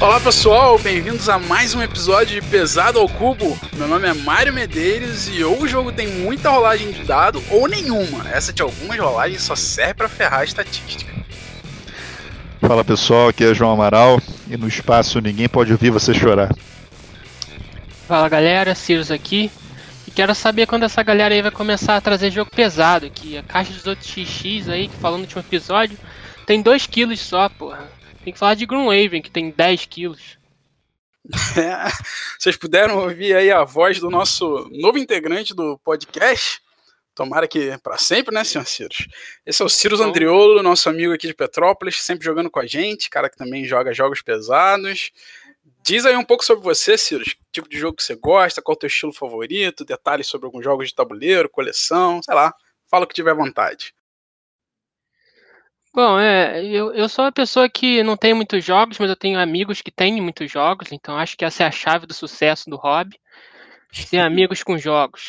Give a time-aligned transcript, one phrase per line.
[0.00, 3.60] Olá pessoal, bem-vindos a mais um episódio de Pesado ao Cubo.
[3.76, 7.68] Meu nome é Mário Medeiros e ou o jogo tem muita rolagem de dado ou
[7.68, 8.26] nenhuma.
[8.30, 11.12] Essa de algumas rolagens só serve para ferrar a estatística.
[12.62, 16.48] Fala pessoal, aqui é João Amaral e no espaço ninguém pode ouvir você chorar.
[18.08, 19.50] Fala galera, Sirius aqui.
[20.08, 23.42] E quero saber quando essa galera aí vai começar a trazer jogo pesado, que a
[23.42, 25.98] caixa dos outros XX aí, que falando no último episódio,
[26.46, 27.99] tem 2 quilos só, porra.
[28.22, 30.38] Tem que falar de Gloomhaven, que tem 10 quilos.
[31.56, 31.90] É,
[32.38, 36.60] vocês puderam ouvir aí a voz do nosso novo integrante do podcast.
[37.14, 39.06] Tomara que para sempre, né, senhor Ciros?
[39.44, 43.10] Esse é o Ciros Andriolo, nosso amigo aqui de Petrópolis, sempre jogando com a gente,
[43.10, 45.12] cara que também joga jogos pesados.
[45.84, 47.34] Diz aí um pouco sobre você, Ciros.
[47.34, 50.46] Que tipo de jogo que você gosta, qual é o teu estilo favorito, detalhes sobre
[50.46, 52.54] alguns jogos de tabuleiro, coleção, sei lá.
[52.88, 53.92] Fala o que tiver vontade.
[55.92, 59.40] Bom, é, eu, eu sou uma pessoa que não tem muitos jogos, mas eu tenho
[59.40, 62.76] amigos que têm muitos jogos, então acho que essa é a chave do sucesso do
[62.76, 63.18] hobby.
[64.08, 65.28] Ter amigos com jogos.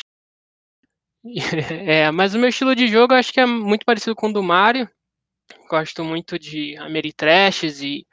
[1.86, 4.42] É, mas o meu estilo de jogo acho que é muito parecido com o do
[4.42, 4.88] Mario.
[5.68, 8.06] Gosto muito de Ameritrashes e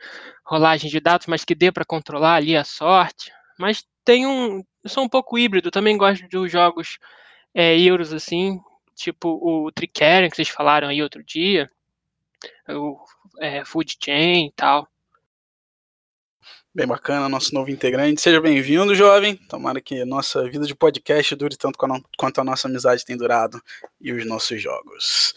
[0.45, 3.31] rolagem de dados, mas que dê para controlar ali a sorte.
[3.59, 4.63] Mas tem um.
[4.83, 6.99] Eu sou um pouco híbrido, também gosto de jogos
[7.53, 8.59] é, euros assim,
[8.95, 11.69] tipo o Tricarion que vocês falaram aí outro dia
[12.67, 12.97] o
[13.39, 14.87] é, food chain e tal.
[16.73, 18.21] Bem bacana, nosso novo integrante.
[18.21, 19.35] Seja bem-vindo, jovem.
[19.35, 21.77] Tomara que nossa vida de podcast dure tanto
[22.17, 23.61] quanto a nossa amizade tem durado
[23.99, 25.33] e os nossos jogos.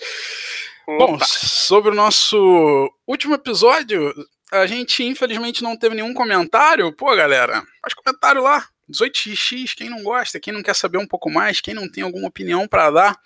[0.87, 1.07] Opa.
[1.07, 4.13] Bom, sobre o nosso último episódio,
[4.53, 6.95] a gente infelizmente não teve nenhum comentário.
[6.95, 8.69] Pô, galera, faz comentário lá.
[8.91, 12.29] 18x, quem não gosta, quem não quer saber um pouco mais, quem não tem alguma
[12.29, 13.19] opinião para dar,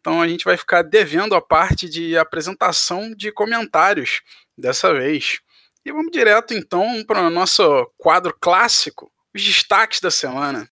[0.00, 4.22] então a gente vai ficar devendo a parte de apresentação de comentários
[4.56, 5.40] dessa vez.
[5.84, 7.62] E vamos direto então para o nosso
[7.96, 10.68] quadro clássico, os destaques da semana.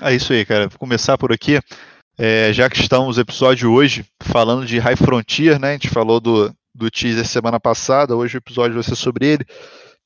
[0.00, 0.68] É isso aí, cara.
[0.68, 1.60] Vou começar por aqui.
[2.18, 5.70] É, já que estamos no episódio hoje falando de High Frontier, né?
[5.70, 9.44] A gente falou do, do teaser semana passada, hoje o episódio vai ser sobre ele.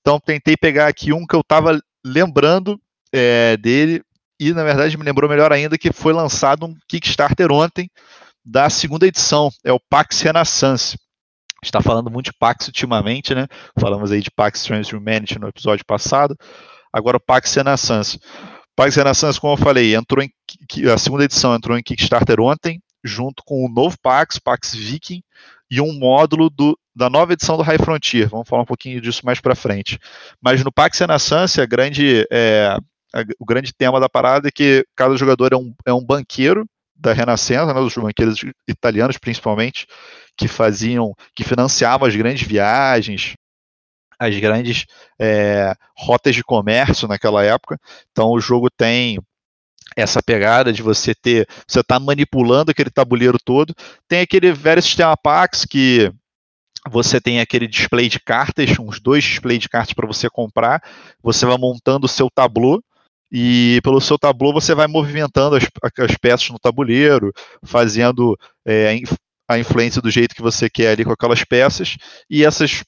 [0.01, 2.81] Então tentei pegar aqui um que eu estava lembrando
[3.13, 4.03] é, dele,
[4.39, 7.89] e na verdade me lembrou melhor ainda que foi lançado um Kickstarter ontem
[8.45, 10.99] da segunda edição, é o Pax Renaissance.
[11.63, 13.47] está falando muito de Pax ultimamente, né?
[13.79, 16.37] Falamos aí de Pax Transhumanity no episódio passado.
[16.93, 18.19] Agora o Pax Renaissance.
[18.77, 20.31] Pax Renaissance, como eu falei, entrou em
[20.93, 25.23] a segunda edição entrou em Kickstarter ontem, junto com o novo Pax, Pax Viking,
[25.71, 28.29] e um módulo do, da nova edição do High Frontier.
[28.29, 29.99] Vamos falar um pouquinho disso mais para frente.
[30.41, 32.77] Mas no Pax Renaissance, a grande é,
[33.39, 36.67] o grande tema da parada é que cada jogador é um, é um banqueiro
[36.97, 39.87] da Renascença, né, os banqueiros italianos principalmente,
[40.37, 43.35] que faziam, que financiavam as grandes viagens,
[44.19, 44.87] as grandes
[45.19, 47.79] é, rotas de comércio naquela época.
[48.11, 49.19] Então o jogo tem
[49.97, 53.75] essa pegada de você ter, você está manipulando aquele tabuleiro todo.
[54.09, 56.13] Tem aquele velho sistema Pax que
[56.91, 60.83] você tem aquele display de cartas, uns dois displays de cartas para você comprar.
[61.23, 62.83] Você vai montando o seu tabuleiro
[63.37, 65.65] e pelo seu tabuleiro você vai movimentando as,
[65.99, 67.33] as peças no tabuleiro,
[67.65, 68.97] fazendo é,
[69.49, 71.97] a influência do jeito que você quer ali com aquelas peças,
[72.31, 72.85] e essas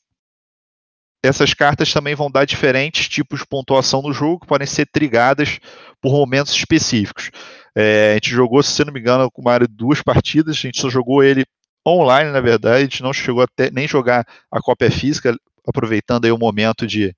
[1.20, 5.58] essas cartas também vão dar diferentes tipos de pontuação no jogo, que podem ser trigadas
[6.00, 7.32] por momentos específicos.
[7.74, 10.80] É, a gente jogou, se não me engano, com o Mario duas partidas, a gente
[10.80, 11.44] só jogou ele
[11.84, 15.36] online, na verdade, a gente não chegou até nem jogar a cópia física,
[15.66, 17.12] aproveitando aí o momento de,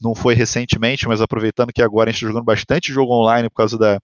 [0.00, 3.56] não foi recentemente, mas aproveitando que agora a gente está jogando bastante jogo online por
[3.56, 4.00] causa da,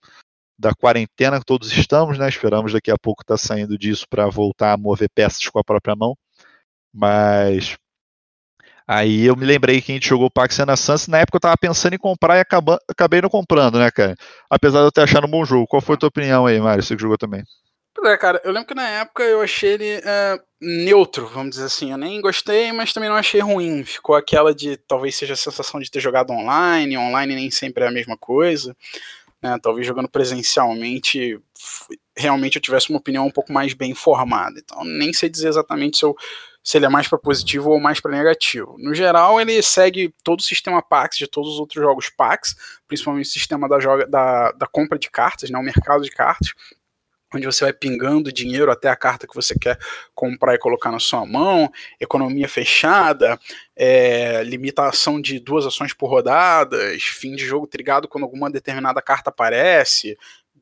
[0.58, 2.28] da quarentena que todos estamos, né?
[2.28, 5.64] Esperamos daqui a pouco estar tá saindo disso para voltar a mover peças com a
[5.64, 6.16] própria mão.
[6.92, 7.76] Mas
[8.86, 11.38] aí eu me lembrei que a gente jogou o Pax na Sans, na época eu
[11.38, 12.44] estava pensando em comprar e
[12.88, 14.16] acabei não comprando, né, cara?
[14.50, 15.66] Apesar de eu ter achado um bom jogo.
[15.66, 16.82] Qual foi a tua opinião aí, Mário?
[16.82, 17.42] Você que jogou também?
[17.94, 21.66] Pois é, cara, eu lembro que na época eu achei ele é, neutro, vamos dizer
[21.66, 21.92] assim.
[21.92, 23.84] Eu nem gostei, mas também não achei ruim.
[23.84, 27.88] Ficou aquela de talvez seja a sensação de ter jogado online, online nem sempre é
[27.88, 28.74] a mesma coisa.
[29.42, 29.58] Né?
[29.60, 31.38] Talvez jogando presencialmente,
[32.16, 34.58] realmente eu tivesse uma opinião um pouco mais bem formada.
[34.58, 36.16] Então, nem sei dizer exatamente se, eu,
[36.64, 38.76] se ele é mais para positivo ou mais para negativo.
[38.78, 42.56] No geral, ele segue todo o sistema PAX de todos os outros jogos PAX,
[42.88, 45.58] principalmente o sistema da, joga, da, da compra de cartas, né?
[45.58, 46.54] o mercado de cartas
[47.36, 49.78] onde você vai pingando dinheiro até a carta que você quer
[50.14, 51.70] comprar e colocar na sua mão,
[52.00, 53.38] economia fechada,
[53.76, 59.30] é, limitação de duas ações por rodadas, fim de jogo trigado quando alguma determinada carta
[59.30, 60.16] aparece,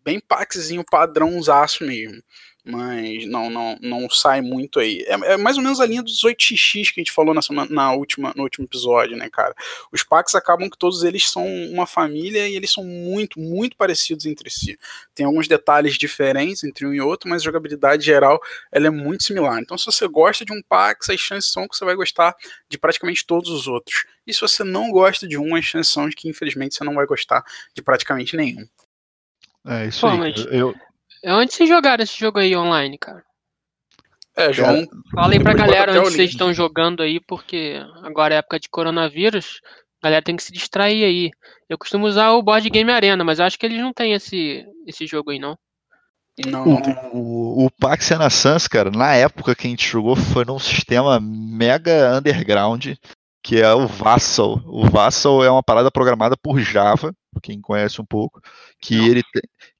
[0.05, 2.23] bem paxzinho padrãozaço mesmo.
[2.71, 5.05] Mas não, não, não sai muito aí.
[5.07, 7.93] É, é, mais ou menos a linha dos 8xx que a gente falou na, na
[7.93, 9.55] última, no último episódio, né, cara?
[9.93, 14.27] Os packs acabam que todos eles são uma família e eles são muito, muito parecidos
[14.27, 14.79] entre si.
[15.15, 18.41] Tem alguns detalhes diferentes entre um e outro, mas a jogabilidade geral
[18.71, 19.61] ela é muito similar.
[19.61, 22.35] Então, se você gosta de um pack, as chances são que você vai gostar
[22.69, 24.05] de praticamente todos os outros.
[24.27, 26.95] E se você não gosta de um, as chances são de que, infelizmente, você não
[26.95, 27.43] vai gostar
[27.75, 28.67] de praticamente nenhum.
[29.67, 30.35] É isso Pô, aí.
[30.51, 30.90] Eu, é
[31.27, 33.23] onde vocês jogaram esse jogo aí online, cara?
[34.37, 34.87] É, João.
[35.15, 39.61] Fala aí pra galera onde vocês estão jogando aí, porque agora é época de coronavírus,
[40.03, 41.31] a galera tem que se distrair aí.
[41.69, 44.65] Eu costumo usar o Board Game Arena, mas eu acho que eles não têm esse,
[44.87, 45.59] esse jogo aí, não.
[46.47, 46.97] Não, não tem.
[47.13, 52.17] O, o Pax Sans, cara, na época que a gente jogou, foi num sistema mega
[52.17, 52.95] underground,
[53.43, 54.63] que é o Vassal.
[54.65, 58.41] O Vassal é uma parada programada por Java, quem conhece um pouco,
[58.81, 59.23] que ele,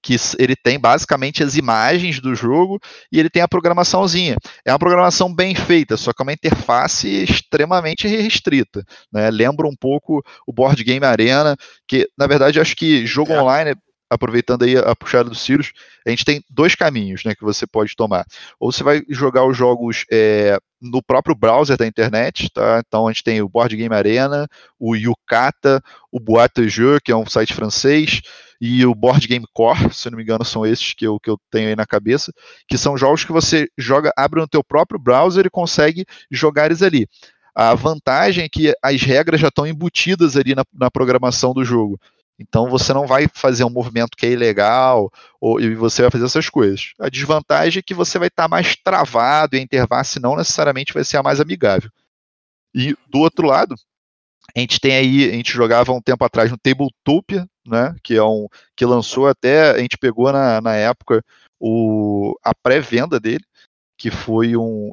[0.03, 2.81] que ele tem basicamente as imagens do jogo
[3.13, 4.37] e ele tem a programaçãozinha.
[4.65, 8.85] É uma programação bem feita, só que é uma interface extremamente restrita.
[9.13, 9.31] Né?
[9.31, 11.57] Lembra um pouco o Board Game Arena,
[11.87, 13.41] que na verdade acho que jogo é.
[13.41, 13.77] online
[14.11, 15.73] aproveitando aí a puxada do Sirius,
[16.05, 18.27] a gente tem dois caminhos né, que você pode tomar.
[18.59, 22.83] Ou você vai jogar os jogos é, no próprio browser da internet, tá?
[22.85, 24.49] Então a gente tem o Board Game Arena,
[24.81, 25.81] o Yucata,
[26.11, 28.21] o Boate Jeu, que é um site francês,
[28.61, 31.39] e o Board Game Core, se não me engano, são esses que eu, que eu
[31.51, 32.33] tenho aí na cabeça,
[32.69, 36.83] que são jogos que você joga, abre no teu próprio browser e consegue jogar eles
[36.83, 37.09] ali.
[37.55, 41.99] A vantagem é que as regras já estão embutidas ali na, na programação do jogo.
[42.39, 45.11] Então você não vai fazer um movimento que é ilegal
[45.41, 46.93] ou, e você vai fazer essas coisas.
[46.99, 50.95] A desvantagem é que você vai estar tá mais travado e a interface não necessariamente
[50.95, 51.91] vai ser a mais amigável.
[52.75, 53.75] E do outro lado,
[54.55, 58.23] a gente tem aí, a gente jogava um tempo atrás no Tabletopia, né, que é
[58.23, 61.23] um que lançou até, a gente pegou na, na época
[61.61, 63.45] o, a pré-venda dele,
[64.01, 64.93] que foi um.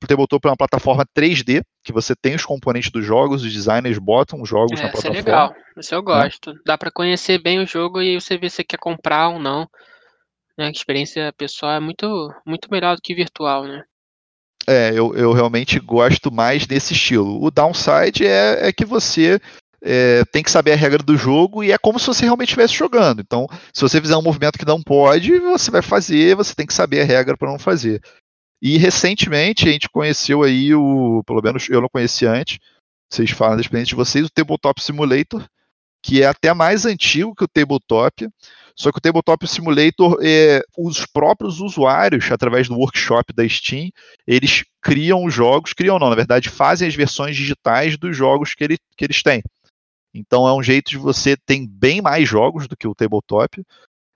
[0.00, 3.98] Você botou para uma plataforma 3D, que você tem os componentes dos jogos, os designers
[3.98, 5.18] botam os jogos é, na plataforma.
[5.18, 6.52] Isso é legal, isso eu gosto.
[6.52, 6.60] Né?
[6.64, 9.68] Dá para conhecer bem o jogo e você vê se quer comprar ou não.
[10.56, 10.66] Né?
[10.66, 13.82] A experiência pessoal é muito, muito melhor do que virtual, né?
[14.66, 17.42] É, eu, eu realmente gosto mais desse estilo.
[17.42, 19.38] O downside é, é que você
[19.82, 22.74] é, tem que saber a regra do jogo e é como se você realmente estivesse
[22.74, 23.20] jogando.
[23.20, 26.72] Então, se você fizer um movimento que não pode, você vai fazer, você tem que
[26.72, 28.00] saber a regra para não fazer.
[28.62, 32.58] E recentemente a gente conheceu aí o, pelo menos eu não conhecia antes,
[33.12, 35.46] vocês falam da experiência de vocês, o Tabletop Simulator,
[36.02, 38.26] que é até mais antigo que o Tabletop,
[38.76, 43.90] só que o Tabletop Simulator, é, os próprios usuários, através do workshop da Steam,
[44.26, 48.64] eles criam os jogos, criam não, na verdade fazem as versões digitais dos jogos que,
[48.64, 49.42] ele, que eles têm.
[50.12, 53.62] Então é um jeito de você ter bem mais jogos do que o Tabletop,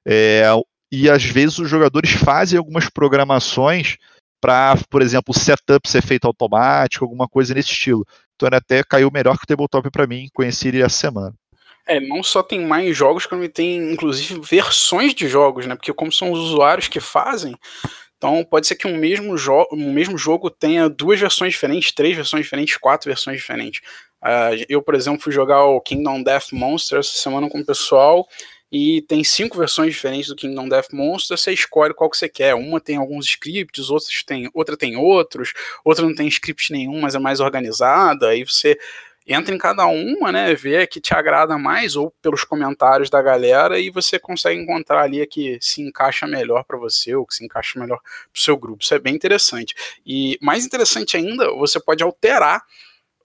[0.07, 0.43] é,
[0.91, 3.97] e às vezes os jogadores fazem algumas programações
[4.41, 8.05] para, por exemplo, o setup ser feito automático, alguma coisa nesse estilo.
[8.35, 11.35] Então ele até caiu melhor que o Tabletop para mim, conheci ele essa semana.
[11.89, 15.75] É, não só tem mais jogos, como tem inclusive versões de jogos, né?
[15.75, 17.57] Porque como são os usuários que fazem,
[18.19, 22.15] então pode ser que um mesmo, jo um mesmo jogo tenha duas versões diferentes, três
[22.15, 23.81] versões diferentes, quatro versões diferentes.
[24.23, 28.29] Uh, eu, por exemplo, fui jogar o Kingdom Death Monster essa semana com o pessoal
[28.71, 32.55] e tem cinco versões diferentes do Kingdom Death Monster, você escolhe qual que você quer.
[32.55, 35.55] Uma tem alguns scripts, outras tem, outra tem outros,
[35.85, 38.77] outra não tem script nenhum, mas é mais organizada, aí você
[39.29, 43.21] entra em cada uma, né, vê a que te agrada mais ou pelos comentários da
[43.23, 47.35] galera e você consegue encontrar ali a que se encaixa melhor para você ou que
[47.35, 48.83] se encaixa melhor para o seu grupo.
[48.83, 49.75] Isso é bem interessante.
[50.07, 52.63] E mais interessante ainda, você pode alterar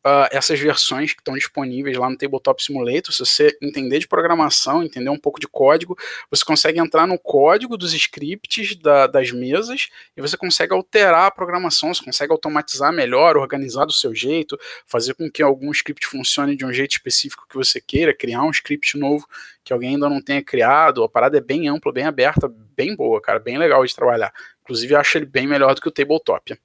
[0.06, 3.14] uh, essas versões que estão disponíveis lá no Tabletop Simulator.
[3.14, 5.98] Se você entender de programação, entender um pouco de código,
[6.30, 11.32] você consegue entrar no código dos scripts da, das mesas e você consegue alterar a
[11.32, 16.56] programação, você consegue automatizar melhor, organizar do seu jeito, fazer com que algum script funcione
[16.56, 19.28] de um jeito específico que você queira, criar um script novo
[19.64, 21.04] que alguém ainda não tenha criado.
[21.04, 24.34] A parada é bem ampla, bem aberta, bem boa, cara, bem legal de trabalhar.
[24.62, 26.58] Inclusive, eu acho ele bem melhor do que o Tabletop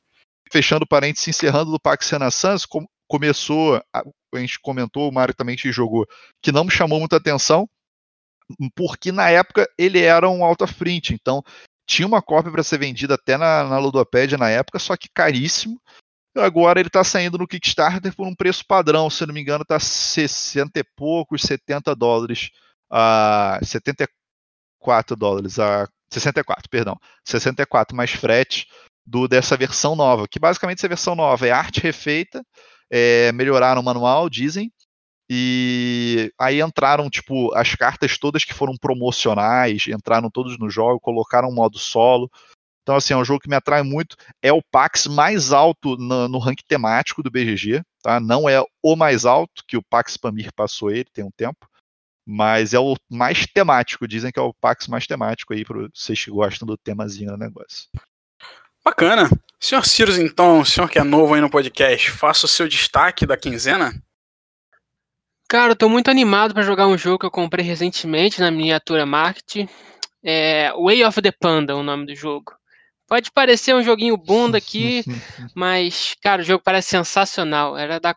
[0.50, 2.66] fechando parênteses, encerrando do Pax Renaissance,
[3.08, 4.02] começou, a,
[4.34, 6.06] a gente comentou, o Mário também que jogou,
[6.42, 7.68] que não me chamou muita atenção,
[8.74, 11.42] porque na época ele era um of print, então
[11.86, 13.78] tinha uma cópia para ser vendida até na, na
[14.38, 15.80] na época, só que caríssimo.
[16.36, 19.80] Agora ele está saindo no Kickstarter por um preço padrão, se não me engano, está
[19.80, 22.50] 60 e poucos, 70 dólares,
[22.90, 28.66] a 74 dólares, a 64, perdão, 64 mais frete
[29.04, 32.44] do dessa versão nova, que basicamente essa versão nova é arte refeita,
[32.90, 34.72] é, melhoraram o manual, dizem,
[35.30, 41.52] e aí entraram, tipo, as cartas todas que foram promocionais, entraram todos no jogo, colocaram
[41.52, 42.30] modo solo.
[42.82, 44.16] Então, assim, é um jogo que me atrai muito.
[44.42, 48.18] É o Pax mais alto no, no ranking temático do BGG, tá?
[48.18, 51.68] Não é o mais alto, que o Pax Pamir passou ele, tem um tempo.
[52.26, 56.24] Mas é o mais temático, dizem que é o Pax mais temático aí, para vocês
[56.24, 57.88] que gostam do temazinho do negócio.
[58.82, 59.28] Bacana.
[59.60, 63.26] Senhor Cirus, então, o senhor que é novo aí no podcast, faça o seu destaque
[63.26, 63.92] da quinzena.
[65.48, 69.04] Cara, eu tô muito animado para jogar um jogo que eu comprei recentemente na miniatura
[69.04, 69.68] market.
[70.22, 72.52] É Way of the Panda, o nome do jogo.
[73.08, 75.02] Pode parecer um joguinho bunda aqui,
[75.56, 77.76] mas, cara, o jogo parece sensacional.
[77.76, 78.14] Era da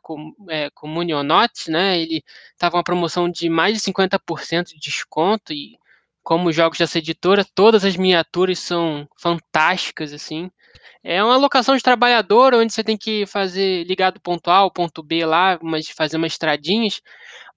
[0.49, 1.97] é, Communionaut, né?
[1.99, 2.21] Ele
[2.57, 5.79] tava uma promoção de mais de 50% de desconto e
[6.21, 10.51] como jogos dessa editora, todas as miniaturas são fantásticas, assim.
[11.03, 14.71] É uma locação de trabalhador onde você tem que fazer ligar do ponto A ao
[14.71, 17.01] ponto B lá, mas fazer umas estradinhas.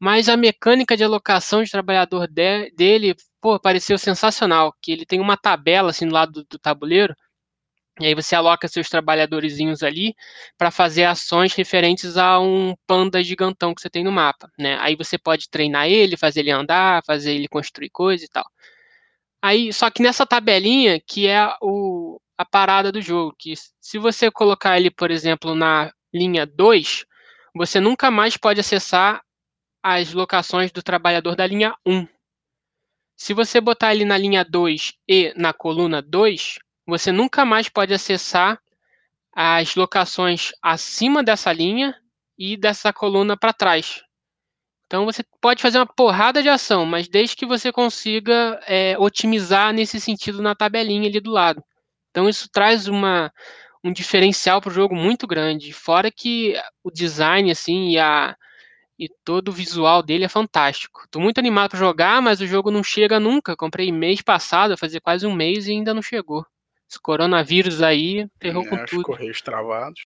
[0.01, 4.75] Mas a mecânica de alocação de trabalhador de, dele, pô, pareceu sensacional.
[4.83, 7.15] Que ele tem uma tabela assim do lado do, do tabuleiro
[8.01, 10.15] e aí você aloca seus trabalhadorzinhos ali
[10.59, 14.77] para fazer ações referentes a um panda gigantão que você tem no mapa, né?
[14.81, 18.45] Aí você pode treinar ele, fazer ele andar, fazer ele construir coisa e tal.
[19.43, 24.31] Aí, só que nessa tabelinha que é o, a parada do jogo, que se você
[24.31, 27.05] colocar ele, por exemplo, na linha 2,
[27.55, 29.23] você nunca mais pode acessar
[29.83, 32.07] as locações do trabalhador da linha 1.
[33.17, 37.95] Se você botar ele na linha 2 e na coluna 2, você nunca mais pode
[37.95, 38.61] acessar
[39.33, 41.95] as locações acima dessa linha
[42.39, 44.03] e dessa coluna para trás.
[44.87, 49.73] Então você pode fazer uma porrada de ação, mas desde que você consiga é, otimizar
[49.73, 51.65] nesse sentido na tabelinha ali do lado.
[52.15, 53.33] Então isso traz uma,
[53.83, 55.73] um diferencial para o jogo muito grande.
[55.73, 56.55] Fora que
[56.85, 58.37] o design assim e, a,
[58.97, 61.03] e todo o visual dele é fantástico.
[61.05, 63.57] Estou muito animado para jogar, mas o jogo não chega nunca.
[63.57, 66.47] Comprei mês passado, fazer quase um mês e ainda não chegou.
[66.89, 69.03] Esse coronavírus aí ferrou é, com tudo.
[69.03, 70.05] Correios travados.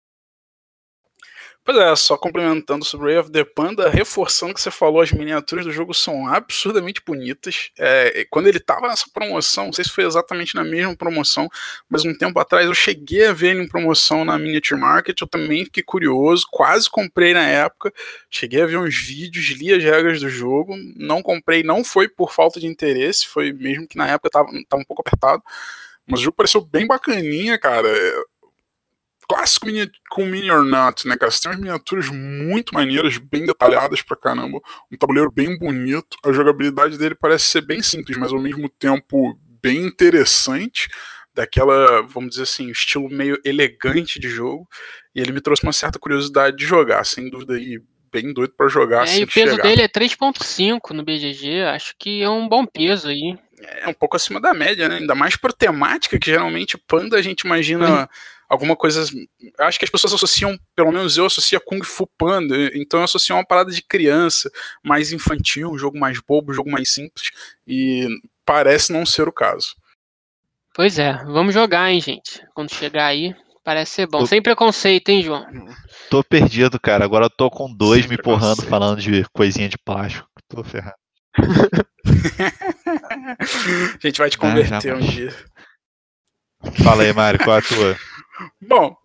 [1.67, 5.65] Pois é, só complementando sobre Ray of the Panda, reforçando que você falou, as miniaturas
[5.65, 7.71] do jogo são absurdamente bonitas.
[7.79, 11.49] É, quando ele tava nessa promoção, não sei se foi exatamente na mesma promoção,
[11.89, 15.27] mas um tempo atrás eu cheguei a ver ele em promoção na Miniature Market, eu
[15.27, 17.91] também fiquei curioso, quase comprei na época,
[18.29, 22.31] cheguei a ver uns vídeos, li as regras do jogo, não comprei, não foi por
[22.31, 25.41] falta de interesse, foi mesmo que na época tava, tava um pouco apertado,
[26.07, 27.89] mas o jogo pareceu bem bacaninha, cara.
[29.27, 31.31] Clássico mini, com mini or not, né, cara?
[31.31, 34.59] Você tem umas miniaturas muito maneiras, bem detalhadas pra caramba.
[34.91, 36.17] Um tabuleiro bem bonito.
[36.23, 40.89] A jogabilidade dele parece ser bem simples, mas ao mesmo tempo bem interessante.
[41.33, 44.67] Daquela, vamos dizer assim, estilo meio elegante de jogo.
[45.13, 47.81] E ele me trouxe uma certa curiosidade de jogar, sem dúvida aí.
[48.11, 49.01] Bem doido para jogar.
[49.01, 49.63] É, assim e o peso chegar.
[49.63, 53.37] dele é 3.5 no BGG, acho que é um bom peso aí
[53.81, 54.97] é um pouco acima da média, né?
[54.97, 58.09] Ainda mais por temática, que geralmente Panda a gente imagina.
[58.49, 59.03] Alguma coisa.
[59.59, 63.03] Acho que as pessoas associam, pelo menos eu associo a Kung Fu Panda, então eu
[63.03, 64.51] associo uma parada de criança,
[64.83, 67.31] mais infantil, um jogo mais bobo, um jogo mais simples,
[67.67, 68.07] e
[68.45, 69.75] parece não ser o caso.
[70.73, 72.45] Pois é, vamos jogar, hein, gente?
[72.53, 73.33] Quando chegar aí,
[73.63, 74.19] parece ser bom.
[74.19, 74.27] Tô...
[74.27, 75.45] Sem preconceito, hein, João?
[76.09, 77.05] Tô perdido, cara.
[77.05, 80.27] Agora eu tô com dois Sem me empurrando, falando de coisinha de plástico.
[80.49, 80.97] Tô ferrado.
[83.37, 85.33] a gente vai te converter ah, um dia.
[86.83, 87.95] Fala aí, Mário, qual é a tua?
[88.61, 88.95] Bom,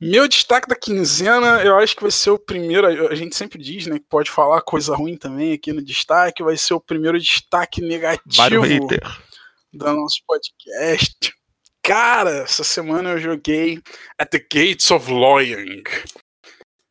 [0.00, 3.08] meu destaque da quinzena, eu acho que vai ser o primeiro.
[3.08, 6.42] A gente sempre diz, né, que pode falar coisa ruim também aqui no destaque.
[6.42, 8.62] Vai ser o primeiro destaque negativo
[9.72, 11.32] do nosso podcast.
[11.82, 13.80] Cara, essa semana eu joguei
[14.18, 15.84] At the Gates of Loyang.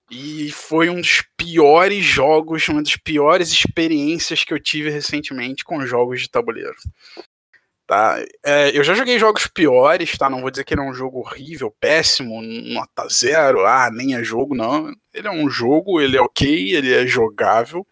[0.10, 5.86] E foi um dos piores jogos, uma das piores experiências que eu tive recentemente com
[5.86, 6.76] jogos de tabuleiro.
[7.88, 8.18] Tá?
[8.44, 10.27] É, eu já joguei jogos piores, tá?
[10.30, 14.24] Não vou dizer que ele é um jogo horrível, péssimo, nota zero, ah, nem é
[14.24, 14.92] jogo, não.
[15.13, 17.86] Ele é um jogo, ele é ok, ele é jogável,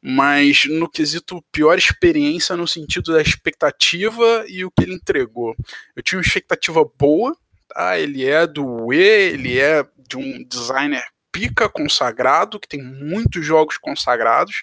[0.00, 5.54] mas no quesito pior experiência no sentido da expectativa e o que ele entregou.
[5.94, 7.36] Eu tinha uma expectativa boa,
[7.68, 7.98] tá?
[7.98, 13.78] Ele é do E, ele é de um designer pica consagrado, que tem muitos jogos
[13.78, 14.62] consagrados.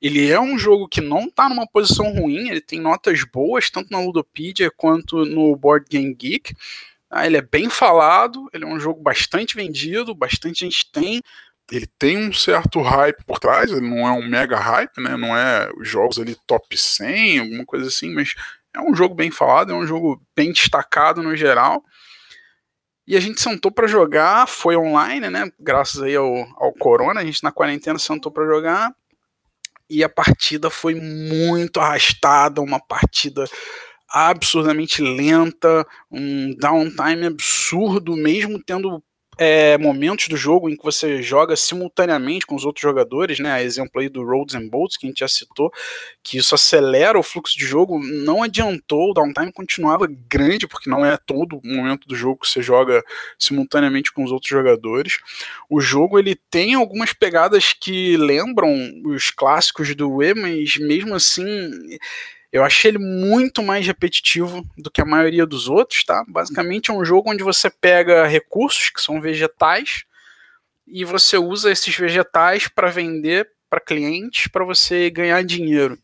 [0.00, 3.90] Ele é um jogo que não está numa posição ruim, ele tem notas boas, tanto
[3.90, 6.54] na Ludopedia quanto no Board Game Geek.
[7.10, 11.22] Ah, ele é bem falado, ele é um jogo bastante vendido, bastante gente tem.
[11.70, 15.16] Ele tem um certo hype por trás, ele não é um mega hype, né?
[15.16, 18.34] Não é os jogos ali top 100, alguma coisa assim, mas
[18.74, 21.82] é um jogo bem falado, é um jogo bem destacado no geral.
[23.08, 25.50] E a gente sentou para jogar, foi online, né?
[25.58, 28.94] Graças aí ao, ao corona, a gente na quarentena sentou para jogar.
[29.88, 33.46] E a partida foi muito arrastada, uma partida
[34.10, 39.02] absurdamente lenta, um downtime absurdo, mesmo tendo
[39.38, 43.62] é, momentos do jogo em que você joga simultaneamente com os outros jogadores, né?
[43.62, 45.72] Exemplo aí do Roads and Bolts, que a gente já citou,
[46.24, 51.06] que isso acelera o fluxo de jogo, não adiantou, o downtime continuava grande, porque não
[51.06, 53.04] é todo momento do jogo que você joga
[53.38, 55.18] simultaneamente com os outros jogadores.
[55.70, 61.70] O jogo ele tem algumas pegadas que lembram os clássicos do Wii, mas mesmo assim
[62.50, 66.24] eu achei ele muito mais repetitivo do que a maioria dos outros, tá?
[66.26, 70.04] Basicamente é um jogo onde você pega recursos que são vegetais
[70.86, 75.98] e você usa esses vegetais para vender para clientes para você ganhar dinheiro.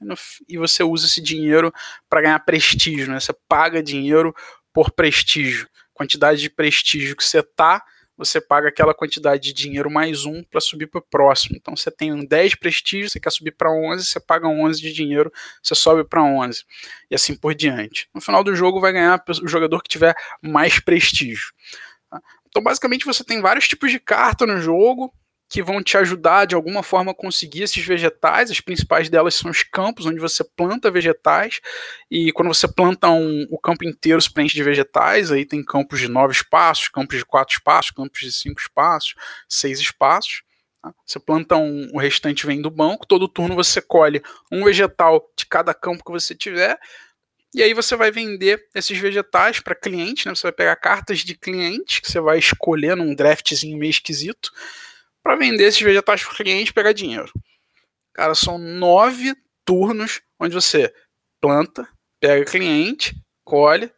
[0.46, 1.72] E você usa esse dinheiro
[2.10, 3.18] para ganhar prestígio, né?
[3.18, 4.34] Você paga dinheiro
[4.72, 5.66] por prestígio.
[5.94, 7.82] Quantidade de prestígio que você tá,
[8.16, 11.56] você paga aquela quantidade de dinheiro mais um para subir para o próximo.
[11.56, 14.92] Então você tem um 10 prestígio, você quer subir para 11, você paga 11 de
[14.92, 16.64] dinheiro, você sobe para 11
[17.10, 18.08] e assim por diante.
[18.14, 21.52] No final do jogo vai ganhar o jogador que tiver mais prestígio.
[22.10, 22.20] Tá?
[22.48, 25.12] Então basicamente você tem vários tipos de carta no jogo,
[25.54, 28.50] que vão te ajudar de alguma forma a conseguir esses vegetais.
[28.50, 31.60] As principais delas são os campos, onde você planta vegetais,
[32.10, 35.30] e quando você planta um, o campo inteiro se preenche de vegetais.
[35.30, 39.14] Aí tem campos de nove espaços, campos de quatro espaços, campos de cinco espaços,
[39.48, 40.42] seis espaços.
[40.82, 40.92] Tá?
[41.06, 43.06] Você planta um, o restante vem do banco.
[43.06, 44.20] Todo turno você colhe
[44.50, 46.76] um vegetal de cada campo que você tiver.
[47.54, 50.34] E aí você vai vender esses vegetais para cliente, né?
[50.34, 54.50] Você vai pegar cartas de cliente que você vai escolher num draftzinho meio esquisito
[55.24, 57.32] para vender esses vegetais para o cliente e pegar dinheiro.
[58.12, 60.94] Cara, são nove turnos onde você
[61.40, 61.88] planta,
[62.20, 63.90] pega cliente, colhe,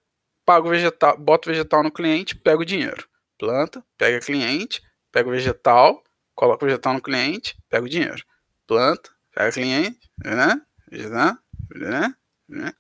[0.45, 3.09] paga o vegetal, bota o vegetal no cliente, pega o dinheiro.
[3.39, 4.81] Planta, pega cliente,
[5.13, 6.03] pega o vegetal,
[6.35, 8.25] coloca o vegetal no cliente, pega o dinheiro.
[8.67, 10.63] Planta, pega cliente, né?
[11.75, 12.15] Né?
[12.49, 12.73] Né?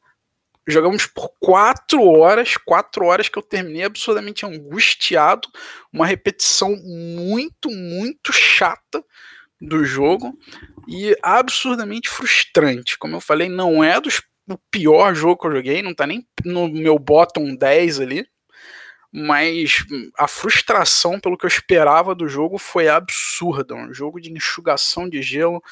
[0.66, 5.49] Jogamos por quatro horas, quatro horas que eu terminei absurdamente angustiado,
[5.92, 9.04] uma repetição muito, muito chata
[9.60, 10.36] do jogo
[10.88, 12.99] e absurdamente frustrante.
[12.99, 16.26] Como eu falei, não é dos, o pior jogo que eu joguei, não tá nem
[16.45, 18.26] no meu bottom 10 ali,
[19.12, 19.84] mas
[20.19, 23.75] a frustração pelo que eu esperava do jogo foi absurda.
[23.75, 25.62] Um jogo de enxugação de gelo,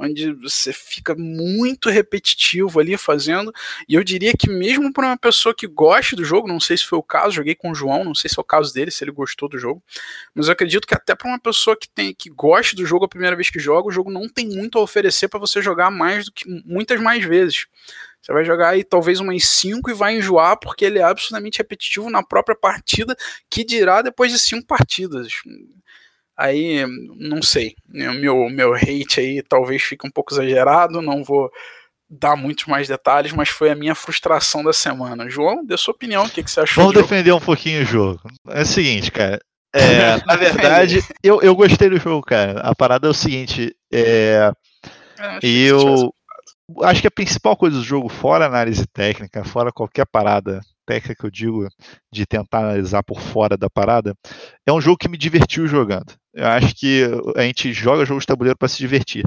[0.00, 3.52] onde você fica muito repetitivo ali fazendo.
[3.86, 6.86] E eu diria que mesmo para uma pessoa que goste do jogo, não sei se
[6.86, 9.04] foi o caso, joguei com o João, não sei se é o caso dele, se
[9.04, 9.82] ele gostou do jogo,
[10.34, 13.08] mas eu acredito que até para uma pessoa que tem que goste do jogo a
[13.08, 16.24] primeira vez que joga, o jogo não tem muito a oferecer para você jogar mais
[16.24, 17.66] do que muitas mais vezes.
[18.22, 22.10] Você vai jogar aí talvez umas 5 e vai enjoar porque ele é absolutamente repetitivo
[22.10, 23.16] na própria partida,
[23.50, 25.32] que dirá depois de cinco partidas.
[26.40, 26.86] Aí,
[27.18, 27.74] não sei.
[27.86, 31.50] Meu, meu hate aí talvez fique um pouco exagerado, não vou
[32.08, 35.28] dar muitos mais detalhes, mas foi a minha frustração da semana.
[35.28, 36.84] João, dê sua opinião, o que, que você achou?
[36.84, 38.20] Vamos defender um pouquinho o jogo.
[38.48, 39.38] É o seguinte, cara.
[39.72, 42.58] É, na verdade, eu, eu gostei do jogo, cara.
[42.58, 43.72] A parada é o seguinte.
[43.92, 44.50] É,
[45.40, 46.12] eu
[46.82, 51.26] acho que a principal coisa do jogo, fora análise técnica, fora qualquer parada técnica que
[51.26, 51.68] eu digo
[52.12, 54.14] de tentar analisar por fora da parada,
[54.66, 56.14] é um jogo que me divertiu jogando.
[56.34, 57.04] Eu acho que
[57.36, 59.24] a gente joga jogos de tabuleiro para se divertir.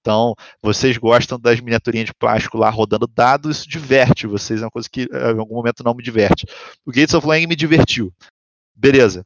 [0.00, 4.70] Então, vocês gostam das miniaturinhas de plástico lá rodando dados, isso diverte vocês, é uma
[4.70, 6.46] coisa que eh, em algum momento não me diverte.
[6.86, 8.12] O Gates of Lang me divertiu.
[8.74, 9.24] Beleza.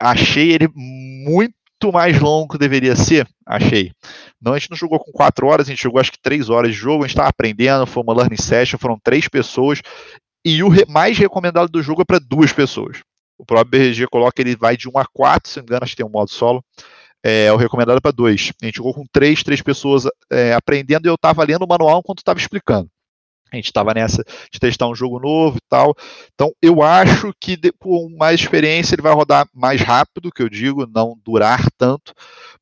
[0.00, 1.54] Achei ele muito
[1.92, 3.92] mais longo que deveria ser, achei.
[4.40, 6.70] Não, a gente não jogou com 4 horas, a gente jogou acho que 3 horas
[6.70, 9.80] de jogo, a gente estava aprendendo, foi uma learning session, foram três pessoas,
[10.44, 13.02] e o mais recomendado do jogo é para duas pessoas.
[13.38, 15.92] O próprio BRG coloca ele vai de 1 a 4, se não me engano, acho
[15.92, 16.62] que tem um modo solo.
[17.26, 18.52] É, o recomendado é para dois.
[18.62, 22.00] A gente jogou com três, três pessoas é, aprendendo e eu estava lendo o manual
[22.00, 22.88] enquanto estava explicando.
[23.52, 25.94] A gente estava nessa de testar um jogo novo e tal.
[26.34, 30.86] Então, eu acho que com mais experiência ele vai rodar mais rápido, que eu digo,
[30.92, 32.12] não durar tanto.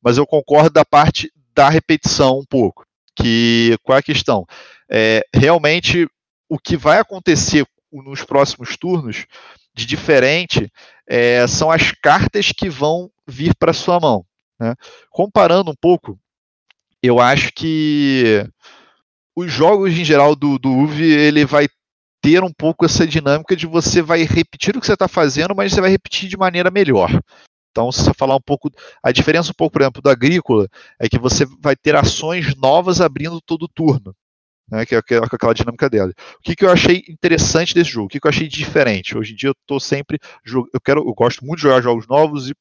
[0.01, 2.85] Mas eu concordo da parte da repetição um pouco.
[3.15, 4.45] Que qual é a questão?
[4.89, 6.07] É, realmente,
[6.49, 9.25] o que vai acontecer nos próximos turnos
[9.73, 10.71] de diferente
[11.07, 14.25] é, são as cartas que vão vir para sua mão.
[14.59, 14.75] Né?
[15.09, 16.19] Comparando um pouco,
[17.01, 18.47] eu acho que
[19.35, 21.67] os jogos em geral do, do UV ele vai
[22.21, 25.73] ter um pouco essa dinâmica de você vai repetir o que você está fazendo, mas
[25.73, 27.09] você vai repetir de maneira melhor.
[27.71, 28.69] Então, se você falar um pouco,
[29.03, 30.67] a diferença um pouco, por exemplo, do agrícola,
[30.99, 34.15] é que você vai ter ações novas abrindo todo turno
[34.69, 36.11] né, que é aquela dinâmica dela.
[36.39, 38.05] O que, que eu achei interessante desse jogo?
[38.05, 39.17] O que, que eu achei diferente?
[39.17, 42.49] Hoje em dia eu estou sempre eu quero, eu gosto muito de jogar jogos novos
[42.49, 42.55] e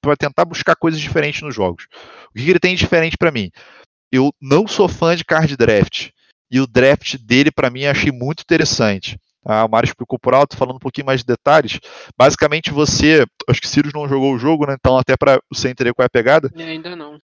[0.00, 1.86] para tentar buscar coisas diferentes nos jogos.
[2.30, 3.50] O que, que ele tem de diferente para mim?
[4.12, 6.10] Eu não sou fã de card draft
[6.50, 9.18] e o draft dele para mim achei muito interessante.
[9.48, 11.78] Ah, o Mário explicou por alto, falando um pouquinho mais de detalhes.
[12.18, 13.24] Basicamente, você.
[13.48, 14.74] Acho que Sirius não jogou o jogo, né?
[14.76, 16.50] Então, até para você entender qual é a pegada.
[16.56, 17.20] É, ainda não.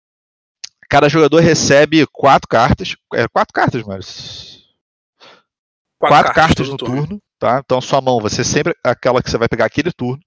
[0.88, 2.96] Cada jogador recebe quatro cartas.
[3.12, 4.02] É, quatro cartas, Mário.
[5.98, 7.06] Quatro, quatro, cartas, no turno.
[7.06, 7.22] turno.
[7.38, 7.60] Tá?
[7.62, 10.22] Então, sua mão vai ser sempre aquela que você vai pegar aquele turno.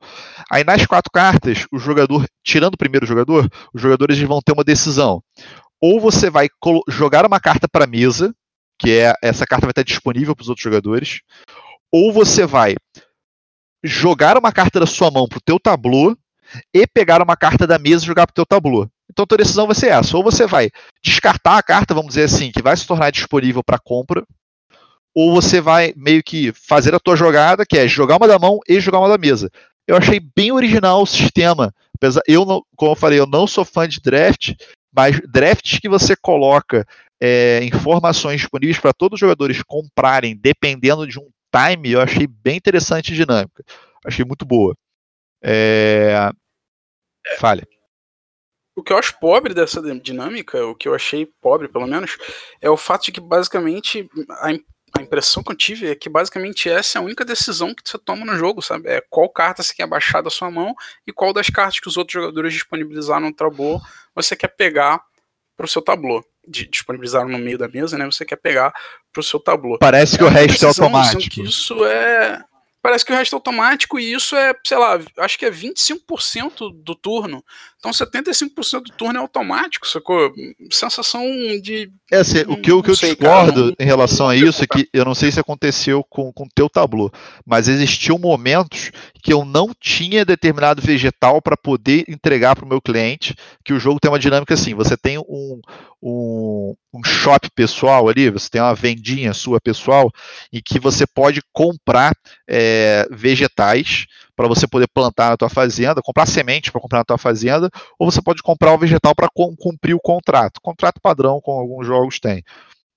[0.52, 4.64] Aí, nas quatro cartas, o jogador, tirando o primeiro jogador, os jogadores vão ter uma
[4.64, 5.24] decisão.
[5.82, 6.50] Ou você vai
[6.88, 8.32] jogar uma carta para a mesa,
[8.80, 11.22] que é essa carta vai estar disponível para os outros jogadores,
[11.92, 12.76] ou você vai
[13.84, 16.18] jogar uma carta da sua mão para o teu tablô
[16.74, 18.90] e pegar uma carta da mesa e jogar para o teu tablô.
[19.12, 20.16] Então a tua decisão vai ser essa.
[20.16, 20.70] Ou você vai
[21.04, 24.24] descartar a carta, vamos dizer assim, que vai se tornar disponível para compra,
[25.16, 28.60] ou você vai meio que fazer a tua jogada, que é jogar uma da mão
[28.68, 29.50] e jogar uma da mesa.
[29.88, 31.74] Eu achei bem original o sistema.
[32.28, 34.54] Eu não, como eu falei, eu não sou fã de draft,
[34.94, 36.86] mas drafts que você coloca
[37.22, 42.58] é, informações disponíveis para todos os jogadores comprarem, dependendo de um time, eu achei bem
[42.58, 43.64] interessante e dinâmica.
[44.06, 44.76] Achei muito boa.
[45.44, 46.30] É...
[47.38, 47.68] Falha.
[48.76, 52.18] O que eu acho pobre dessa dinâmica, o que eu achei pobre, pelo menos,
[52.62, 54.52] é o fato de que basicamente a,
[54.98, 57.98] a impressão que eu tive é que basicamente essa é a única decisão que você
[57.98, 58.88] toma no jogo, sabe?
[58.88, 60.74] É qual carta você quer baixar da sua mão
[61.06, 63.82] e qual das cartas que os outros jogadores disponibilizaram no tabu
[64.16, 65.04] você quer pegar
[65.58, 68.06] para o seu tabu disponibilizaram no meio da mesa, né?
[68.06, 68.74] Você quer pegar
[69.12, 69.78] para o seu tabu.
[69.80, 71.30] Parece que o resto é automático.
[71.30, 72.44] Que isso é
[72.82, 76.72] parece que o resto é automático e isso é, sei lá, acho que é 25%
[76.84, 77.44] do turno.
[77.78, 80.34] Então 75% do turno é automático, sacou?
[80.70, 81.24] Sensação
[81.62, 81.92] de.
[82.12, 84.68] É assim, o que, o que eu sei, discordo cara, em relação a isso é
[84.68, 87.12] que eu não sei se aconteceu com o teu tabu,
[87.46, 92.82] mas existiam momentos que eu não tinha determinado vegetal para poder entregar para o meu
[92.82, 95.62] cliente, que o jogo tem uma dinâmica assim, você tem um,
[96.02, 100.12] um, um shop pessoal ali, você tem uma vendinha sua pessoal,
[100.52, 102.14] em que você pode comprar
[102.50, 107.18] é, vegetais para você poder plantar na tua fazenda, comprar semente para comprar na tua
[107.18, 110.62] fazenda, ou você pode comprar o vegetal para cumprir o contrato.
[110.62, 112.44] Contrato padrão, como alguns jogos têm.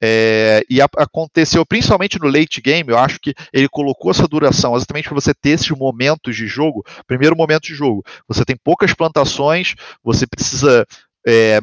[0.05, 4.75] É, e a, aconteceu principalmente no late game, eu acho que ele colocou essa duração
[4.75, 6.85] exatamente para você ter esses momentos de jogo.
[7.07, 10.85] Primeiro momento de jogo, você tem poucas plantações, você precisa
[11.25, 11.61] é,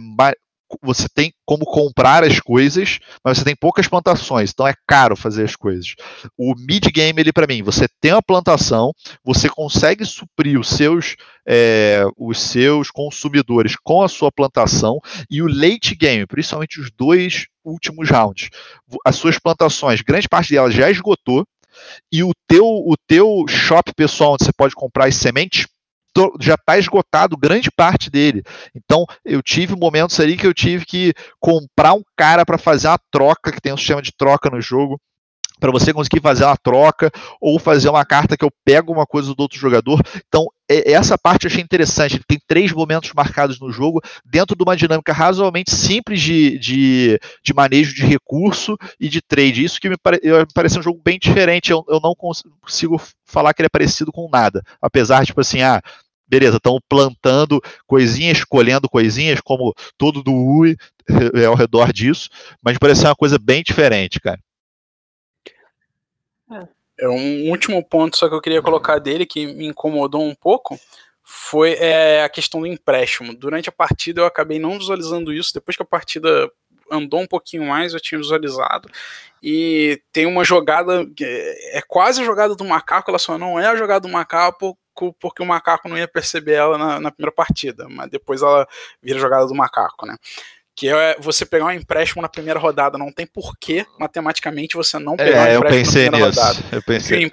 [0.81, 5.43] você tem como comprar as coisas, mas você tem poucas plantações, então é caro fazer
[5.43, 5.95] as coisas.
[6.37, 8.91] O mid game ele para mim, você tem uma plantação,
[9.23, 11.15] você consegue suprir os seus
[11.47, 17.47] é, os seus consumidores com a sua plantação e o late game, principalmente os dois
[17.63, 18.49] últimos rounds,
[19.05, 21.45] as suas plantações, grande parte delas já esgotou
[22.11, 25.65] e o teu o teu shop pessoal onde você pode comprar as sementes
[26.39, 28.43] já está esgotado grande parte dele.
[28.75, 32.99] Então, eu tive momentos ali que eu tive que comprar um cara para fazer uma
[33.11, 34.99] troca, que tem um sistema de troca no jogo,
[35.59, 39.33] para você conseguir fazer uma troca ou fazer uma carta que eu pego uma coisa
[39.33, 40.01] do outro jogador.
[40.27, 42.15] Então, essa parte eu achei interessante.
[42.15, 47.19] Ele tem três momentos marcados no jogo, dentro de uma dinâmica razoavelmente simples de, de,
[47.43, 49.63] de manejo de recurso e de trade.
[49.63, 51.71] Isso que me, pare, me um jogo bem diferente.
[51.71, 54.63] Eu, eu não consigo falar que ele é parecido com nada.
[54.81, 55.81] Apesar, tipo assim, ah,
[56.27, 60.77] beleza, estão plantando coisinhas, escolhendo coisinhas, como todo do UI
[61.35, 62.29] é ao redor disso,
[62.63, 64.39] mas parece uma coisa bem diferente, cara.
[66.99, 70.79] É um último ponto só que eu queria colocar dele que me incomodou um pouco
[71.23, 73.35] foi é, a questão do empréstimo.
[73.35, 75.53] Durante a partida eu acabei não visualizando isso.
[75.53, 76.49] Depois que a partida
[76.91, 78.89] andou um pouquinho mais, eu tinha visualizado.
[79.41, 81.05] E tem uma jogada,
[81.71, 84.77] é quase a jogada do macaco, ela só não é a jogada do macaco
[85.19, 88.67] porque o macaco não ia perceber ela na, na primeira partida, mas depois ela
[89.01, 90.17] vira jogada do macaco, né?
[90.79, 92.97] Que é você pegar um empréstimo na primeira rodada.
[92.97, 96.39] Não tem porquê, matematicamente, você não pegar é, um empréstimo na primeira nisso.
[96.39, 96.65] rodada.
[96.71, 97.31] Eu pensei.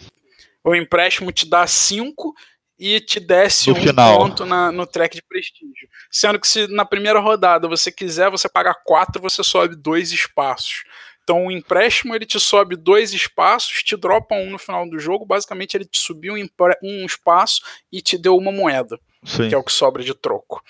[0.64, 2.34] O empréstimo te dá 5
[2.76, 4.18] e te desce no um final.
[4.18, 5.88] ponto na, no track de prestígio.
[6.10, 10.82] Sendo que se na primeira rodada você quiser, você paga 4, você sobe dois espaços.
[11.22, 15.24] Então o empréstimo ele te sobe dois espaços, te dropa um no final do jogo.
[15.24, 16.48] Basicamente ele te subiu um,
[16.82, 17.60] um espaço
[17.92, 19.48] e te deu uma moeda, Sim.
[19.48, 20.60] que é o que sobra de troco.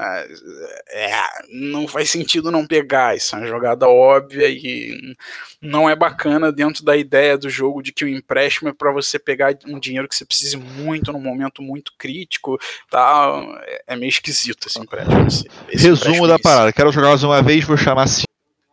[0.00, 5.16] É, não faz sentido não pegar, isso é uma jogada óbvia e
[5.60, 9.18] não é bacana dentro da ideia do jogo de que o empréstimo é para você
[9.18, 12.58] pegar um dinheiro que você precise muito num momento muito crítico,
[12.88, 13.42] tá?
[13.86, 15.26] É meio esquisito esse empréstimo.
[15.26, 18.24] Esse, esse Resumo empréstimo da parada, quero jogar mais uma vez, vou chamar assim.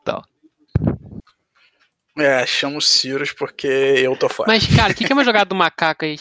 [0.02, 0.22] Então.
[2.18, 4.50] É, chamo os Cirus porque eu tô fora.
[4.50, 6.18] Mas, cara, o que, que é uma jogada do macaco aí?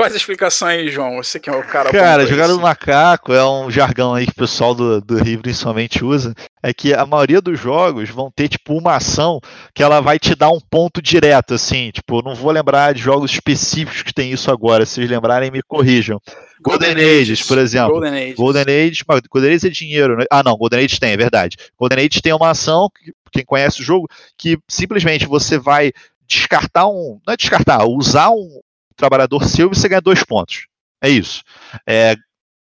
[0.00, 1.16] Faz a explicação aí, João.
[1.16, 1.90] Você que é o cara.
[1.90, 6.02] Cara, jogada do macaco é um jargão aí que o pessoal do, do Rio principalmente
[6.02, 6.34] usa.
[6.62, 9.40] É que a maioria dos jogos vão ter, tipo, uma ação
[9.74, 11.90] que ela vai te dar um ponto direto, assim.
[11.90, 14.86] Tipo, não vou lembrar de jogos específicos que tem isso agora.
[14.86, 16.18] Se vocês lembrarem, me corrijam.
[16.62, 17.92] Golden, Golden Ages, Ages, por exemplo.
[17.92, 18.36] Golden Ages.
[18.36, 20.24] Golden Ages, Golden Ages é dinheiro, né?
[20.30, 21.58] Ah, não, Golden Ages tem, é verdade.
[21.78, 22.88] Golden Ages tem uma ação,
[23.30, 24.08] quem conhece o jogo,
[24.38, 25.92] que simplesmente você vai
[26.26, 27.20] descartar um.
[27.26, 28.60] Não é descartar, usar um,
[29.00, 30.66] trabalhador seu e você ganha dois pontos.
[31.02, 31.42] É isso.
[31.86, 32.14] É,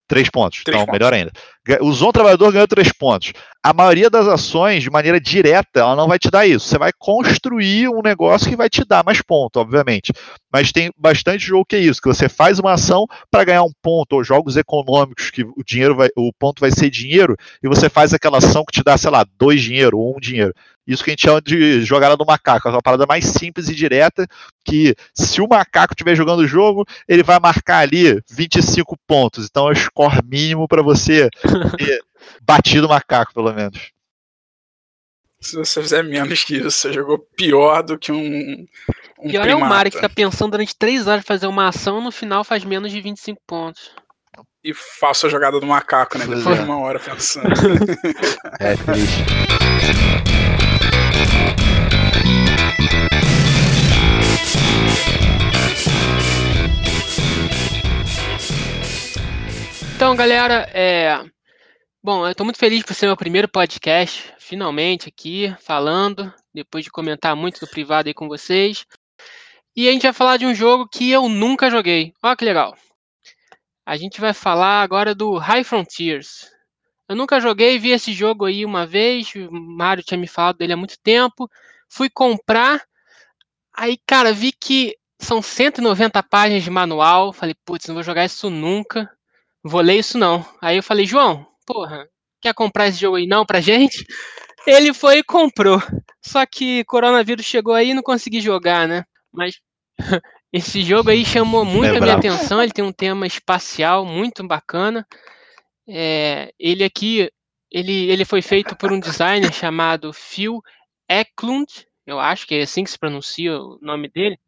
[0.09, 0.62] três pontos.
[0.62, 0.99] Três então, pontos.
[0.99, 1.33] melhor ainda.
[1.81, 3.33] Usou um trabalhador, ganhou três pontos.
[3.62, 6.68] A maioria das ações, de maneira direta, ela não vai te dar isso.
[6.68, 10.12] Você vai construir um negócio que vai te dar mais pontos, obviamente.
[10.53, 13.73] Mas tem bastante jogo que é isso, que você faz uma ação para ganhar um
[13.81, 17.88] ponto, ou jogos econômicos, que o dinheiro vai, o ponto vai ser dinheiro, e você
[17.88, 20.53] faz aquela ação que te dá, sei lá, dois dinheiro ou um dinheiro.
[20.87, 22.68] Isso que a gente chama de jogada do macaco.
[22.68, 24.27] É uma parada mais simples e direta
[24.64, 29.47] que se o macaco estiver jogando o jogo, ele vai marcar ali 25 pontos.
[29.47, 31.29] Então é o score mínimo para você
[31.79, 32.01] ter
[32.42, 33.92] batido o macaco, pelo menos.
[35.40, 38.64] Se você fizer menos que isso, você jogou pior do que um.
[39.18, 39.51] um pior primata.
[39.51, 42.64] é o Mario que fica pensando durante 3 horas fazer uma ação no final faz
[42.64, 43.90] menos de 25 pontos.
[44.64, 46.25] E faço a jogada do macaco, né?
[46.25, 46.55] Depois é.
[46.55, 47.49] de uma hora pensando.
[48.61, 50.41] é triste.
[60.03, 61.25] Então, galera, é...
[62.03, 66.91] Bom, eu tô muito feliz por ser meu primeiro podcast, finalmente aqui, falando, depois de
[66.91, 68.85] comentar muito no privado aí com vocês.
[69.77, 72.13] E a gente vai falar de um jogo que eu nunca joguei.
[72.21, 72.77] Olha que legal.
[73.87, 76.51] A gente vai falar agora do High Frontiers.
[77.09, 80.73] Eu nunca joguei, vi esse jogo aí uma vez, o Mário tinha me falado dele
[80.73, 81.49] há muito tempo.
[81.94, 82.83] Fui comprar,
[83.76, 87.35] aí, cara, vi que são 190 páginas de manual.
[87.35, 89.11] Falei, putz, não vou jogar isso nunca.
[89.62, 90.42] Vou ler isso não.
[90.62, 92.09] Aí eu falei, João, porra,
[92.40, 94.07] quer comprar esse jogo aí não pra gente?
[94.66, 95.83] Ele foi e comprou.
[96.24, 99.05] Só que coronavírus chegou aí e não consegui jogar, né?
[99.31, 99.57] Mas
[100.50, 102.62] esse jogo aí chamou muito é a minha atenção.
[102.62, 105.07] Ele tem um tema espacial muito bacana.
[105.87, 107.31] É, ele aqui,
[107.70, 110.62] ele, ele foi feito por um designer chamado Phil
[111.09, 111.67] Eklund,
[112.07, 114.38] eu acho que é assim que se pronuncia o nome dele.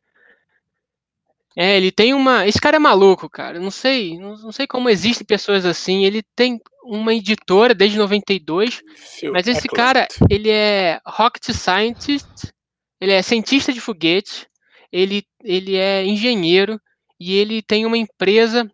[1.57, 2.47] É, ele tem uma.
[2.47, 3.61] Esse cara é maluco, cara.
[3.61, 6.05] Não sei, não, sei como existem pessoas assim.
[6.05, 9.77] Ele tem uma editora desde 92, Phil mas esse Eklund.
[9.77, 12.53] cara, ele é rocket scientist,
[13.01, 14.49] ele é cientista de foguete,
[14.90, 16.81] ele, ele é engenheiro
[17.19, 18.71] e ele tem uma empresa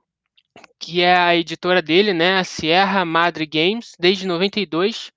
[0.79, 5.13] que é a editora dele, né, a Sierra Madre Games, desde 92,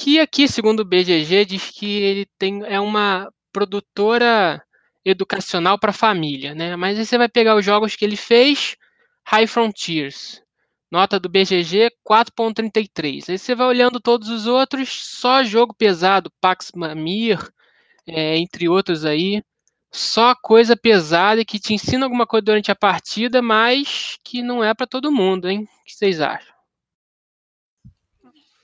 [0.00, 4.62] que aqui, segundo o BGG, diz que ele tem, é uma produtora
[5.04, 6.74] educacional para família, né?
[6.74, 8.76] Mas aí você vai pegar os jogos que ele fez,
[9.26, 10.42] High Frontiers,
[10.90, 13.28] nota do BGG 4.33.
[13.28, 17.38] Aí você vai olhando todos os outros, só jogo pesado, Pax Mamir,
[18.06, 19.42] é, entre outros aí,
[19.92, 24.72] só coisa pesada que te ensina alguma coisa durante a partida, mas que não é
[24.72, 25.68] para todo mundo, hein?
[25.82, 26.49] O que vocês acham?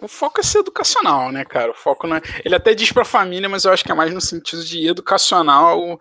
[0.00, 1.70] O foco é ser educacional, né, cara?
[1.70, 2.22] O foco não é...
[2.44, 5.98] Ele até diz pra família, mas eu acho que é mais no sentido de educacional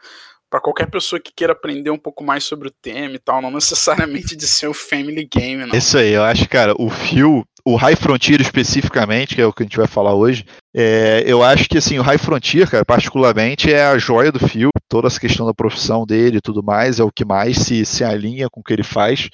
[0.49, 3.51] para qualquer pessoa que queira aprender um pouco mais sobre o tema e tal, não
[3.51, 5.75] necessariamente de ser um family game, não.
[5.75, 9.63] Isso aí, eu acho, cara, o fio, o High Frontier especificamente, que é o que
[9.63, 13.73] a gente vai falar hoje, é, eu acho que assim, o High Frontier, cara, particularmente,
[13.73, 17.03] é a joia do fio, toda essa questão da profissão dele e tudo mais, é
[17.03, 19.29] o que mais se, se alinha com o que ele faz.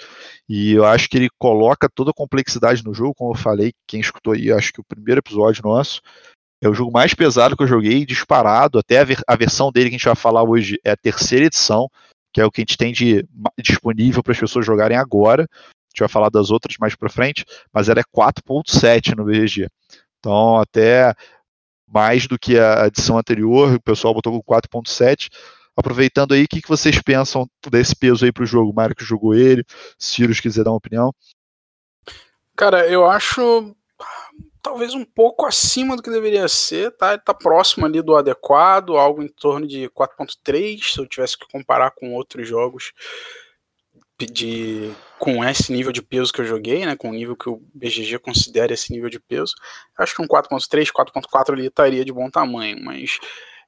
[0.47, 3.99] E eu acho que ele coloca toda a complexidade no jogo, como eu falei, quem
[3.99, 6.01] escutou aí, acho que o primeiro episódio nosso,
[6.63, 8.79] é o jogo mais pesado que eu joguei, disparado.
[8.79, 11.47] Até a, ver, a versão dele que a gente vai falar hoje é a terceira
[11.47, 11.89] edição,
[12.31, 13.25] que é o que a gente tem de,
[13.59, 15.47] disponível para as pessoas jogarem agora.
[15.91, 19.67] Gente vai falar das outras mais para frente, mas ela é 4.7 no BGG.
[20.19, 21.13] Então, até
[21.85, 25.27] mais do que a edição anterior, o pessoal botou com 4.7.
[25.75, 28.73] Aproveitando aí, o que, que vocês pensam desse peso aí para o jogo?
[28.73, 29.65] Mário que jogou ele,
[29.97, 31.13] Ciro, se quiser dar uma opinião.
[32.55, 33.75] Cara, eu acho
[34.61, 37.13] talvez um pouco acima do que deveria ser, tá?
[37.13, 41.47] Ele tá próximo ali do adequado, algo em torno de 4.3, se eu tivesse que
[41.51, 42.91] comparar com outros jogos
[44.25, 47.61] de com esse nível de peso que eu joguei, né, com o nível que o
[47.75, 49.53] BGG considera esse nível de peso,
[49.97, 53.19] acho que um 4.3, 4.4 ali estaria de bom tamanho, mas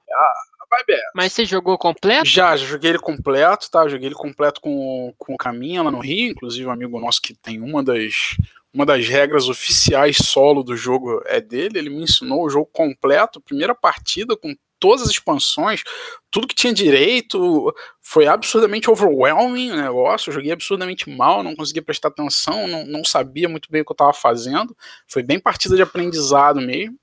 [0.10, 2.26] a vibe é Mas você jogou completo?
[2.26, 3.84] Já, já joguei ele completo, tá?
[3.84, 7.22] Eu joguei ele completo com, com o Caminha lá no Rio, inclusive um amigo nosso
[7.22, 8.36] que tem uma das
[8.74, 11.78] uma das regras oficiais solo do jogo é dele.
[11.78, 15.82] Ele me ensinou o jogo completo, primeira partida com todas as expansões,
[16.30, 21.82] tudo que tinha direito, foi absurdamente overwhelming o negócio, eu joguei absurdamente mal, não conseguia
[21.82, 24.76] prestar atenção, não, não sabia muito bem o que eu estava fazendo,
[25.08, 27.00] foi bem partida de aprendizado mesmo.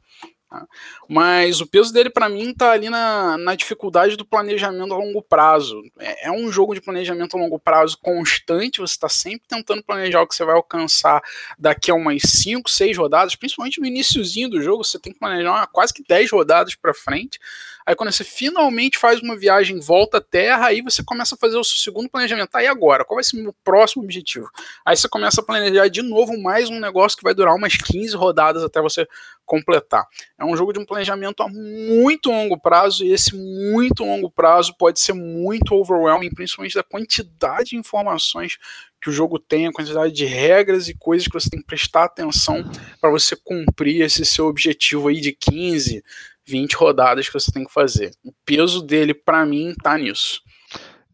[0.50, 0.66] Tá?
[1.08, 5.22] Mas o peso dele, para mim, tá ali na, na dificuldade do planejamento a longo
[5.22, 5.80] prazo.
[5.96, 10.20] É, é um jogo de planejamento a longo prazo constante, você está sempre tentando planejar
[10.20, 11.22] o que você vai alcançar
[11.56, 15.68] daqui a umas 5, 6 rodadas, principalmente no iníciozinho do jogo, você tem que planejar
[15.68, 17.38] quase que 10 rodadas para frente.
[17.86, 21.56] Aí quando você finalmente faz uma viagem volta à Terra, aí você começa a fazer
[21.56, 22.54] o seu segundo planejamento.
[22.54, 24.48] Aí agora, qual vai ser o meu próximo objetivo?
[24.84, 28.14] Aí você começa a planejar de novo mais um negócio que vai durar umas 15
[28.16, 29.08] rodadas até você
[29.50, 30.06] completar.
[30.38, 34.72] É um jogo de um planejamento a muito longo prazo e esse muito longo prazo
[34.78, 38.58] pode ser muito overwhelming, principalmente da quantidade de informações
[39.02, 42.04] que o jogo tem, a quantidade de regras e coisas que você tem que prestar
[42.04, 42.62] atenção
[43.00, 46.00] para você cumprir esse seu objetivo aí de 15,
[46.46, 48.12] 20 rodadas que você tem que fazer.
[48.24, 50.42] O peso dele, para mim, tá nisso.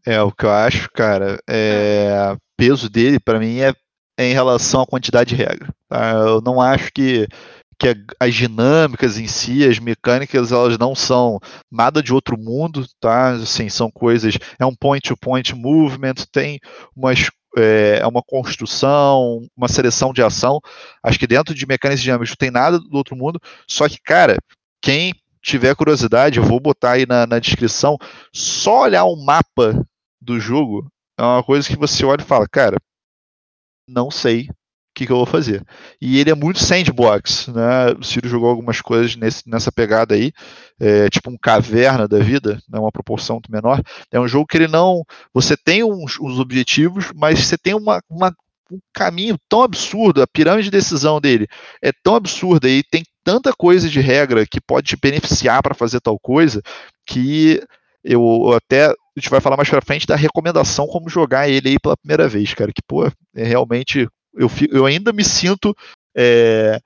[0.05, 3.73] É, o que eu acho, cara, é peso dele, para mim, é,
[4.19, 5.73] é, em relação à quantidade de regra.
[5.87, 6.11] Tá?
[6.11, 7.27] Eu não acho que,
[7.79, 11.39] que as dinâmicas em si, as mecânicas, elas não são
[11.71, 13.29] nada de outro mundo, tá?
[13.31, 14.37] Assim, são coisas.
[14.59, 16.59] É um point-to-point -point movement, tem
[16.95, 20.59] umas é, é uma construção, uma seleção de ação.
[21.03, 23.39] Acho que dentro de mecânicas dinâmicas não tem nada do outro mundo.
[23.67, 24.37] Só que, cara,
[24.81, 27.97] quem tiver curiosidade, eu vou botar aí na, na descrição.
[28.33, 29.83] Só olhar o mapa
[30.21, 30.87] do jogo
[31.17, 32.77] é uma coisa que você olha e fala, cara,
[33.87, 34.49] não sei
[34.97, 35.63] que, que eu vou fazer.
[36.01, 37.91] E ele é muito sandbox, né?
[37.99, 40.31] O Ciro jogou algumas coisas nesse, nessa pegada aí,
[40.79, 42.79] é, tipo um caverna da vida, né?
[42.79, 43.81] uma proporção muito menor.
[44.11, 45.03] É um jogo que ele não.
[45.33, 48.33] Você tem uns, uns objetivos, mas você tem uma, uma
[48.69, 51.47] um caminho tão absurdo, a pirâmide de decisão dele
[51.81, 56.01] é tão absurda e tem tanta coisa de regra que pode te beneficiar para fazer
[56.01, 56.61] tal coisa
[57.05, 57.63] que
[58.03, 61.79] eu até a gente vai falar mais para frente da recomendação como jogar ele aí
[61.79, 64.05] pela primeira vez, cara, que pô, é realmente
[64.37, 65.75] eu, eu ainda me sinto
[66.15, 66.79] é,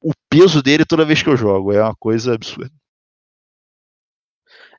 [0.00, 2.72] o peso dele toda vez que eu jogo, é uma coisa absurda.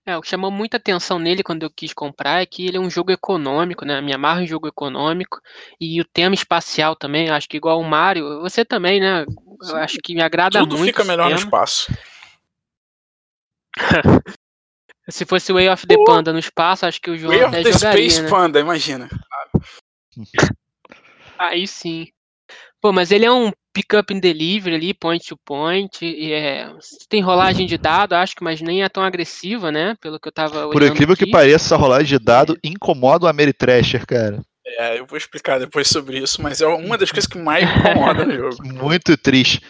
[0.05, 2.79] É, o que chamou muita atenção nele quando eu quis comprar é que ele é
[2.79, 3.99] um jogo econômico, né?
[3.99, 5.41] Me amarra em jogo econômico.
[5.81, 9.25] E o tema espacial também, acho que igual o Mario, você também, né?
[9.67, 10.93] Eu acho que me agrada Tudo muito.
[10.93, 11.41] Tudo fica melhor tema.
[11.41, 11.91] no espaço.
[15.09, 17.63] Se fosse Way of the Panda no espaço, acho que o jogo Way até of
[17.63, 18.29] the jogaria, Space né?
[18.29, 19.09] Panda, imagina.
[21.39, 22.08] Aí sim.
[22.82, 26.04] Pô, mas ele é um pick-up and delivery ali, point to point.
[26.04, 26.71] E é,
[27.10, 29.95] tem rolagem de dado, acho que, mas nem é tão agressiva, né?
[30.02, 31.26] Pelo que eu tava Por incrível aqui.
[31.26, 32.67] que pareça, essa rolagem de dado é.
[32.67, 34.41] incomoda o Ameritrasher, cara.
[34.65, 38.26] É, eu vou explicar depois sobre isso, mas é uma das coisas que mais incomoda
[38.26, 38.58] no jogo.
[38.84, 39.62] Muito triste.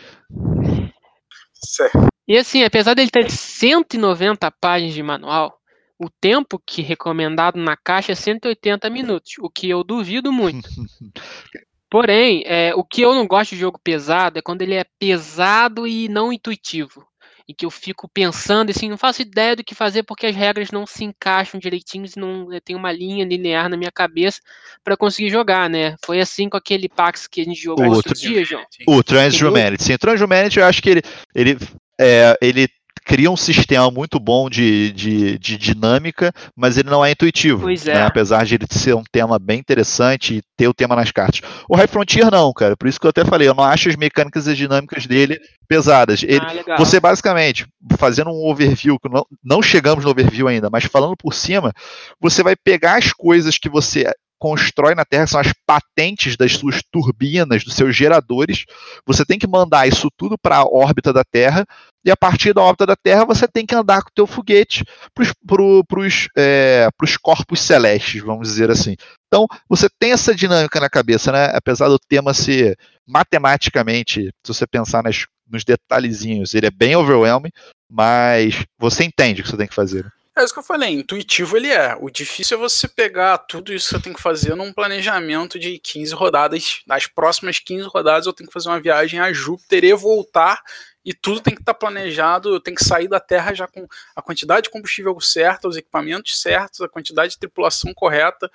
[1.54, 2.08] Certo.
[2.28, 5.58] E assim, apesar dele ter 190 páginas de manual,
[6.00, 10.70] o tempo que recomendado na caixa é 180 minutos, o que eu duvido muito.
[11.90, 15.88] Porém, é, o que eu não gosto de jogo pesado é quando ele é pesado
[15.88, 17.06] e não intuitivo.
[17.48, 20.70] E que eu fico pensando assim, não faço ideia do que fazer porque as regras
[20.70, 24.42] não se encaixam direitinho e não tem uma linha linear na minha cabeça
[24.84, 25.96] para conseguir jogar, né?
[26.06, 28.66] Foi assim com aquele Pax que a gente jogou outro dia, João.
[28.86, 29.82] O Transhumanity.
[29.82, 31.02] Sim, o Transhumanity eu acho que ele,
[31.34, 31.58] ele,
[31.98, 32.68] é, ele
[33.08, 37.62] cria um sistema muito bom de, de, de dinâmica, mas ele não é intuitivo.
[37.62, 37.94] Pois é.
[37.94, 38.02] Né?
[38.06, 41.40] Apesar de ele ser um tema bem interessante e ter o tema nas cartas.
[41.70, 42.76] O High Frontier não, cara.
[42.76, 45.40] Por isso que eu até falei, eu não acho as mecânicas e dinâmicas dele
[45.70, 46.22] pesadas.
[46.22, 47.66] Ele, ah, você basicamente,
[47.98, 51.72] fazendo um overview, que não, não chegamos no overview ainda, mas falando por cima,
[52.20, 56.82] você vai pegar as coisas que você constrói na Terra, são as patentes das suas
[56.92, 58.66] turbinas, dos seus geradores.
[59.06, 61.66] Você tem que mandar isso tudo para a órbita da Terra,
[62.06, 64.86] e a partir da órbita da Terra você tem que andar com o teu foguete
[65.14, 66.88] para os é,
[67.22, 68.96] corpos celestes, vamos dizer assim.
[69.28, 71.52] Então, você tem essa dinâmica na cabeça, né?
[71.54, 77.52] apesar do tema ser matematicamente, se você pensar nas, nos detalhezinhos, ele é bem overwhelming,
[77.90, 80.10] mas você entende o que você tem que fazer.
[80.38, 81.98] É isso que eu falei, intuitivo ele é.
[82.00, 85.80] O difícil é você pegar tudo isso que você tem que fazer num planejamento de
[85.80, 86.84] 15 rodadas.
[86.86, 90.62] Nas próximas 15 rodadas eu tenho que fazer uma viagem a Júpiter e voltar.
[91.04, 93.88] E tudo tem que estar tá planejado, eu tenho que sair da Terra já com
[94.16, 98.52] a quantidade de combustível certa, os equipamentos certos, a quantidade de tripulação correta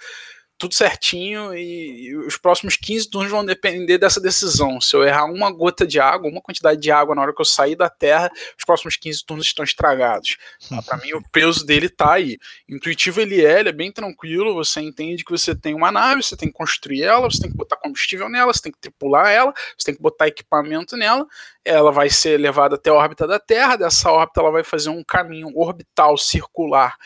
[0.63, 4.81] tudo certinho e, e, os próximos 15 turnos vão depender dessa decisão.
[4.81, 7.45] Se eu errar uma gota de água, uma quantidade de água na hora que eu
[7.45, 10.37] sair da Terra, os próximos 15 turnos estão estragados.
[10.69, 10.81] Tá?
[10.81, 12.39] Para mim, o peso dele tá aí.
[12.69, 16.37] Intuitivo ele é, ele é bem tranquilo, você entende que você tem uma nave, você
[16.37, 19.53] tem que construir ela, você tem que botar combustível nela, você tem que tripular ela,
[19.77, 21.27] você tem que botar equipamento nela,
[21.65, 25.03] ela vai ser levada até a órbita da Terra, dessa órbita ela vai fazer um
[25.03, 26.97] caminho orbital circular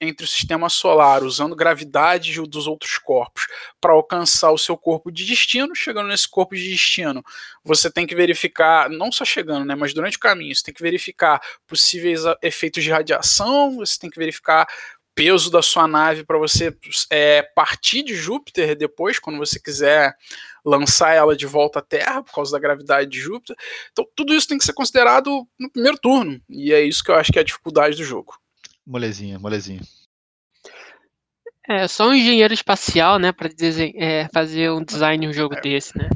[0.00, 3.46] entre o sistema solar, usando gravidade dos outros corpos
[3.80, 5.74] para alcançar o seu corpo de destino.
[5.74, 7.22] Chegando nesse corpo de destino,
[7.64, 10.82] você tem que verificar, não só chegando, né, mas durante o caminho, você tem que
[10.82, 14.66] verificar possíveis efeitos de radiação, você tem que verificar
[15.14, 16.76] peso da sua nave para você
[17.10, 20.14] é, partir de Júpiter depois, quando você quiser
[20.64, 23.56] lançar ela de volta à Terra por causa da gravidade de Júpiter.
[23.92, 27.14] Então, tudo isso tem que ser considerado no primeiro turno, e é isso que eu
[27.14, 28.34] acho que é a dificuldade do jogo.
[28.86, 29.80] Molezinha, molezinha.
[31.68, 33.48] É, só um engenheiro espacial, né, para
[33.96, 35.60] é, fazer um design um jogo é.
[35.62, 36.08] desse, né?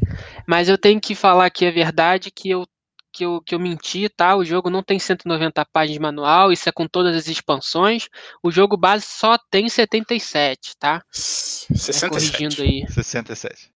[0.47, 2.67] Mas eu tenho que falar aqui a verdade que eu
[3.11, 4.37] que eu, que eu menti, tá?
[4.37, 8.09] O jogo não tem 190 páginas de manual, isso é com todas as expansões.
[8.43, 11.03] O jogo base só tem 77, tá?
[11.11, 12.05] 67.
[12.05, 12.87] É, corrigindo aí.
[12.89, 13.71] 67.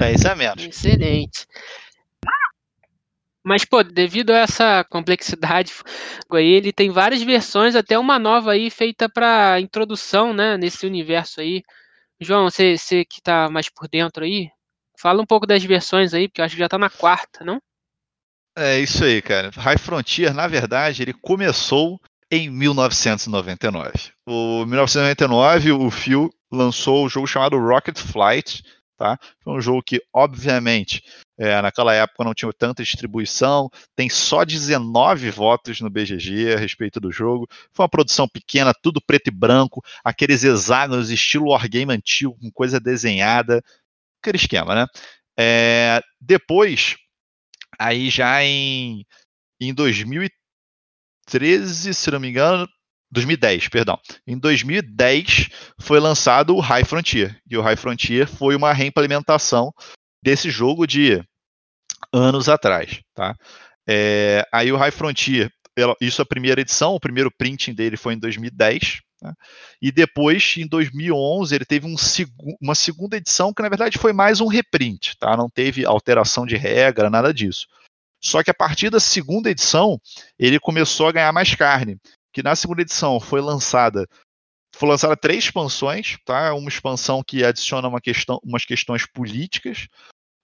[0.00, 0.64] É, isso é menos.
[0.64, 1.46] Excelente.
[3.48, 5.72] Mas, pô, devido a essa complexidade,
[6.34, 11.62] ele tem várias versões, até uma nova aí feita para introdução, né, nesse universo aí.
[12.20, 14.50] João, você, você que tá mais por dentro aí,
[15.00, 17.58] fala um pouco das versões aí, porque eu acho que já tá na quarta, não?
[18.54, 19.50] É isso aí, cara.
[19.56, 21.98] High Frontier, na verdade, ele começou
[22.30, 24.12] em 1999.
[24.28, 28.62] O 1999, o Phil lançou o jogo chamado Rocket Flight,
[28.98, 29.18] tá?
[29.42, 31.02] Foi um jogo que, obviamente,
[31.38, 36.98] é, naquela época não tinha tanta distribuição, tem só 19 votos no BGG a respeito
[36.98, 37.46] do jogo.
[37.72, 42.80] Foi uma produção pequena, tudo preto e branco, aqueles hexágonos estilo wargame antigo, com coisa
[42.80, 43.62] desenhada,
[44.20, 44.84] aquele esquema, né?
[45.38, 46.96] É, depois,
[47.78, 49.06] aí já em,
[49.60, 52.68] em 2013, se não me engano,
[53.10, 53.98] 2010, perdão.
[54.26, 55.48] Em 2010
[55.80, 57.40] foi lançado o High Frontier.
[57.48, 59.72] E o High Frontier foi uma reimplementação
[60.22, 61.22] desse jogo de
[62.12, 63.34] anos atrás, tá?
[63.86, 65.50] É, aí o High Frontier,
[66.00, 69.34] isso é a primeira edição, o primeiro printing dele foi em 2010, tá?
[69.80, 72.30] e depois, em 2011, ele teve um seg
[72.60, 75.36] uma segunda edição que, na verdade, foi mais um reprint, tá?
[75.36, 77.66] Não teve alteração de regra, nada disso.
[78.20, 80.00] Só que a partir da segunda edição,
[80.38, 81.96] ele começou a ganhar mais carne,
[82.32, 84.06] que na segunda edição foi lançada
[84.74, 86.54] foi lançada três expansões, tá?
[86.54, 89.88] Uma expansão que adiciona uma questão, umas questões políticas,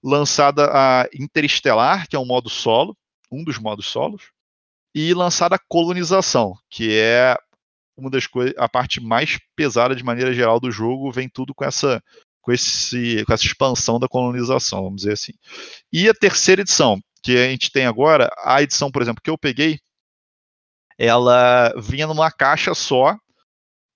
[0.05, 2.95] lançada a Interestelar, que é um modo solo,
[3.33, 4.31] um dos modos solos,
[4.95, 7.35] e lançada a Colonização, que é
[7.97, 11.65] uma das coisas, a parte mais pesada de maneira geral do jogo, vem tudo com
[11.65, 12.03] essa
[12.43, 15.33] com, esse, com essa expansão da colonização, vamos dizer assim.
[15.91, 19.39] E a terceira edição, que a gente tem agora, a edição, por exemplo, que eu
[19.39, 19.79] peguei,
[20.99, 23.17] ela vinha numa caixa só,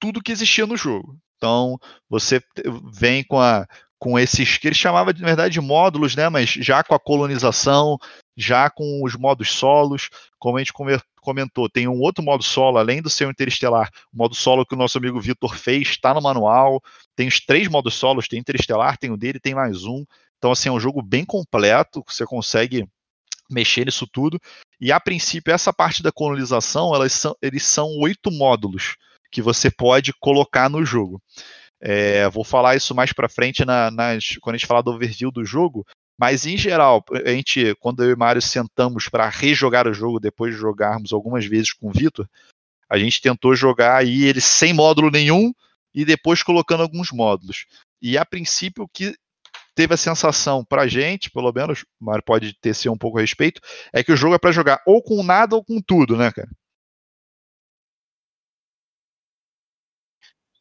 [0.00, 1.18] tudo que existia no jogo.
[1.36, 1.78] Então,
[2.08, 2.42] você
[2.90, 3.66] vem com a,
[3.98, 6.28] com esses que ele chamava de verdade de módulos, né?
[6.28, 7.98] Mas já com a colonização,
[8.36, 10.72] já com os modos solos, como a gente
[11.20, 14.78] comentou, tem um outro modo solo além do seu interestelar, o modo solo que o
[14.78, 16.80] nosso amigo Vitor fez, está no manual.
[17.16, 20.04] Tem os três modos solos, tem interestelar, tem o dele, tem mais um.
[20.38, 22.86] Então assim é um jogo bem completo, você consegue
[23.50, 24.38] mexer nisso tudo.
[24.80, 28.96] E a princípio essa parte da colonização, elas são, eles são oito módulos
[29.30, 31.20] que você pode colocar no jogo.
[31.80, 35.30] É, vou falar isso mais para frente na, nas, quando a gente falar do overview
[35.30, 35.86] do jogo.
[36.18, 40.52] Mas em geral, a gente, quando eu e Mário sentamos para rejogar o jogo depois
[40.52, 42.28] de jogarmos algumas vezes com o Vitor,
[42.90, 45.52] a gente tentou jogar aí ele sem módulo nenhum
[45.94, 47.66] e depois colocando alguns módulos.
[48.02, 49.14] E a princípio o que
[49.76, 53.20] teve a sensação pra gente, pelo menos, o Mário pode ter ser um pouco a
[53.20, 53.60] respeito,
[53.92, 56.48] é que o jogo é para jogar ou com nada ou com tudo, né, cara?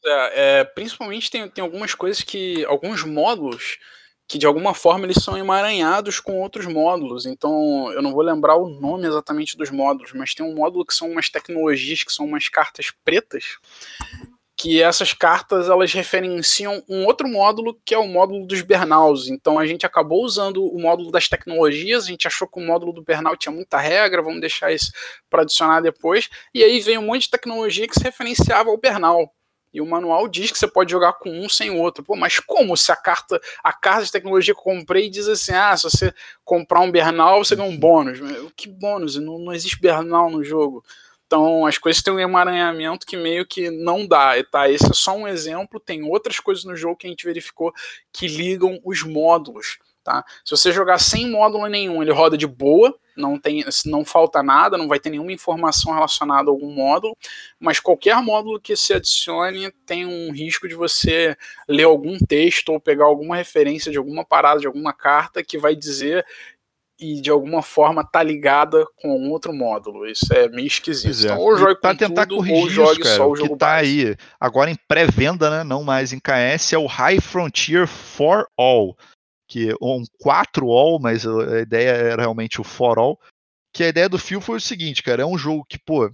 [0.07, 2.63] É, é, principalmente tem, tem algumas coisas que.
[2.65, 3.77] alguns módulos
[4.27, 7.25] que de alguma forma eles são emaranhados com outros módulos.
[7.25, 10.93] Então, eu não vou lembrar o nome exatamente dos módulos, mas tem um módulo que
[10.93, 13.57] são umas tecnologias, que são umas cartas pretas,
[14.57, 19.29] que essas cartas elas referenciam um outro módulo que é o módulo dos Bernaus.
[19.29, 22.91] Então a gente acabou usando o módulo das tecnologias, a gente achou que o módulo
[22.91, 24.91] do Bernal tinha muita regra, vamos deixar isso
[25.29, 26.27] para adicionar depois.
[26.53, 29.31] E aí veio um monte de tecnologia que se referenciava ao Bernal.
[29.73, 32.03] E o manual diz que você pode jogar com um sem o outro.
[32.03, 35.53] Pô, mas como se a carta, a carta de tecnologia que eu comprei diz assim:
[35.53, 36.13] ah, se você
[36.43, 38.19] comprar um Bernal, você ganha um bônus.
[38.55, 39.15] Que bônus?
[39.17, 40.83] Não, não existe Bernal no jogo.
[41.27, 44.41] Então as coisas têm um emaranhamento que meio que não dá.
[44.49, 44.69] Tá?
[44.69, 47.73] Esse é só um exemplo, tem outras coisas no jogo que a gente verificou
[48.13, 49.77] que ligam os módulos.
[50.07, 50.23] Tá?
[50.45, 54.77] Se você jogar sem módulo nenhum, ele roda de boa, não tem, não falta nada,
[54.77, 57.13] não vai ter nenhuma informação relacionada a algum módulo,
[57.59, 61.35] mas qualquer módulo que se adicione tem um risco de você
[61.67, 65.75] ler algum texto ou pegar alguma referência de alguma parada, de alguma carta que vai
[65.75, 66.25] dizer
[66.97, 70.07] e de alguma forma tá ligada com outro módulo.
[70.07, 71.23] Isso é meio esquisito.
[71.23, 71.33] É.
[71.33, 73.73] Então, ou jogue pra tentar tudo, corrigir ou jogue isso, só o jogo que tá
[73.73, 78.95] aí agora em pré-venda, né, não mais em KS, é o High Frontier for All
[79.47, 83.19] que um 4 all, mas a ideia era realmente o for all.
[83.73, 86.11] Que a ideia do fio foi o seguinte, cara, é um jogo que, pô,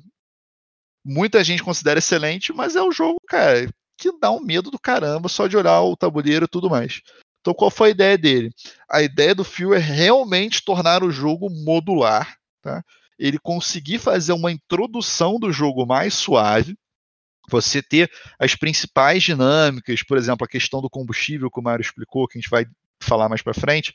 [1.04, 3.68] muita gente considera excelente, mas é um jogo, cara,
[3.98, 7.02] que dá um medo do caramba só de olhar o tabuleiro e tudo mais.
[7.42, 8.54] Então qual foi a ideia dele?
[8.90, 12.84] A ideia do fio é realmente tornar o jogo modular, tá?
[13.20, 16.76] Ele conseguir fazer uma introdução do jogo mais suave,
[17.50, 18.10] você ter
[18.40, 22.42] as principais dinâmicas, por exemplo, a questão do combustível que o Mário explicou, que a
[22.42, 22.66] gente vai
[23.04, 23.94] falar mais para frente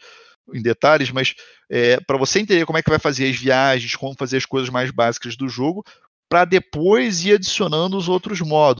[0.55, 1.35] em detalhes, mas
[1.71, 4.71] é, para você entender como é que vai fazer as viagens, como fazer as coisas
[4.71, 5.85] mais básicas do jogo,
[6.29, 8.79] para depois ir adicionando os outros modos.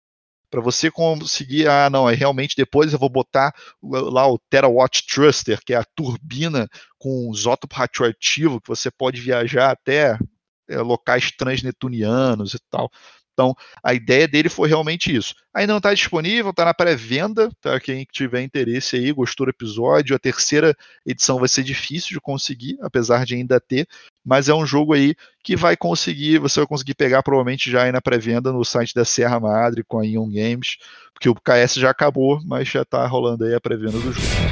[0.51, 3.53] Para você conseguir, ah, não, é realmente depois eu vou botar
[3.83, 6.67] lá o Terawatt Thruster, que é a turbina
[6.99, 10.19] com isótopo radioativo, que você pode viajar até
[10.69, 12.91] é, locais transnetunianos e tal.
[13.39, 15.33] Então, a ideia dele foi realmente isso.
[15.55, 17.79] Ainda não está disponível, está na pré-venda, tá?
[17.79, 20.17] Quem tiver interesse aí, gostou do episódio.
[20.17, 20.77] A terceira
[21.07, 23.87] edição vai ser difícil de conseguir, apesar de ainda ter,
[24.27, 25.15] mas é um jogo aí
[25.45, 29.05] que vai conseguir, você vai conseguir pegar provavelmente já aí na pré-venda no site da
[29.05, 30.77] Serra Madre com a Ion Games,
[31.15, 34.49] porque o KS já acabou, mas já está rolando aí a pré-venda do jogo.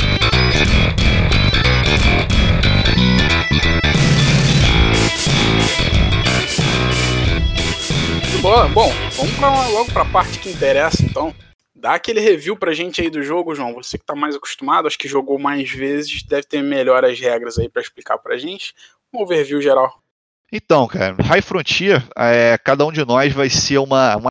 [8.40, 8.68] Boa.
[8.68, 11.34] Bom, vamos pra, logo para a parte que interessa, então.
[11.74, 13.74] Dá aquele review pra gente aí do jogo, João.
[13.74, 17.58] Você que tá mais acostumado, acho que jogou mais vezes, deve ter melhor as regras
[17.58, 18.74] aí para explicar pra gente.
[19.12, 20.00] Um overview geral.
[20.50, 24.30] Então, cara, High Frontier, é, cada um de nós vai ser uma, uma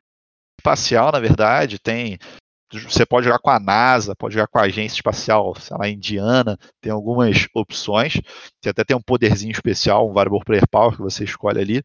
[0.58, 1.78] espacial, na verdade.
[1.78, 2.18] Tem
[2.72, 6.58] você pode jogar com a NASA, pode jogar com a agência espacial, sei lá, indiana,
[6.80, 8.20] tem algumas opções.
[8.60, 11.82] Você até tem um poderzinho especial, um variable player power que você escolhe ali.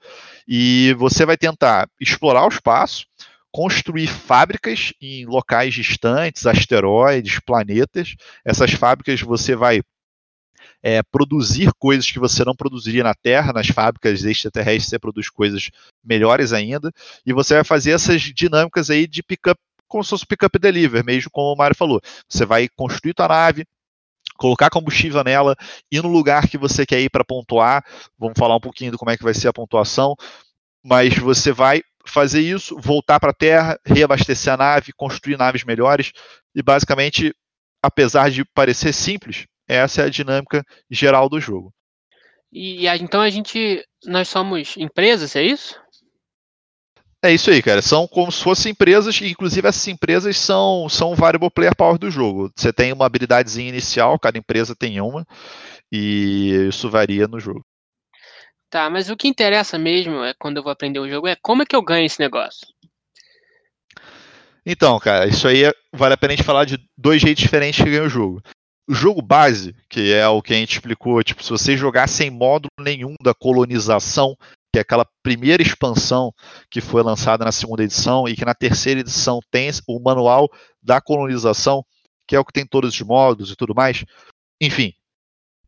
[0.47, 3.05] E você vai tentar explorar o espaço,
[3.51, 8.15] construir fábricas em locais distantes, asteroides, planetas.
[8.43, 9.81] Essas fábricas você vai
[10.81, 15.69] é, produzir coisas que você não produziria na Terra, nas fábricas extraterrestres você produz coisas
[16.03, 16.91] melhores ainda,
[17.25, 19.59] e você vai fazer essas dinâmicas aí de pick-up
[19.91, 22.01] como se fosse pick-up deliver, mesmo como o Mário falou.
[22.27, 23.65] Você vai construir tua nave,
[24.37, 25.55] colocar combustível nela,
[25.91, 27.83] ir no lugar que você quer ir para pontuar.
[28.17, 30.15] Vamos falar um pouquinho do como é que vai ser a pontuação.
[30.83, 36.11] Mas você vai fazer isso, voltar para a Terra, reabastecer a nave, construir naves melhores
[36.55, 37.35] e basicamente,
[37.81, 41.73] apesar de parecer simples, essa é a dinâmica geral do jogo.
[42.51, 45.80] E então a gente, nós somos empresas, é isso?
[47.23, 47.81] É isso aí, cara.
[47.81, 52.09] São como se fossem empresas, e inclusive essas empresas são, são variable player power do
[52.09, 52.51] jogo.
[52.55, 55.25] Você tem uma habilidadezinha inicial, cada empresa tem uma,
[55.91, 57.63] e isso varia no jogo.
[58.71, 61.61] Tá, mas o que interessa mesmo é quando eu vou aprender o jogo é como
[61.61, 62.65] é que eu ganho esse negócio.
[64.65, 67.83] Então, cara, isso aí é, vale a pena a gente falar de dois jeitos diferentes
[67.83, 68.41] de ganhar o jogo.
[68.87, 72.29] O jogo base, que é o que a gente explicou, tipo, se você jogar sem
[72.29, 74.35] módulo nenhum da colonização,
[74.71, 76.33] que é aquela primeira expansão
[76.69, 80.49] que foi lançada na segunda edição e que na terceira edição tem o manual
[80.81, 81.83] da colonização,
[82.27, 84.05] que é o que tem todos os modos e tudo mais.
[84.61, 84.93] Enfim,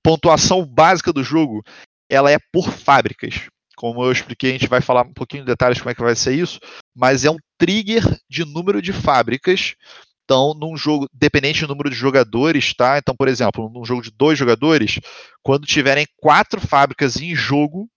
[0.01, 1.63] pontuação básica do jogo,
[2.09, 3.47] ela é por fábricas.
[3.75, 6.15] Como eu expliquei, a gente vai falar um pouquinho de detalhes como é que vai
[6.15, 6.59] ser isso,
[6.95, 9.75] mas é um trigger de número de fábricas.
[10.23, 12.97] Então, num jogo, dependente do número de jogadores, tá?
[12.97, 14.99] Então, por exemplo, num jogo de dois jogadores,
[15.41, 17.89] quando tiverem quatro fábricas em jogo,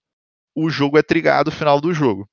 [0.57, 2.27] o jogo é trigado no final do jogo.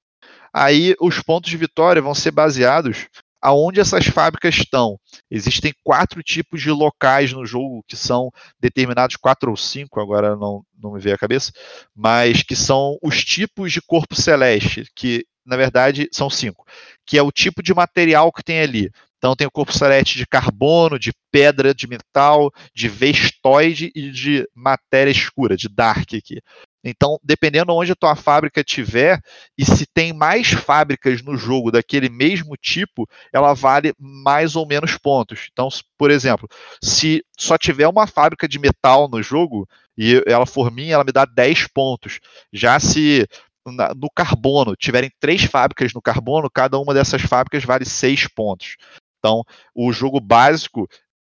[0.54, 3.08] Aí os pontos de vitória vão ser baseados
[3.42, 4.98] aonde essas fábricas estão.
[5.30, 10.64] Existem quatro tipos de locais no jogo que são determinados, quatro ou cinco, agora não,
[10.82, 11.52] não me veio a cabeça,
[11.94, 16.66] mas que são os tipos de corpo celeste, que na verdade são cinco,
[17.06, 18.90] que é o tipo de material que tem ali.
[19.18, 24.48] Então tem o corpo celeste de carbono, de pedra, de metal, de vestoide e de
[24.54, 26.42] matéria escura, de dark aqui.
[26.84, 29.22] Então, dependendo onde a tua fábrica tiver,
[29.58, 34.98] e se tem mais fábricas no jogo daquele mesmo tipo, ela vale mais ou menos
[34.98, 35.48] pontos.
[35.52, 36.48] Então, por exemplo,
[36.84, 39.68] se só tiver uma fábrica de metal no jogo,
[39.98, 42.20] e ela for minha, ela me dá 10 pontos.
[42.52, 43.28] Já se
[43.96, 48.76] no carbono tiverem três fábricas no carbono, cada uma dessas fábricas vale seis pontos.
[49.20, 49.42] Então,
[49.74, 50.86] o jogo básico,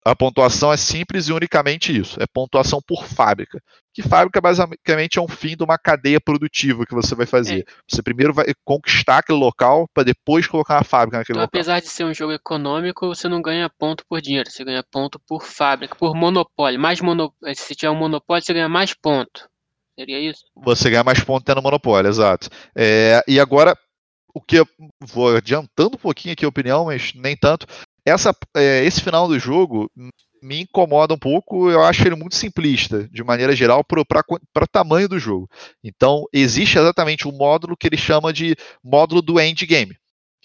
[0.05, 3.61] a pontuação é simples e unicamente isso: é pontuação por fábrica.
[3.99, 7.65] Que fábrica basicamente é um fim de uma cadeia produtiva que você vai fazer.
[7.67, 7.71] É.
[7.85, 11.59] Você primeiro vai conquistar aquele local para depois colocar uma fábrica naquele então, local.
[11.59, 15.19] Apesar de ser um jogo econômico, você não ganha ponto por dinheiro, você ganha ponto
[15.27, 16.79] por fábrica, por monopólio.
[16.79, 17.33] Mais mono...
[17.53, 19.49] Se tiver um monopólio, você ganha mais ponto.
[19.99, 20.45] Seria isso?
[20.55, 22.47] Você ganha mais pontos tendo monopólio, exato.
[22.73, 23.75] É, e agora,
[24.33, 24.67] o que eu
[25.03, 27.67] vou adiantando um pouquinho aqui a opinião, mas nem tanto.
[28.05, 29.91] Essa, é, esse final do jogo
[30.41, 35.07] me incomoda um pouco, eu acho ele muito simplista, de maneira geral, para o tamanho
[35.07, 35.49] do jogo.
[35.83, 39.95] Então, existe exatamente um módulo que ele chama de módulo do endgame.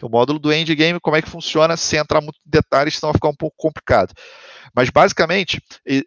[0.02, 3.18] O módulo do endgame, como é que funciona, sem entrar muito em detalhes, senão vai
[3.18, 4.12] ficar um pouco complicado.
[4.74, 5.62] Mas basicamente,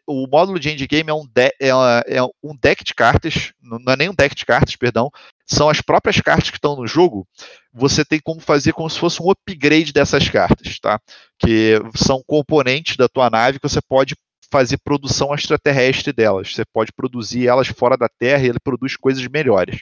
[0.06, 1.70] o módulo de endgame é um, de, é,
[2.08, 5.10] é um deck de cartas, não é nem um deck de cartas, perdão,
[5.46, 7.26] são as próprias cartas que estão no jogo.
[7.74, 11.00] Você tem como fazer como se fosse um upgrade dessas cartas, tá?
[11.40, 14.16] Que são componentes da tua nave que você pode
[14.52, 16.54] fazer produção extraterrestre delas.
[16.54, 19.82] Você pode produzir elas fora da Terra e ele produz coisas melhores.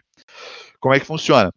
[0.80, 1.51] Como é que funciona?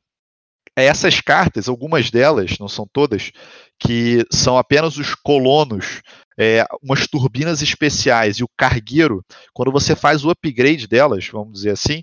[0.85, 3.33] Essas cartas, algumas delas, não são todas,
[3.79, 6.01] que são apenas os colonos
[6.39, 11.71] é, umas turbinas especiais e o cargueiro, quando você faz o upgrade delas, vamos dizer
[11.71, 12.03] assim,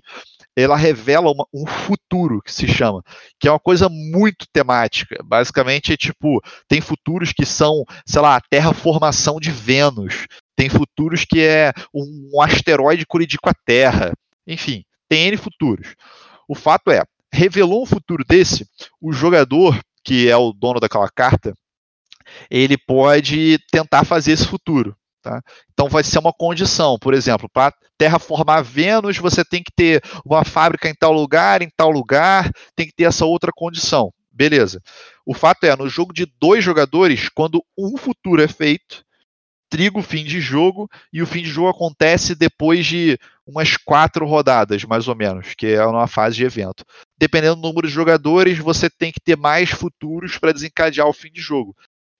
[0.54, 3.02] ela revela uma, um futuro que se chama,
[3.40, 5.22] que é uma coisa muito temática.
[5.24, 11.24] Basicamente, é tipo, tem futuros que são, sei lá, a terraformação de Vênus, tem futuros
[11.24, 14.12] que é um, um asteroide colidir com a Terra,
[14.46, 15.94] enfim, tem N futuros.
[16.48, 17.02] O fato é,
[17.32, 18.66] revelou um futuro desse,
[19.00, 21.52] o jogador, que é o dono daquela carta,
[22.50, 24.96] ele pode tentar fazer esse futuro.
[25.22, 25.42] Tá?
[25.72, 30.44] Então vai ser uma condição, por exemplo, para terraformar Vênus, você tem que ter uma
[30.44, 34.12] fábrica em tal lugar, em tal lugar, tem que ter essa outra condição.
[34.30, 34.82] Beleza.
[35.24, 39.02] O fato é, no jogo de dois jogadores, quando um futuro é feito,
[39.68, 44.26] triga o fim de jogo, e o fim de jogo acontece depois de umas quatro
[44.26, 46.84] rodadas, mais ou menos, que é uma fase de evento.
[47.18, 51.30] Dependendo do número de jogadores, você tem que ter mais futuros para desencadear o fim
[51.30, 51.74] de jogo.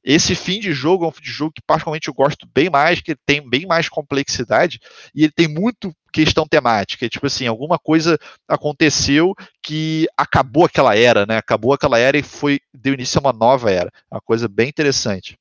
[0.04, 3.00] Esse fim de jogo é um fim de jogo que particularmente eu gosto bem mais,
[3.00, 4.78] que tem bem mais complexidade
[5.12, 7.08] e ele tem muito questão temática.
[7.08, 8.16] Tipo assim, alguma coisa
[8.46, 11.36] aconteceu que acabou aquela era, né?
[11.38, 13.90] Acabou aquela era e foi deu início a uma nova era.
[14.08, 15.36] Uma coisa bem interessante.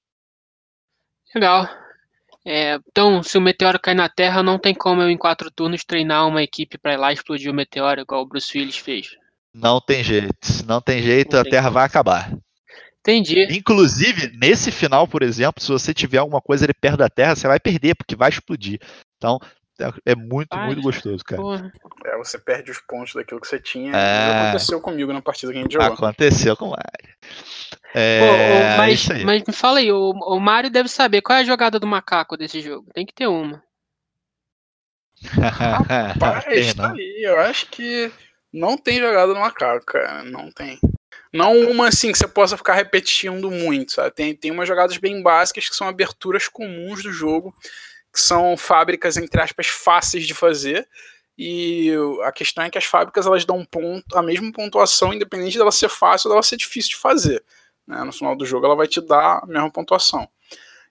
[1.35, 1.84] Legal.
[2.45, 5.83] É, então, se o meteoro cair na Terra, não tem como eu, em quatro turnos,
[5.83, 9.17] treinar uma equipe para ir lá explodir o meteoro, igual o Bruce Willis fez.
[9.53, 10.65] Não tem jeito.
[10.67, 12.31] Não tem jeito, não a tem Terra vai acabar.
[12.99, 13.47] Entendi.
[13.55, 17.47] Inclusive, nesse final, por exemplo, se você tiver alguma coisa ali perto da Terra, você
[17.47, 18.79] vai perder, porque vai explodir.
[19.17, 19.39] Então,
[20.05, 21.41] é muito, Ai, muito gostoso, cara.
[21.41, 21.73] Porra.
[22.05, 23.95] É, você perde os pontos daquilo que você tinha.
[23.95, 24.49] É...
[24.49, 25.93] Aconteceu comigo na partida que a gente jogou.
[25.93, 27.15] Aconteceu com o Mario.
[27.93, 28.19] É...
[28.19, 31.79] Pô, mas, mas me fala aí, o, o Mario deve saber qual é a jogada
[31.79, 32.87] do macaco desse jogo.
[32.93, 33.63] Tem que ter uma.
[35.25, 37.21] Rapaz, tá aí.
[37.23, 38.11] Eu acho que
[38.51, 40.23] não tem jogada do macaco, cara.
[40.23, 40.79] Não tem.
[41.33, 44.11] Não uma assim que você possa ficar repetindo muito, sabe?
[44.11, 47.53] Tem, tem umas jogadas bem básicas que são aberturas comuns do jogo,
[48.15, 50.87] que são fábricas, entre aspas, fáceis de fazer.
[51.37, 51.91] E
[52.23, 55.89] a questão é que as fábricas elas dão ponto, a mesma pontuação, independente dela ser
[55.89, 57.43] fácil ou dela ser difícil de fazer.
[57.85, 58.01] Né?
[58.05, 60.25] No final do jogo ela vai te dar a mesma pontuação.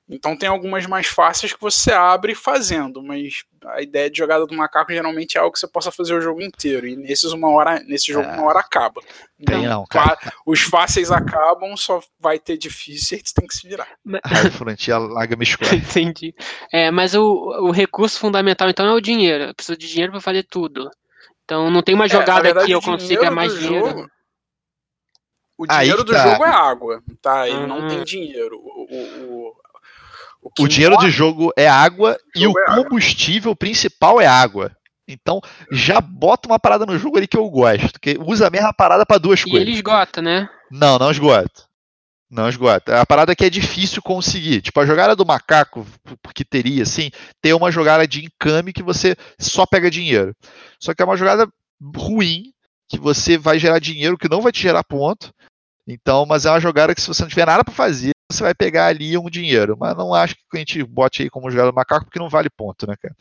[0.08, 4.54] Então tem algumas mais fáceis que você abre fazendo, mas a ideia de jogada do
[4.54, 6.86] macaco geralmente é algo que você possa fazer o jogo inteiro.
[6.86, 8.34] E nesses uma hora, nesse jogo é.
[8.34, 9.00] uma hora acaba.
[9.40, 10.18] Então, tem não, cara.
[10.44, 13.88] Os fáceis acabam, só vai ter difícil e você tem que se virar.
[14.22, 16.34] Ai, frontia larga me Entendi.
[16.70, 19.44] É, mas o, o recurso fundamental então é o dinheiro.
[19.44, 20.90] Eu preciso de dinheiro para fazer tudo.
[21.44, 23.86] Então não tem uma é, jogada é, verdade, que eu consiga mais dinheiro.
[23.86, 24.10] Jogo,
[25.56, 26.30] o dinheiro do tá.
[26.30, 27.48] jogo é água, tá?
[27.48, 28.58] Ele não tem dinheiro.
[28.58, 29.54] O, o, o,
[30.58, 33.56] o dinheiro morre, de jogo é água e o é combustível água.
[33.56, 34.70] principal é água.
[35.06, 35.40] Então,
[35.70, 39.04] já bota uma parada no jogo ali que eu gosto, que usa a mesma parada
[39.04, 39.60] para duas e coisas.
[39.60, 40.48] E ele esgota, né?
[40.70, 41.64] Não, não esgota.
[42.30, 43.00] Não esgota.
[43.00, 44.62] A parada que é difícil conseguir.
[44.62, 45.86] Tipo, a jogada do macaco,
[46.34, 50.34] que teria, assim, tem uma jogada de encame que você só pega dinheiro.
[50.80, 51.46] Só que é uma jogada
[51.94, 52.52] ruim,
[52.88, 55.32] que você vai gerar dinheiro que não vai te gerar ponto.
[55.86, 58.54] Então, mas é uma jogada que se você não tiver nada para fazer, você vai
[58.54, 59.76] pegar ali um dinheiro.
[59.78, 62.86] Mas não acho que a gente bote aí como jogada macaco, porque não vale ponto,
[62.86, 63.14] né, cara?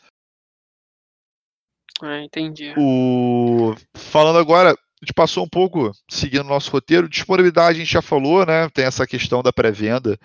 [2.04, 2.74] É, entendi.
[2.78, 3.76] O...
[3.96, 4.76] Falando agora, a
[5.06, 7.10] gente passou um pouco seguindo o nosso roteiro.
[7.10, 8.70] Disponibilidade a gente já falou, né?
[8.70, 10.18] Tem essa questão da pré-venda,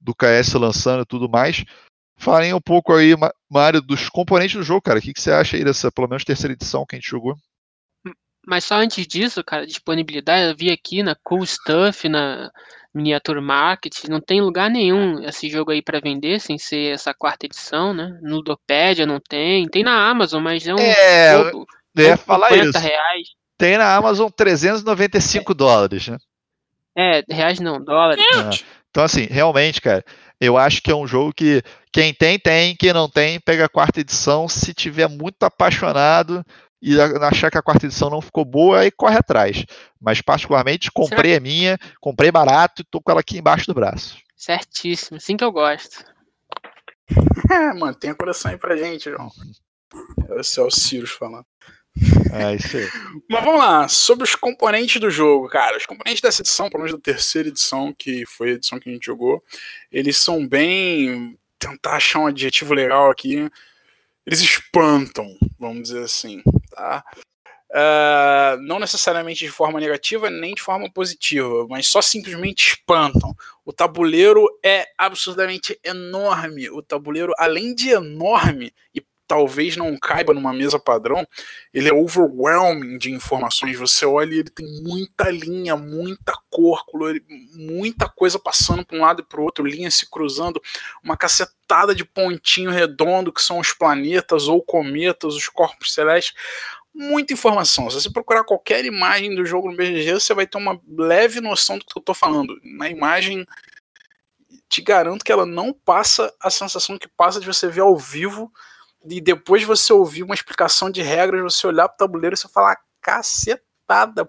[0.00, 1.64] do KS lançando e tudo mais.
[2.16, 3.14] Falem um pouco aí,
[3.50, 4.98] Mário, dos componentes do jogo, cara.
[4.98, 7.36] O que, que você acha aí dessa, pelo menos, terceira edição que a gente jogou?
[8.46, 12.52] Mas só antes disso, cara, disponibilidade, eu vi aqui na Cool Stuff, na
[12.94, 17.46] Miniature Market, não tem lugar nenhum esse jogo aí para vender sem ser essa quarta
[17.46, 18.18] edição, né?
[18.22, 21.66] No Ludopédia não tem, tem na Amazon, mas é um é, jogo,
[21.96, 22.78] eu ia falar isso.
[22.78, 23.28] reais.
[23.58, 25.54] Tem na Amazon 395 é.
[25.54, 26.18] dólares, né?
[26.96, 28.24] É, reais não, dólares.
[28.24, 28.64] É.
[28.90, 30.04] Então, assim, realmente, cara,
[30.40, 33.68] eu acho que é um jogo que quem tem, tem, quem não tem, pega a
[33.68, 34.48] quarta edição.
[34.48, 36.44] Se tiver muito apaixonado
[36.84, 39.64] e achar que a quarta edição não ficou boa, aí corre atrás.
[39.98, 41.42] Mas, particularmente, comprei certo.
[41.42, 44.18] a minha, comprei barato e tô com ela aqui embaixo do braço.
[44.36, 46.04] Certíssimo, assim que eu gosto.
[47.80, 49.30] Mantenha coração aí pra gente, João.
[50.38, 51.46] Esse é o Cirus falando.
[52.30, 52.86] É isso aí.
[53.30, 55.78] Mas vamos lá, sobre os componentes do jogo, cara.
[55.78, 58.92] Os componentes dessa edição, pelo menos da terceira edição, que foi a edição que a
[58.92, 59.42] gente jogou,
[59.90, 61.38] eles são bem.
[61.58, 63.50] Tentar achar um adjetivo legal aqui.
[64.26, 67.04] Eles espantam, vamos dizer assim, tá?
[67.70, 73.34] Uh, não necessariamente de forma negativa nem de forma positiva, mas só simplesmente espantam.
[73.64, 76.70] O tabuleiro é absurdamente enorme.
[76.70, 79.04] O tabuleiro, além de enorme e
[79.34, 81.26] talvez não caiba numa mesa padrão,
[81.72, 83.76] ele é overwhelming de informações.
[83.76, 87.20] Você olha e ele tem muita linha, muita cor, color,
[87.52, 90.62] muita coisa passando para um lado e para o outro, linhas se cruzando,
[91.02, 96.32] uma cacetada de pontinho redondo que são os planetas ou cometas, os corpos celestes.
[96.94, 97.90] Muita informação.
[97.90, 101.76] Se você procurar qualquer imagem do jogo no BGG, você vai ter uma leve noção
[101.76, 102.56] do que eu estou falando.
[102.62, 103.44] Na imagem,
[104.68, 108.52] te garanto que ela não passa a sensação que passa de você ver ao vivo
[109.08, 112.78] e depois você ouvir uma explicação de regras, você olhar pro tabuleiro e você falar,
[113.00, 114.28] cacetada,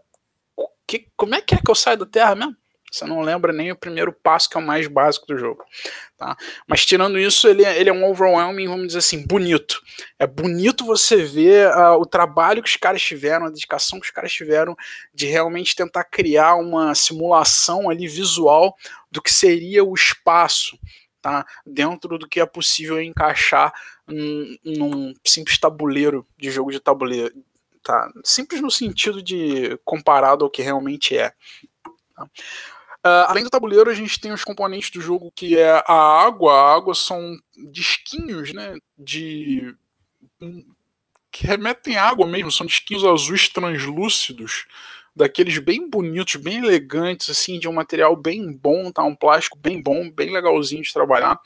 [0.87, 2.55] que, como é que é que eu saio da Terra mesmo?
[2.91, 5.65] Você não lembra nem o primeiro passo, que é o mais básico do jogo.
[6.17, 6.37] Tá?
[6.65, 9.81] Mas tirando isso, ele, é, ele é um overwhelming, vamos dizer assim, bonito.
[10.17, 14.11] É bonito você ver uh, o trabalho que os caras tiveram, a dedicação que os
[14.11, 14.77] caras tiveram
[15.13, 18.73] de realmente tentar criar uma simulação ali visual
[19.11, 20.79] do que seria o espaço
[21.25, 23.73] tá dentro do que é possível encaixar
[24.05, 27.33] num, num simples tabuleiro de jogo de tabuleiro.
[27.81, 28.11] Tá?
[28.23, 31.33] Simples no sentido de comparado ao que realmente é.
[32.15, 32.25] Tá?
[32.25, 36.53] Uh, além do tabuleiro, a gente tem os componentes do jogo que é a água.
[36.53, 37.35] A água são
[37.71, 38.75] disquinhos, né?
[38.95, 39.75] De.
[41.31, 44.67] que remetem à água mesmo, são disquinhos azuis translúcidos
[45.15, 49.03] daqueles bem bonitos, bem elegantes, assim, de um material bem bom, tá?
[49.03, 51.39] Um plástico bem bom, bem legalzinho de trabalhar.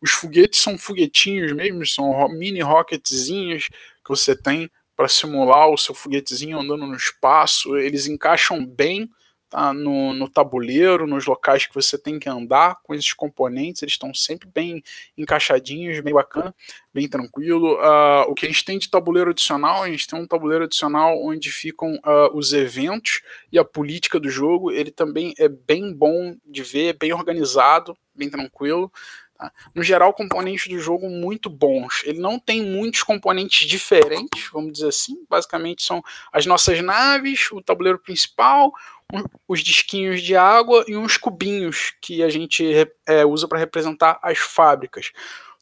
[0.00, 5.94] Os foguetes são foguetinhos mesmo, são mini rocketzinhos que você tem para simular o seu
[5.94, 7.76] foguetezinho andando no espaço.
[7.76, 9.10] Eles encaixam bem
[9.48, 13.94] tá, no, no tabuleiro, nos locais que você tem que andar com esses componentes, eles
[13.94, 14.82] estão sempre bem
[15.16, 16.54] encaixadinhos, bem bacana,
[16.92, 17.74] bem tranquilo.
[17.74, 21.22] Uh, o que a gente tem de tabuleiro adicional, a gente tem um tabuleiro adicional
[21.22, 23.22] onde ficam uh, os eventos
[23.52, 28.28] e a política do jogo, ele também é bem bom de ver, bem organizado, bem
[28.28, 28.90] tranquilo.
[29.36, 29.52] Tá?
[29.74, 32.02] No geral, componentes do jogo muito bons.
[32.04, 35.24] Ele não tem muitos componentes diferentes, vamos dizer assim.
[35.28, 38.72] Basicamente são as nossas naves, o tabuleiro principal,
[39.46, 42.64] os disquinhos de água e uns cubinhos que a gente
[43.06, 45.12] é, usa para representar as fábricas.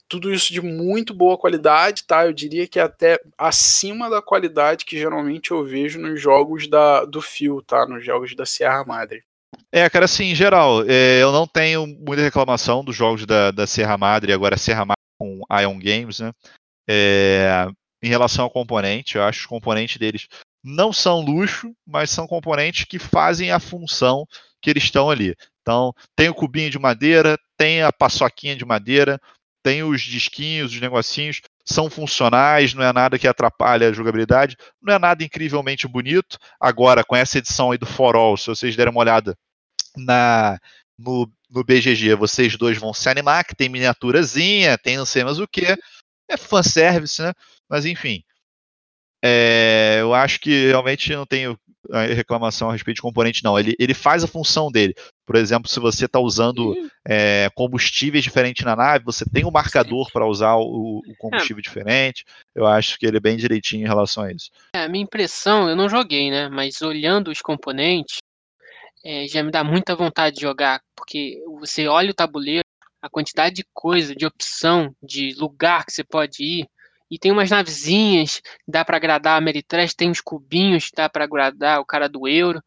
[0.09, 2.27] Tudo isso de muito boa qualidade, tá?
[2.27, 7.05] Eu diria que é até acima da qualidade que geralmente eu vejo nos jogos da,
[7.05, 7.87] do Fio, tá?
[7.87, 9.25] Nos jogos da Sierra Madre.
[9.73, 13.67] É, cara, assim, em geral, é, eu não tenho muita reclamação dos jogos da, da
[13.67, 16.33] Sierra Madre, agora Sierra Madre com Ion Games, né?
[16.89, 17.67] É,
[18.03, 20.29] em relação ao componente, eu acho os componentes deles
[20.63, 24.27] não são luxo, mas são componentes que fazem a função
[24.63, 25.35] que eles estão ali.
[25.61, 29.21] Então, tem o cubinho de madeira, tem a paçoquinha de madeira,
[29.63, 34.95] tem os disquinhos, os negocinhos, são funcionais, não é nada que atrapalhe a jogabilidade, não
[34.95, 36.39] é nada incrivelmente bonito.
[36.61, 39.37] Agora, com essa edição aí do For All, se vocês derem uma olhada
[39.97, 40.59] na
[40.99, 45.41] no, no BGG, vocês dois vão se animar, que tem miniaturazinha, tem não sei mais
[45.41, 45.67] o que,
[46.29, 47.33] é fanservice, né?
[47.69, 48.23] Mas enfim,
[49.25, 51.59] é, eu acho que realmente não tenho
[52.15, 53.59] reclamação a respeito de componente, não.
[53.59, 54.95] Ele, ele faz a função dele.
[55.27, 56.75] Por exemplo, se você está usando
[57.07, 61.63] é, combustíveis diferentes na nave, você tem um marcador para usar o, o combustível é.
[61.63, 62.25] diferente.
[62.55, 64.51] Eu acho que ele é bem direitinho em relação a isso.
[64.75, 66.49] É, a minha impressão, eu não joguei, né?
[66.49, 68.19] Mas olhando os componentes,
[69.05, 72.65] é, já me dá muita vontade de jogar, porque você olha o tabuleiro,
[73.01, 76.67] a quantidade de coisa, de opção, de lugar que você pode ir,
[77.11, 81.81] e tem umas navezinhas, dá para agradar a Meritrash, tem uns cubinhos, dá para agradar
[81.81, 82.63] o cara do euro.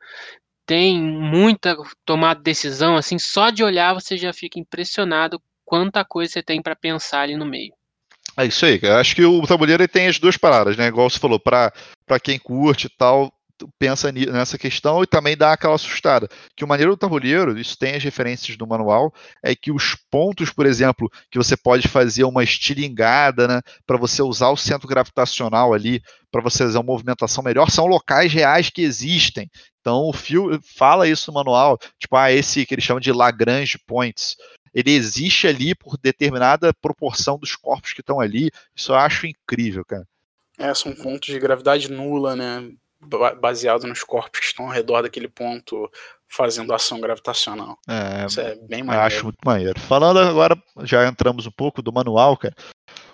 [0.67, 6.33] Tem muita tomada de decisão, assim, só de olhar você já fica impressionado quanta coisa
[6.33, 7.73] você tem para pensar ali no meio.
[8.37, 10.87] É isso aí, acho que o tabuleiro tem as duas paradas, né?
[10.87, 11.71] Igual você falou, para
[12.21, 13.33] quem curte e tal,
[13.79, 16.27] pensa nessa questão e também dá aquela assustada.
[16.55, 20.51] Que o maneiro do tabuleiro, isso tem as referências do manual, é que os pontos,
[20.51, 25.73] por exemplo, que você pode fazer uma estilingada, né, para você usar o centro gravitacional
[25.73, 26.01] ali,
[26.31, 29.49] para você fazer uma movimentação melhor, são locais reais que existem.
[29.79, 33.79] Então o Phil fala isso no manual, tipo, ah, esse que ele chama de Lagrange
[33.87, 34.35] Points
[34.77, 38.51] ele existe ali por determinada proporção dos corpos que estão ali.
[38.75, 40.07] Isso eu acho incrível, cara.
[40.59, 42.71] É, são pontos de gravidade nula, né?
[43.39, 45.89] Baseado nos corpos que estão ao redor daquele ponto
[46.27, 47.77] fazendo ação gravitacional.
[47.87, 49.05] É, Isso é bem maneiro.
[49.05, 49.79] Acho muito maneiro.
[49.79, 52.55] Falando agora, já entramos um pouco do manual, cara.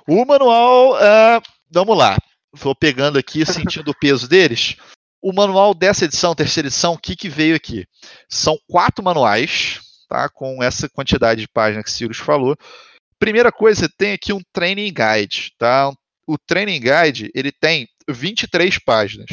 [0.07, 2.17] O manual, é, vamos lá.
[2.53, 4.75] Vou pegando aqui, sentindo o peso deles.
[5.21, 7.85] O manual dessa edição, terceira edição, o que, que veio aqui?
[8.29, 9.79] São quatro manuais,
[10.09, 10.29] tá?
[10.29, 12.55] Com essa quantidade de páginas que o Sirius falou.
[13.19, 15.93] Primeira coisa, tem aqui um training guide, tá?
[16.27, 19.29] o Training Guide ele tem 23 páginas.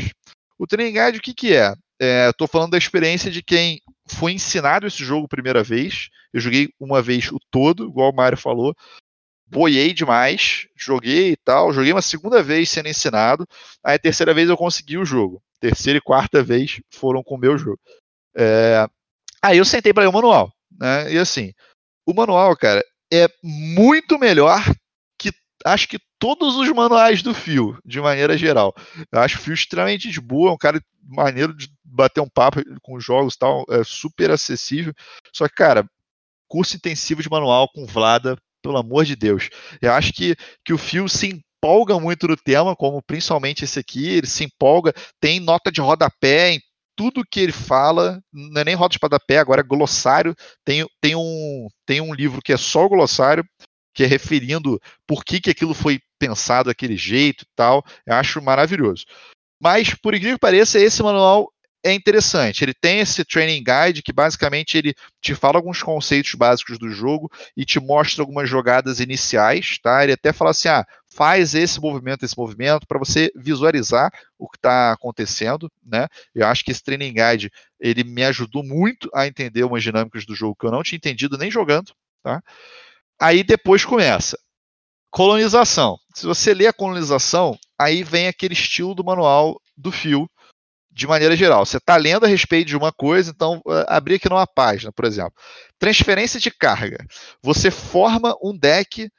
[0.60, 1.72] O Training Guide o que, que é?
[2.28, 6.10] Estou é, falando da experiência de quem foi ensinado esse jogo primeira vez.
[6.34, 8.76] Eu joguei uma vez o todo, igual o Mário falou.
[9.46, 11.72] Boiei demais, joguei e tal.
[11.72, 13.46] Joguei uma segunda vez sendo ensinado.
[13.82, 15.42] Aí a terceira vez eu consegui o jogo.
[15.60, 17.80] Terceira e quarta vez foram com o meu jogo.
[18.36, 18.86] É...
[19.40, 20.52] Aí eu sentei para ler o manual.
[20.78, 21.14] Né?
[21.14, 21.54] E assim,
[22.06, 24.62] o manual, cara, é muito melhor
[25.64, 28.74] acho que todos os manuais do Fio, de maneira geral.
[29.10, 32.60] Eu acho o Fio extremamente de boa, é um cara maneiro de bater um papo
[32.82, 34.92] com jogos e tal, é super acessível.
[35.32, 35.84] Só que, cara,
[36.48, 39.48] curso intensivo de manual com Vlada, pelo amor de Deus.
[39.80, 44.08] Eu acho que, que o Fio se empolga muito no tema, como principalmente esse aqui,
[44.08, 46.60] ele se empolga, tem nota de rodapé em
[46.96, 50.34] tudo que ele fala, não é nem roda de rodapé, agora é glossário.
[50.64, 53.42] Tem, tem, um, tem um livro que é só o glossário,
[54.00, 57.84] que é referindo por que, que aquilo foi pensado daquele jeito e tal.
[58.06, 59.04] Eu acho maravilhoso.
[59.60, 61.52] Mas, por incrível que pareça, esse manual
[61.84, 62.64] é interessante.
[62.64, 67.30] Ele tem esse training guide que basicamente ele te fala alguns conceitos básicos do jogo
[67.54, 70.02] e te mostra algumas jogadas iniciais, tá?
[70.02, 74.56] Ele até fala assim: ah, faz esse movimento, esse movimento, para você visualizar o que
[74.56, 76.08] está acontecendo, né?
[76.34, 80.34] Eu acho que esse training guide ele me ajudou muito a entender umas dinâmicas do
[80.34, 81.92] jogo que eu não tinha entendido nem jogando,
[82.22, 82.42] tá?
[83.20, 84.38] Aí depois começa.
[85.10, 85.98] Colonização.
[86.14, 90.26] Se você lê a colonização, aí vem aquele estilo do manual do fio,
[90.90, 91.66] de maneira geral.
[91.66, 95.04] Você está lendo a respeito de uma coisa, então uh, abrir aqui numa página, por
[95.04, 95.34] exemplo.
[95.78, 97.04] Transferência de carga.
[97.42, 99.10] Você forma um deck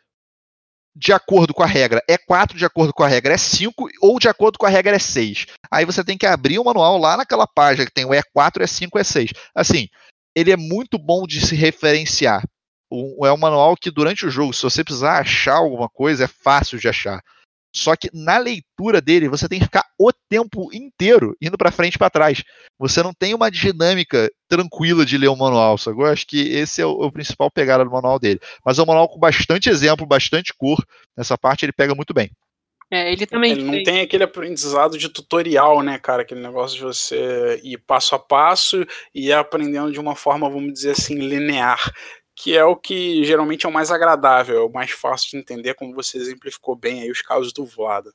[0.96, 4.20] de acordo com a regra é 4, de acordo com a regra é 5, ou
[4.20, 5.46] de acordo com a regra é 6.
[5.70, 8.90] Aí você tem que abrir o manual lá naquela página que tem o E4, E5,
[9.00, 9.32] E6.
[9.56, 9.88] Assim,
[10.36, 12.44] ele é muito bom de se referenciar
[12.92, 16.28] um, é um manual que durante o jogo, se você precisar achar alguma coisa, é
[16.28, 17.22] fácil de achar.
[17.74, 21.96] Só que na leitura dele, você tem que ficar o tempo inteiro indo para frente
[21.96, 22.44] e para trás.
[22.78, 26.06] Você não tem uma dinâmica tranquila de ler o manual, sacou?
[26.06, 28.42] Eu acho que esse é o, o, principal pegada do manual dele.
[28.66, 30.84] Mas é um manual com bastante exemplo, bastante cor.
[31.16, 32.30] Nessa parte ele pega muito bem.
[32.92, 33.54] É, ele também.
[33.54, 36.24] Ele não tem aquele aprendizado de tutorial, né, cara?
[36.24, 38.86] Aquele negócio de você ir passo a passo
[39.16, 41.80] e ir aprendendo de uma forma, vamos dizer assim, linear
[42.36, 45.76] que é o que geralmente é o mais agradável, é o mais fácil de entender,
[45.76, 48.12] como você exemplificou bem aí os casos do Vlada.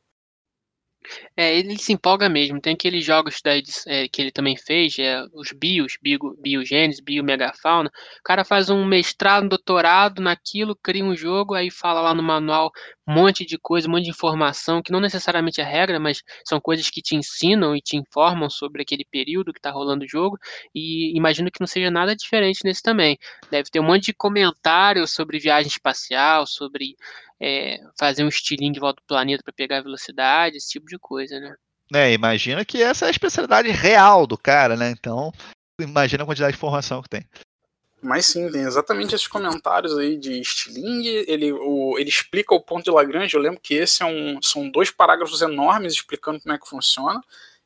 [1.36, 2.60] É, ele se empolga mesmo.
[2.60, 3.52] Tem aqueles jogos da,
[3.86, 7.88] é, que ele também fez, é, os bios, bio, biogênese, biomegafauna.
[7.88, 12.22] O cara faz um mestrado, um doutorado naquilo, cria um jogo, aí fala lá no
[12.22, 12.70] manual
[13.08, 16.60] um monte de coisa, um monte de informação, que não necessariamente é regra, mas são
[16.60, 20.38] coisas que te ensinam e te informam sobre aquele período que está rolando o jogo.
[20.74, 23.16] E imagino que não seja nada diferente nesse também.
[23.50, 26.96] Deve ter um monte de comentário sobre viagem espacial, sobre
[27.40, 31.38] é, fazer um estilinho de volta do planeta para pegar velocidade, esse tipo de coisa,
[31.38, 31.54] né?
[31.94, 34.90] É, imagina que essa é a especialidade real do cara, né?
[34.90, 35.32] Então,
[35.80, 37.24] imagina a quantidade de informação que tem.
[38.02, 41.06] Mas sim, tem exatamente esses comentários aí de Stiling.
[41.06, 43.34] Ele, o, ele explica o ponto de Lagrange.
[43.34, 47.20] Eu lembro que esse é um, são dois parágrafos enormes explicando como é que funciona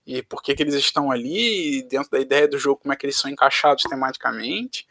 [0.06, 3.04] e por que, que eles estão ali, dentro da ideia do jogo, como é que
[3.04, 4.86] eles são encaixados tematicamente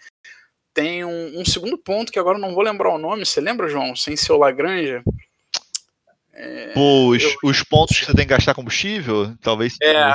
[0.74, 3.26] tem um, um, segundo ponto que agora não vou lembrar o nome.
[3.26, 3.96] Você lembra, João?
[3.98, 5.02] Sem ser o Lagrange?
[6.34, 7.36] É, os, eu...
[7.44, 9.36] os pontos que você tem que gastar combustível?
[9.42, 9.76] Talvez.
[9.82, 10.14] É,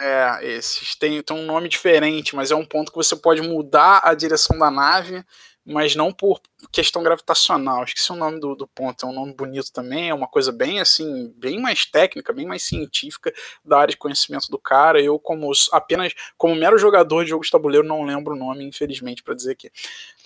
[0.00, 0.94] é esses.
[0.94, 4.58] Tem, tem um nome diferente, mas é um ponto que você pode mudar a direção
[4.58, 5.24] da nave,
[5.70, 6.40] mas não por
[6.72, 7.84] questão gravitacional.
[7.84, 10.80] Esqueci o nome do, do ponto, é um nome bonito também, é uma coisa bem
[10.80, 13.32] assim, bem mais técnica, bem mais científica
[13.64, 15.00] da área de conhecimento do cara.
[15.00, 19.22] Eu, como apenas como mero jogador de jogo de tabuleiro, não lembro o nome, infelizmente,
[19.22, 19.70] para dizer aqui.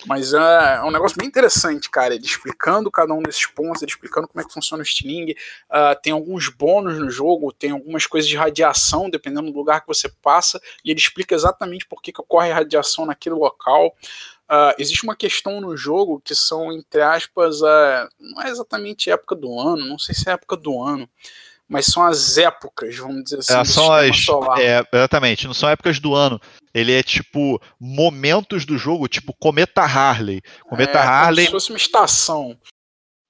[0.07, 0.39] Mas é,
[0.77, 2.15] é, um negócio bem interessante, cara.
[2.15, 5.33] Ele explicando cada um desses pontos, ele explicando como é que funciona o Sting.
[5.33, 9.87] Uh, tem alguns bônus no jogo, tem algumas coisas de radiação, dependendo do lugar que
[9.87, 13.95] você passa, e ele explica exatamente por que, que ocorre radiação naquele local.
[14.51, 17.61] Uh, existe uma questão no jogo que são, entre aspas,
[18.21, 21.09] não é exatamente época do ano, não sei se é época do ano,
[21.67, 24.61] mas são as épocas, vamos dizer assim, é, são as, solar.
[24.61, 26.41] É, exatamente, não são épocas do ano.
[26.75, 30.43] Ele é tipo momentos do jogo, tipo Cometa Harley.
[30.63, 31.47] Cometa é, Harley.
[31.47, 32.59] Como se fosse uma estação.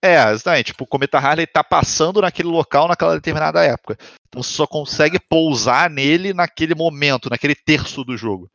[0.05, 0.67] É, exatamente.
[0.67, 3.97] Tipo, o cometa Harley tá passando naquele local naquela determinada época.
[4.29, 8.51] Então você só consegue pousar nele naquele momento, naquele terço do jogo.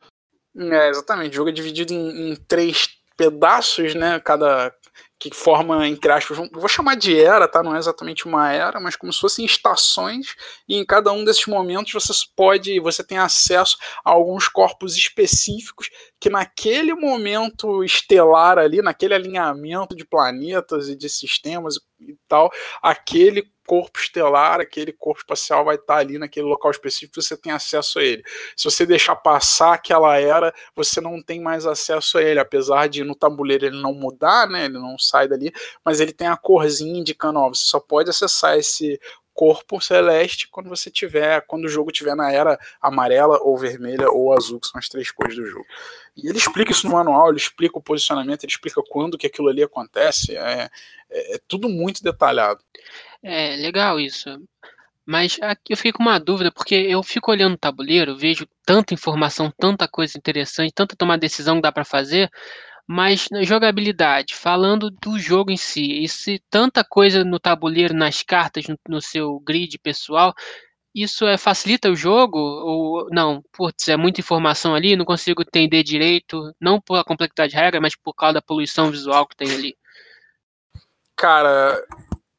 [0.56, 1.32] É, exatamente.
[1.32, 4.18] O jogo é dividido em, em três pedaços, né?
[4.20, 4.74] Cada,
[5.18, 7.62] que forma, entre aspas, vou chamar de era, tá?
[7.62, 10.34] Não é exatamente uma era, mas como se fossem estações,
[10.66, 15.90] e em cada um desses momentos você pode, você tem acesso a alguns corpos específicos
[16.20, 22.50] que naquele momento estelar ali, naquele alinhamento de planetas e de sistemas e tal,
[22.82, 28.00] aquele corpo estelar, aquele corpo espacial vai estar ali naquele local específico, você tem acesso
[28.00, 28.22] a ele.
[28.56, 33.04] Se você deixar passar aquela era, você não tem mais acesso a ele, apesar de
[33.04, 34.64] no tabuleiro ele não mudar, né?
[34.64, 35.52] Ele não sai dali,
[35.84, 39.00] mas ele tem a corzinha indicando, ó, você só pode acessar esse
[39.40, 44.34] corpo celeste quando você tiver, quando o jogo tiver na era amarela ou vermelha ou
[44.34, 45.64] azul, que são as três cores do jogo.
[46.14, 49.48] E ele explica isso no manual, ele explica o posicionamento, ele explica quando que aquilo
[49.48, 50.68] ali acontece, é,
[51.08, 52.60] é, é tudo muito detalhado.
[53.22, 54.28] É legal isso.
[55.06, 58.92] Mas aqui eu fiquei com uma dúvida, porque eu fico olhando o tabuleiro, vejo tanta
[58.92, 62.30] informação, tanta coisa interessante, tanta tomar decisão que dá para fazer,
[62.92, 68.20] mas na jogabilidade, falando do jogo em si, e se tanta coisa no tabuleiro, nas
[68.20, 70.34] cartas, no, no seu grid pessoal,
[70.92, 72.36] isso é, facilita o jogo?
[72.36, 73.44] Ou não?
[73.52, 77.80] Putz, é muita informação ali, não consigo entender direito, não por a complexidade de regra,
[77.80, 79.76] mas por causa da poluição visual que tem ali.
[81.14, 81.80] Cara,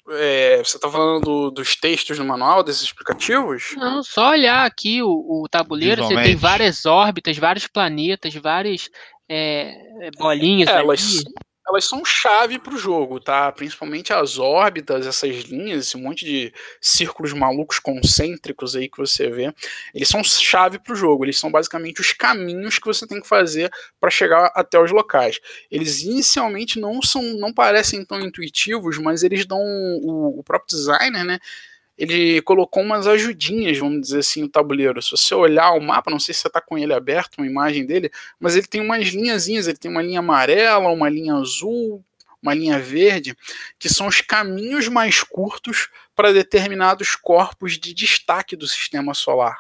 [0.10, 3.74] é, você está falando do, dos textos no manual, desses explicativos?
[3.78, 8.90] Não, só olhar aqui o, o tabuleiro, você tem várias órbitas, vários planetas, várias
[9.34, 10.70] é, é bolinhas.
[10.70, 11.24] É, elas,
[11.66, 13.50] elas são chave para o jogo, tá?
[13.54, 19.54] Principalmente as órbitas, essas linhas, esse monte de círculos malucos concêntricos aí que você vê,
[19.96, 21.24] eles são chave para o jogo.
[21.24, 23.72] Eles são basicamente os caminhos que você tem que fazer
[24.02, 25.40] para chegar até os locais.
[25.72, 31.24] Eles inicialmente não são, não parecem tão intuitivos, mas eles dão o, o próprio designer,
[31.24, 31.40] né?
[31.98, 35.02] Ele colocou umas ajudinhas, vamos dizer assim, no tabuleiro.
[35.02, 37.86] Se você olhar o mapa, não sei se você está com ele aberto, uma imagem
[37.86, 42.04] dele, mas ele tem umas linhazinhas, ele tem uma linha amarela, uma linha azul,
[42.42, 43.36] uma linha verde,
[43.78, 49.60] que são os caminhos mais curtos para determinados corpos de destaque do sistema solar.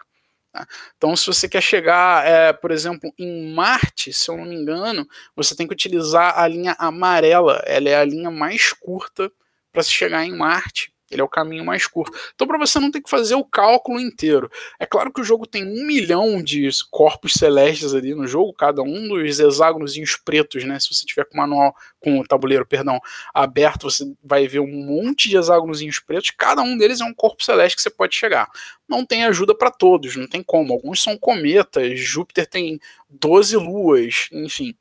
[0.51, 0.67] Tá?
[0.97, 5.07] Então, se você quer chegar, é, por exemplo, em Marte, se eu não me engano,
[5.35, 7.61] você tem que utilizar a linha amarela.
[7.65, 9.31] Ela é a linha mais curta
[9.71, 10.91] para se chegar em Marte.
[11.11, 12.17] Ele é o caminho mais curto.
[12.33, 14.49] Então, para você não ter que fazer o cálculo inteiro.
[14.79, 18.81] É claro que o jogo tem um milhão de corpos celestes ali no jogo, cada
[18.81, 19.93] um dos hexágonos
[20.23, 20.79] pretos, né?
[20.79, 22.99] Se você tiver com o manual, com o tabuleiro, perdão,
[23.33, 26.31] aberto, você vai ver um monte de hexágonos pretos.
[26.31, 28.49] Cada um deles é um corpo celeste que você pode chegar.
[28.87, 30.73] Não tem ajuda para todos, não tem como.
[30.73, 34.75] Alguns são cometas, Júpiter tem 12 luas, enfim.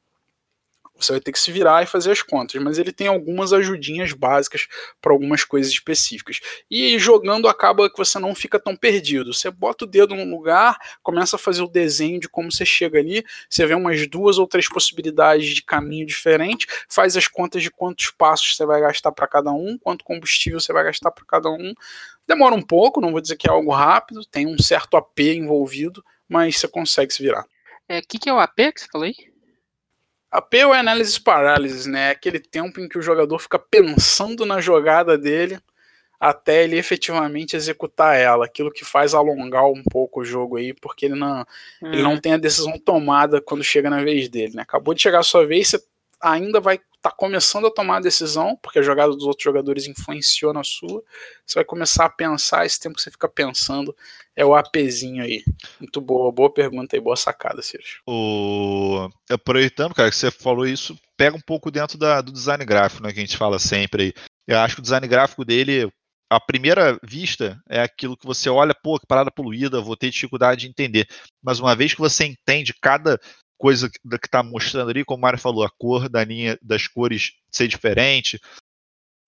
[1.05, 4.13] Você vai ter que se virar e fazer as contas, mas ele tem algumas ajudinhas
[4.13, 4.67] básicas
[5.01, 6.41] para algumas coisas específicas.
[6.71, 9.33] E jogando acaba que você não fica tão perdido.
[9.33, 12.99] Você bota o dedo num lugar, começa a fazer o desenho de como você chega
[12.99, 17.71] ali, você vê umas duas ou três possibilidades de caminho diferente, faz as contas de
[17.71, 21.51] quantos passos você vai gastar para cada um, quanto combustível você vai gastar para cada
[21.51, 21.75] um.
[22.27, 26.05] Demora um pouco, não vou dizer que é algo rápido, tem um certo AP envolvido,
[26.29, 27.43] mas você consegue se virar.
[27.43, 29.30] O é, que, que é o AP que você falou aí?
[30.31, 32.11] AP é análise parálisis, né?
[32.11, 35.59] Aquele tempo em que o jogador fica pensando na jogada dele
[36.21, 41.07] até ele efetivamente executar ela, aquilo que faz alongar um pouco o jogo aí, porque
[41.07, 41.41] ele não,
[41.83, 41.93] hum.
[41.93, 42.21] ele não uhum.
[42.21, 44.63] tem a decisão tomada quando chega na vez dele, né?
[44.63, 45.83] Acabou de chegar a sua vez, você
[46.21, 50.53] ainda vai tá começando a tomar a decisão, porque a jogada dos outros jogadores influenciou
[50.53, 51.03] na sua,
[51.47, 53.97] você vai começar a pensar, esse tempo que você fica pensando
[54.37, 55.43] é o APzinho aí.
[55.79, 58.03] Muito boa, boa pergunta e boa sacada, Sérgio.
[58.07, 59.09] O...
[59.31, 63.13] Aproveitando, cara, que você falou isso, pega um pouco dentro da, do design gráfico, né,
[63.13, 64.13] que a gente fala sempre aí.
[64.47, 65.91] Eu acho que o design gráfico dele,
[66.29, 70.63] à primeira vista, é aquilo que você olha, pô, que parada poluída, vou ter dificuldade
[70.63, 71.07] de entender.
[71.43, 73.19] Mas uma vez que você entende cada
[73.61, 77.33] coisa que está mostrando ali, como o Mário falou, a cor da linha das cores
[77.53, 78.41] ser diferente,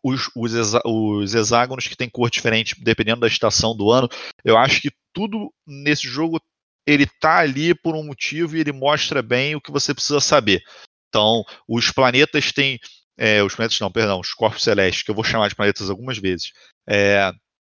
[0.02, 0.52] os, os,
[0.86, 4.08] os, hexágonos que tem cor diferente dependendo da estação do ano.
[4.42, 6.40] Eu acho que tudo nesse jogo
[6.86, 10.62] ele tá ali por um motivo e ele mostra bem o que você precisa saber.
[11.08, 12.80] Então, os planetas têm.
[13.18, 16.16] É, os planetas não, perdão, os corpos celestes, que eu vou chamar de planetas algumas
[16.16, 16.52] vezes.
[16.88, 17.30] É,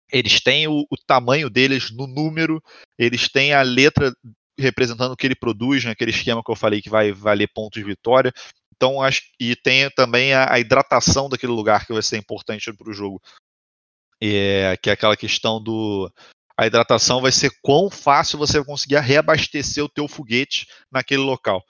[0.10, 2.64] eles têm o, o, tamanho deles no número,
[2.97, 4.16] eles têm a letra
[4.58, 7.82] representando o que ele produz, naquele né, esquema que eu falei que vai valer pontos
[7.82, 8.34] de vitória.
[8.76, 12.89] Então, acho e tem também a, a hidratação daquele lugar que vai ser importante para
[12.89, 13.22] o jogo.
[14.22, 16.12] É, que é aquela questão do.
[16.58, 21.64] A hidratação vai ser quão fácil você vai conseguir reabastecer o teu foguete naquele local.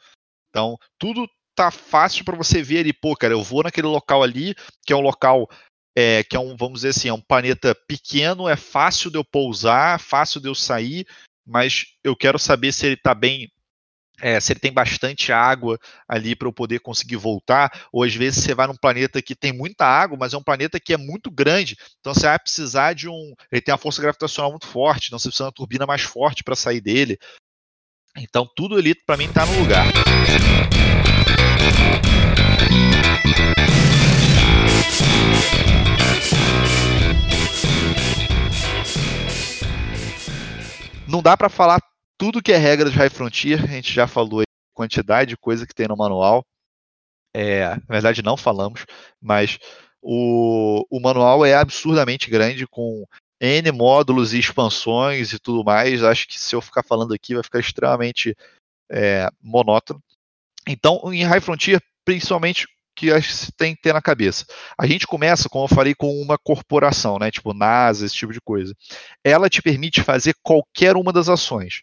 [0.50, 4.54] Então, tudo tá fácil para você ver ali, pô, cara, eu vou naquele local ali,
[4.86, 5.50] que é um local
[5.98, 9.24] é, que é um, vamos dizer assim, é um planeta pequeno, é fácil de eu
[9.24, 11.08] pousar, fácil de eu sair,
[11.46, 13.50] mas eu quero saber se ele está bem
[14.22, 15.78] é, se ele tem bastante água
[16.08, 19.52] ali para eu poder conseguir voltar, ou às vezes você vai num planeta que tem
[19.52, 23.10] muita água, mas é um planeta que é muito grande, então você vai precisar de
[23.10, 23.34] um.
[23.52, 26.44] Ele tem uma força gravitacional muito forte, então você precisa de uma turbina mais forte
[26.44, 27.18] para sair dele.
[28.18, 29.86] Então tudo ali para mim está no lugar.
[41.16, 41.82] Não dá para falar
[42.18, 45.66] tudo que é regra de High Frontier, a gente já falou aí, quantidade de coisa
[45.66, 46.46] que tem no manual.
[47.34, 48.86] É, na verdade, não falamos,
[49.22, 49.58] mas
[50.02, 53.06] o, o manual é absurdamente grande, com
[53.40, 56.04] N módulos e expansões e tudo mais.
[56.04, 58.36] Acho que se eu ficar falando aqui vai ficar extremamente
[58.92, 60.04] é, monótono.
[60.68, 64.46] Então, em High Frontier, principalmente que se tem que ter na cabeça.
[64.78, 67.30] A gente começa, como eu falei, com uma corporação, né?
[67.30, 68.74] Tipo NASA, esse tipo de coisa.
[69.24, 71.82] Ela te permite fazer qualquer uma das ações.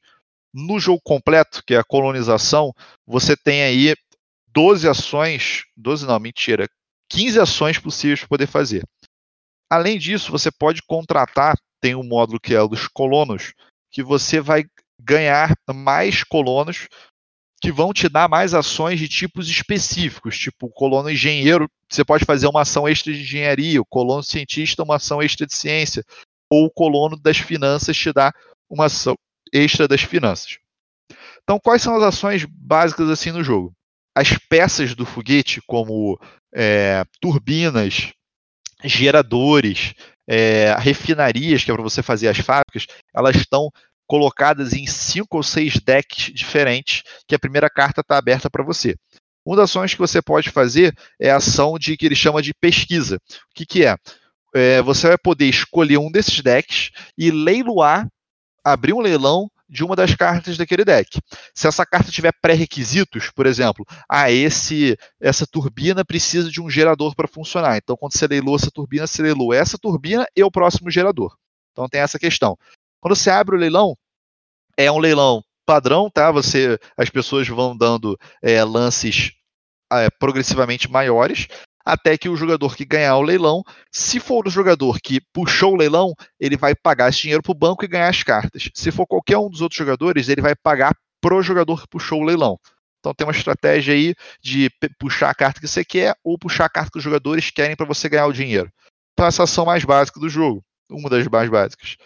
[0.53, 2.73] No jogo completo, que é a colonização,
[3.07, 3.95] você tem aí
[4.49, 6.69] 12 ações, 12 não, mentira,
[7.11, 8.83] 15 ações possíveis para poder fazer.
[9.71, 13.55] Além disso, você pode contratar, tem um módulo que é o dos colonos,
[13.91, 14.65] que você vai
[15.01, 16.89] ganhar mais colonos
[17.63, 22.25] que vão te dar mais ações de tipos específicos, tipo o colono engenheiro, você pode
[22.25, 26.05] fazer uma ação extra de engenharia, o colono cientista, uma ação extra de ciência,
[26.51, 28.33] ou o colono das finanças te dá
[28.69, 29.17] uma ação
[29.53, 30.59] extra das finanças.
[31.45, 33.73] Então, quais são as ações básicas assim no jogo?
[34.13, 36.19] As peças do foguete, como
[36.53, 38.13] é, turbinas,
[38.83, 39.95] geradores,
[40.27, 43.71] é, refinarias, que é para você fazer as fábricas, elas estão
[44.13, 48.95] colocadas em cinco ou seis decks diferentes, que a primeira carta está aberta para você.
[49.43, 52.53] Uma das ações que você pode fazer é a ação de que ele chama de
[52.53, 53.17] pesquisa.
[53.17, 53.97] O que, que é?
[54.55, 54.83] é?
[54.83, 58.07] Você vai poder escolher um desses decks e leiloar
[58.63, 61.19] abrir um leilão de uma das cartas daquele deck.
[61.55, 67.15] Se essa carta tiver pré-requisitos, por exemplo, ah, esse, essa turbina precisa de um gerador
[67.17, 67.79] para funcionar.
[67.79, 71.35] Então, quando você leilou essa turbina, você leilou essa turbina e o próximo gerador.
[71.73, 72.59] Então, tem essa questão.
[73.01, 73.97] Quando você abre o leilão,
[74.77, 76.31] é um leilão padrão, tá?
[76.31, 79.33] Você, as pessoas vão dando é, lances
[79.93, 81.49] é, progressivamente maiores
[81.85, 85.77] até que o jogador que ganhar o leilão, se for o jogador que puxou o
[85.77, 88.71] leilão, ele vai pagar esse dinheiro para o banco e ganhar as cartas.
[88.75, 92.25] Se for qualquer um dos outros jogadores, ele vai pagar pro jogador que puxou o
[92.25, 92.59] leilão.
[93.01, 96.71] Então tem uma estratégia aí de puxar a carta que você quer ou puxar a
[96.71, 98.71] carta que os jogadores querem para você ganhar o dinheiro.
[99.13, 101.97] Então essa ação mais básica do jogo, uma das mais básicas.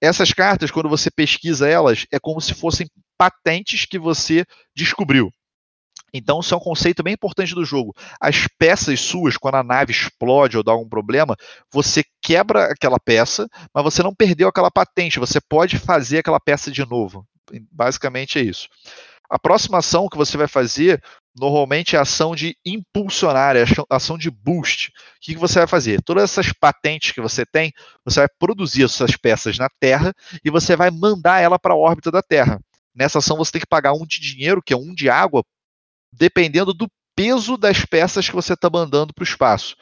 [0.00, 2.88] Essas cartas, quando você pesquisa elas, é como se fossem
[3.18, 4.44] patentes que você
[4.74, 5.30] descobriu.
[6.12, 7.94] Então, isso é um conceito bem importante do jogo.
[8.20, 11.36] As peças suas, quando a nave explode ou dá algum problema,
[11.72, 15.20] você quebra aquela peça, mas você não perdeu aquela patente.
[15.20, 17.24] Você pode fazer aquela peça de novo.
[17.70, 18.68] Basicamente é isso.
[19.28, 21.00] A próxima ação que você vai fazer
[21.40, 24.88] normalmente é ação de impulsionar, é ação de boost.
[24.88, 26.02] O que você vai fazer?
[26.02, 27.72] Todas essas patentes que você tem,
[28.04, 30.12] você vai produzir essas peças na Terra
[30.44, 32.60] e você vai mandar ela para a órbita da Terra.
[32.94, 35.42] Nessa ação você tem que pagar um de dinheiro, que é um de água,
[36.12, 36.86] dependendo do
[37.16, 39.76] peso das peças que você está mandando para o espaço.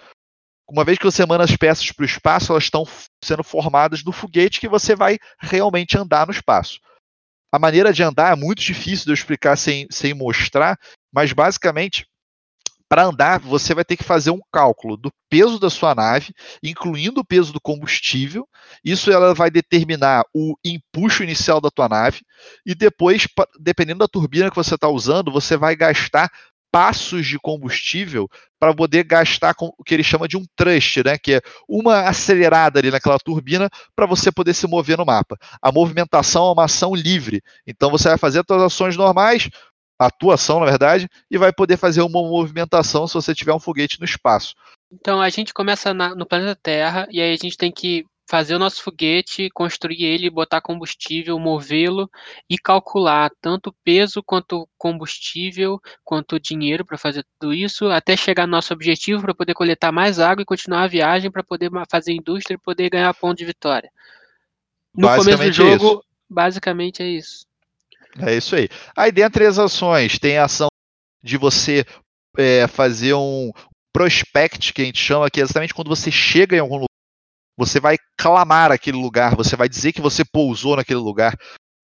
[0.70, 2.86] Uma vez que você manda as peças para o espaço, elas estão
[3.24, 6.78] sendo formadas no foguete que você vai realmente andar no espaço.
[7.52, 10.78] A maneira de andar é muito difícil de eu explicar sem, sem mostrar,
[11.12, 12.06] mas basicamente,
[12.88, 16.32] para andar, você vai ter que fazer um cálculo do peso da sua nave,
[16.62, 18.48] incluindo o peso do combustível.
[18.82, 22.20] Isso ela vai determinar o empuxo inicial da tua nave
[22.64, 23.26] e depois,
[23.60, 26.30] dependendo da turbina que você está usando, você vai gastar
[26.70, 28.28] passos de combustível
[28.58, 32.00] para poder gastar com o que ele chama de um thrust, né, que é uma
[32.08, 35.36] acelerada ali naquela turbina para você poder se mover no mapa.
[35.62, 39.48] A movimentação é uma ação livre, então você vai fazer as suas ações normais,
[39.98, 44.04] atuação, na verdade, e vai poder fazer uma movimentação se você tiver um foguete no
[44.04, 44.54] espaço.
[44.90, 48.54] Então a gente começa na, no planeta Terra e aí a gente tem que fazer
[48.54, 52.10] o nosso foguete, construir ele, botar combustível, movê-lo
[52.48, 58.50] e calcular tanto peso quanto combustível, quanto dinheiro para fazer tudo isso, até chegar no
[58.50, 62.56] nosso objetivo para poder coletar mais água e continuar a viagem para poder fazer indústria
[62.56, 63.90] e poder ganhar ponto de vitória.
[64.94, 66.02] No começo do jogo, isso.
[66.28, 67.46] basicamente é isso.
[68.20, 68.68] É isso aí.
[68.94, 70.68] Aí dentre as ações, tem a ação
[71.22, 71.82] de você
[72.36, 73.50] é, fazer um
[73.90, 76.87] prospect, que a gente chama, que é exatamente quando você chega em algum lugar
[77.58, 81.36] você vai clamar aquele lugar, você vai dizer que você pousou naquele lugar.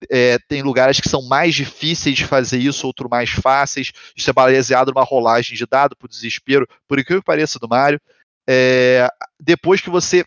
[0.09, 3.91] É, tem lugares que são mais difíceis de fazer isso, outros mais fáceis.
[4.17, 8.01] Isso é baseado numa rolagem de dado por desespero, por incrível que pareça do Mario.
[8.49, 9.09] É,
[9.41, 10.25] depois que você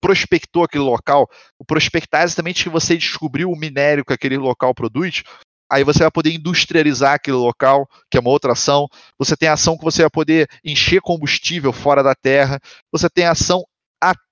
[0.00, 4.74] prospectou aquele local, o prospectar é exatamente que você descobriu o minério que aquele local
[4.74, 5.22] produz,
[5.70, 8.88] aí você vai poder industrializar aquele local, que é uma outra ação.
[9.18, 12.58] Você tem ação que você vai poder encher combustível fora da terra.
[12.90, 13.64] Você tem ação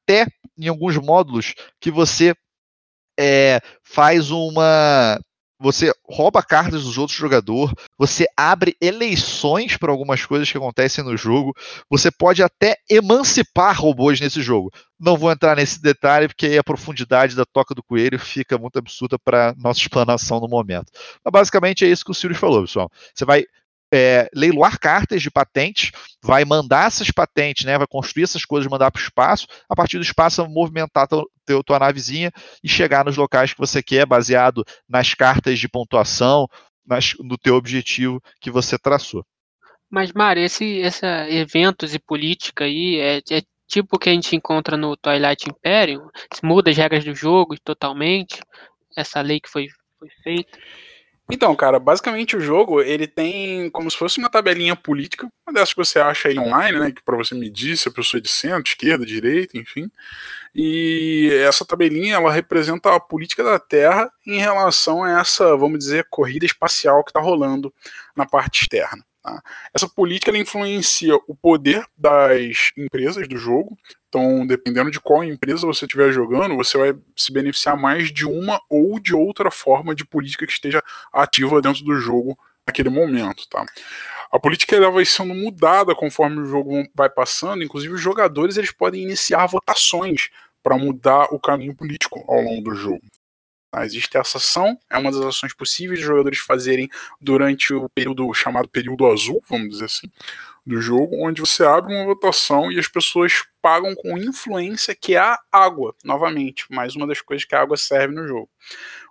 [0.06, 0.26] até
[0.56, 2.32] em alguns módulos que você
[3.18, 5.18] é, faz uma.
[5.58, 11.16] Você rouba cartas dos outros jogadores, você abre eleições para algumas coisas que acontecem no
[11.16, 11.54] jogo,
[11.88, 14.70] você pode até emancipar robôs nesse jogo.
[15.00, 18.78] Não vou entrar nesse detalhe, porque aí a profundidade da toca do coelho fica muito
[18.78, 20.92] absurda para nossa explanação no momento.
[21.24, 22.90] Mas basicamente é isso que o Sirius falou, pessoal.
[23.14, 23.46] Você vai
[23.92, 25.92] é, leiloar cartas de patentes,
[26.22, 29.98] vai mandar essas patentes, né, vai construir essas coisas, mandar para o espaço, a partir
[29.98, 32.32] do espaço movimentar teu, teu, tua navezinha
[32.62, 36.48] e chegar nos locais que você quer, baseado nas cartas de pontuação,
[36.84, 39.24] nas, no teu objetivo que você traçou.
[39.88, 44.34] Mas, Mário, esse, esse eventos e política aí é, é tipo o que a gente
[44.34, 46.08] encontra no Twilight Imperium?
[46.42, 48.40] Muda as regras do jogo totalmente?
[48.96, 49.68] Essa lei que foi,
[49.98, 50.58] foi feita?
[51.30, 55.70] Então, cara, basicamente o jogo ele tem como se fosse uma tabelinha política, uma dessas
[55.74, 58.28] que você acha aí online, né, que para você medir se a pessoa é de
[58.28, 59.90] centro, esquerda, direita, enfim.
[60.54, 66.06] E essa tabelinha ela representa a política da Terra em relação a essa, vamos dizer,
[66.10, 67.72] corrida espacial que está rolando
[68.16, 69.05] na parte externa.
[69.26, 69.42] Tá?
[69.74, 73.76] Essa política ela influencia o poder das empresas do jogo.
[74.08, 78.60] Então, dependendo de qual empresa você estiver jogando, você vai se beneficiar mais de uma
[78.70, 80.80] ou de outra forma de política que esteja
[81.12, 83.48] ativa dentro do jogo naquele momento.
[83.48, 83.66] Tá?
[84.30, 87.64] A política ela vai sendo mudada conforme o jogo vai passando.
[87.64, 90.30] Inclusive, os jogadores eles podem iniciar votações
[90.62, 93.02] para mudar o caminho político ao longo do jogo.
[93.84, 96.88] Existe essa ação, é uma das ações possíveis de jogadores fazerem
[97.20, 100.10] durante o período chamado período azul, vamos dizer assim,
[100.64, 105.18] do jogo, onde você abre uma votação e as pessoas pagam com influência, que é
[105.18, 108.48] a água, novamente, mais uma das coisas que a água serve no jogo.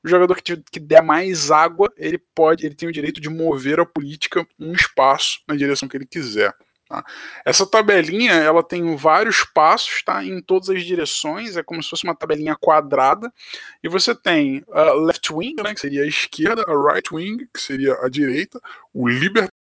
[0.04, 3.80] O jogador que, que der mais água, ele pode, ele tem o direito de mover
[3.80, 6.54] a política um espaço na direção que ele quiser.
[6.88, 7.04] Tá?
[7.44, 10.24] Essa tabelinha ela tem vários passos tá?
[10.24, 13.34] em todas as direções, é como se fosse uma tabelinha quadrada,
[13.84, 17.60] e você tem a left wing, né, que seria a esquerda, a right wing, que
[17.60, 18.62] seria a direita,
[18.94, 19.65] o libertarianismo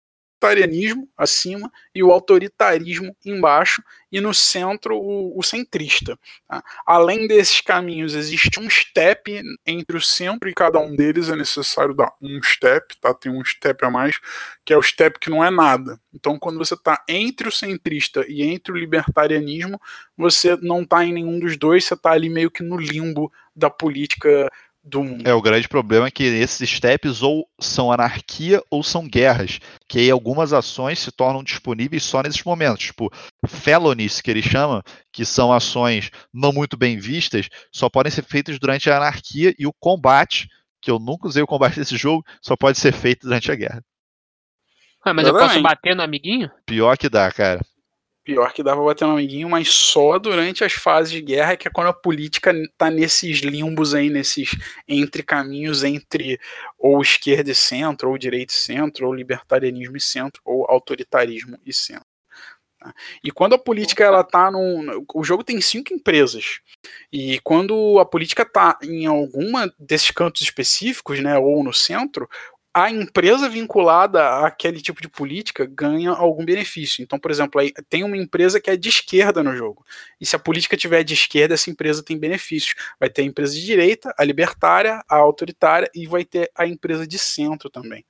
[0.42, 6.18] libertarianismo acima e o autoritarismo embaixo, e no centro o, o centrista.
[6.46, 6.62] Tá?
[6.84, 11.94] Além desses caminhos, existe um step entre o centro e cada um deles é necessário
[11.94, 13.14] dar um step, tá?
[13.14, 14.18] tem um step a mais,
[14.64, 15.98] que é o step que não é nada.
[16.12, 19.80] Então, quando você está entre o centrista e entre o libertarianismo,
[20.16, 23.70] você não está em nenhum dos dois, você está ali meio que no limbo da
[23.70, 24.50] política
[24.82, 25.26] do mundo.
[25.26, 30.00] É, o grande problema é que esses steps ou são anarquia ou são guerras, que
[30.00, 33.10] aí algumas ações se tornam disponíveis só nesses momentos, tipo
[33.46, 34.82] felonies, que eles chamam,
[35.12, 39.66] que são ações não muito bem vistas, só podem ser feitas durante a anarquia e
[39.66, 40.48] o combate,
[40.80, 43.84] que eu nunca usei o combate desse jogo, só pode ser feito durante a guerra.
[45.04, 46.50] Ah, mas eu posso bater no amiguinho?
[46.64, 47.60] Pior que dá, cara.
[48.24, 51.66] Pior que dá pra bater no amiguinho, mas só durante as fases de guerra, que
[51.66, 54.50] é quando a política tá nesses limbos aí, nesses
[54.86, 56.38] entre caminhos entre
[56.78, 61.72] ou esquerda e centro, ou direita e centro, ou libertarianismo e centro, ou autoritarismo e
[61.72, 62.06] centro.
[62.78, 62.92] Tá?
[63.24, 65.04] E quando a política ela tá num.
[65.14, 66.60] O jogo tem cinco empresas.
[67.12, 72.28] E quando a política tá em alguma desses cantos específicos, né, ou no centro,
[72.74, 77.02] a empresa vinculada àquele tipo de política ganha algum benefício.
[77.02, 79.84] Então, por exemplo, aí tem uma empresa que é de esquerda no jogo.
[80.18, 82.74] E se a política tiver de esquerda, essa empresa tem benefícios.
[82.98, 87.06] Vai ter a empresa de direita, a libertária, a autoritária e vai ter a empresa
[87.06, 88.06] de centro também.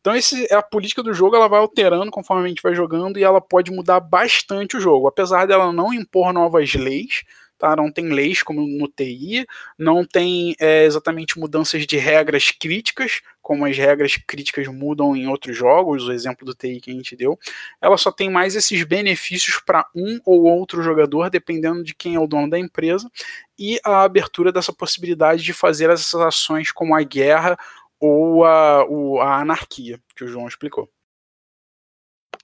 [0.00, 3.24] Então, esse, a política do jogo ela vai alterando conforme a gente vai jogando e
[3.24, 5.08] ela pode mudar bastante o jogo.
[5.08, 7.22] Apesar dela não impor novas leis,
[7.62, 7.76] tá?
[7.76, 9.46] Não tem leis como no TI,
[9.78, 15.56] não tem é, exatamente mudanças de regras críticas, como as regras críticas mudam em outros
[15.56, 17.38] jogos, o exemplo do TI que a gente deu.
[17.80, 22.18] Ela só tem mais esses benefícios para um ou outro jogador, dependendo de quem é
[22.18, 23.08] o dono da empresa,
[23.56, 27.56] e a abertura dessa possibilidade de fazer essas ações como a guerra
[28.00, 28.82] ou a,
[29.22, 30.90] a anarquia, que o João explicou.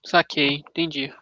[0.06, 1.12] Saquei, entendi.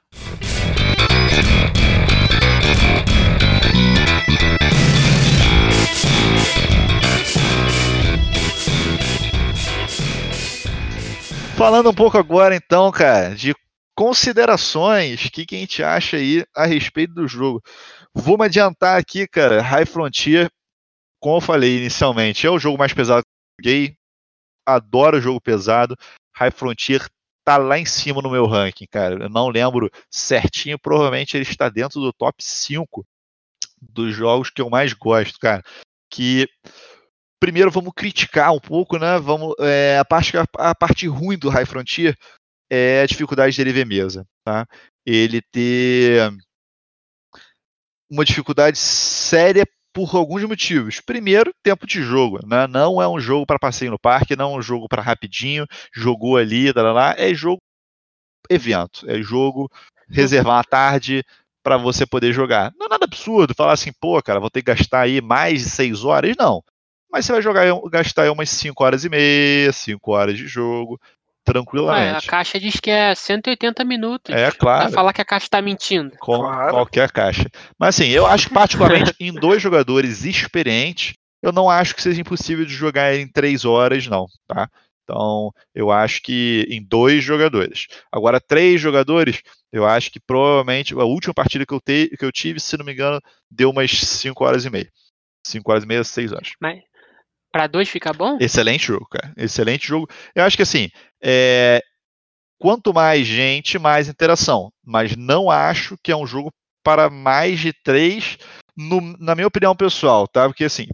[11.57, 13.55] Falando um pouco agora, então, cara, de
[13.97, 17.63] considerações, o que, que a gente acha aí a respeito do jogo.
[18.13, 20.51] Vou me adiantar aqui, cara, High Frontier,
[21.19, 23.97] como eu falei inicialmente, é o jogo mais pesado que eu joguei,
[24.67, 25.97] adoro jogo pesado,
[26.35, 27.09] High Frontier
[27.43, 31.71] tá lá em cima no meu ranking, cara, eu não lembro certinho, provavelmente ele está
[31.71, 33.03] dentro do top 5
[33.81, 35.63] dos jogos que eu mais gosto, cara,
[36.11, 36.47] que
[37.41, 39.19] primeiro vamos criticar um pouco, né?
[39.19, 42.17] Vamos, é, a, parte, a, parte ruim do High Frontier
[42.71, 44.67] é a dificuldade dele ver mesa, tá?
[45.05, 46.33] Ele ter
[48.11, 51.01] uma dificuldade séria por alguns motivos.
[51.01, 52.67] Primeiro, tempo de jogo, né?
[52.67, 56.37] Não é um jogo para passeio no parque, não é um jogo para rapidinho, jogou
[56.37, 57.61] ali, lá, lá, é jogo
[58.51, 59.69] evento, é jogo
[60.09, 61.25] reservar a tarde
[61.63, 62.73] para você poder jogar.
[62.79, 65.71] Não é nada absurdo falar assim, pô, cara, vou ter que gastar aí mais de
[65.71, 66.63] seis horas, não
[67.11, 71.01] mas você vai jogar, gastar umas 5 horas e meia, 5 horas de jogo,
[71.45, 72.13] tranquilamente.
[72.13, 74.35] Ué, a caixa diz que é 180 minutos.
[74.35, 74.85] É, claro.
[74.85, 76.17] Vai falar que a caixa está mentindo.
[76.19, 76.73] Com claro.
[76.73, 77.49] qualquer caixa.
[77.79, 82.21] Mas assim, eu acho que particularmente em dois jogadores experientes, eu não acho que seja
[82.21, 84.69] impossível de jogar em 3 horas, não, tá?
[85.07, 87.87] Então, eu acho que em dois jogadores.
[88.11, 89.41] Agora, três jogadores,
[89.73, 92.85] eu acho que provavelmente a última partida que eu, te, que eu tive, se não
[92.85, 94.91] me engano, deu umas 5 horas e meia.
[95.47, 96.53] 5 horas e meia, 6 horas.
[96.61, 96.83] Mas,
[97.57, 98.37] Pra dois fica bom?
[98.39, 99.33] Excelente jogo, cara.
[99.35, 100.07] Excelente jogo.
[100.35, 100.91] Eu acho que assim,
[101.23, 101.81] é...
[102.61, 104.71] quanto mais gente, mais interação.
[104.85, 106.53] Mas não acho que é um jogo
[106.85, 108.37] para mais de três,
[108.77, 109.01] no...
[109.19, 110.47] na minha opinião pessoal, tá?
[110.47, 110.87] Porque assim,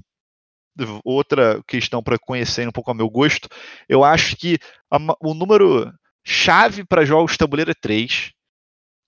[1.05, 3.49] outra questão para conhecer um pouco ao meu gosto,
[3.89, 4.57] eu acho que
[4.89, 4.99] a...
[5.21, 5.93] o número
[6.25, 8.31] chave para jogos tabuleiro é três,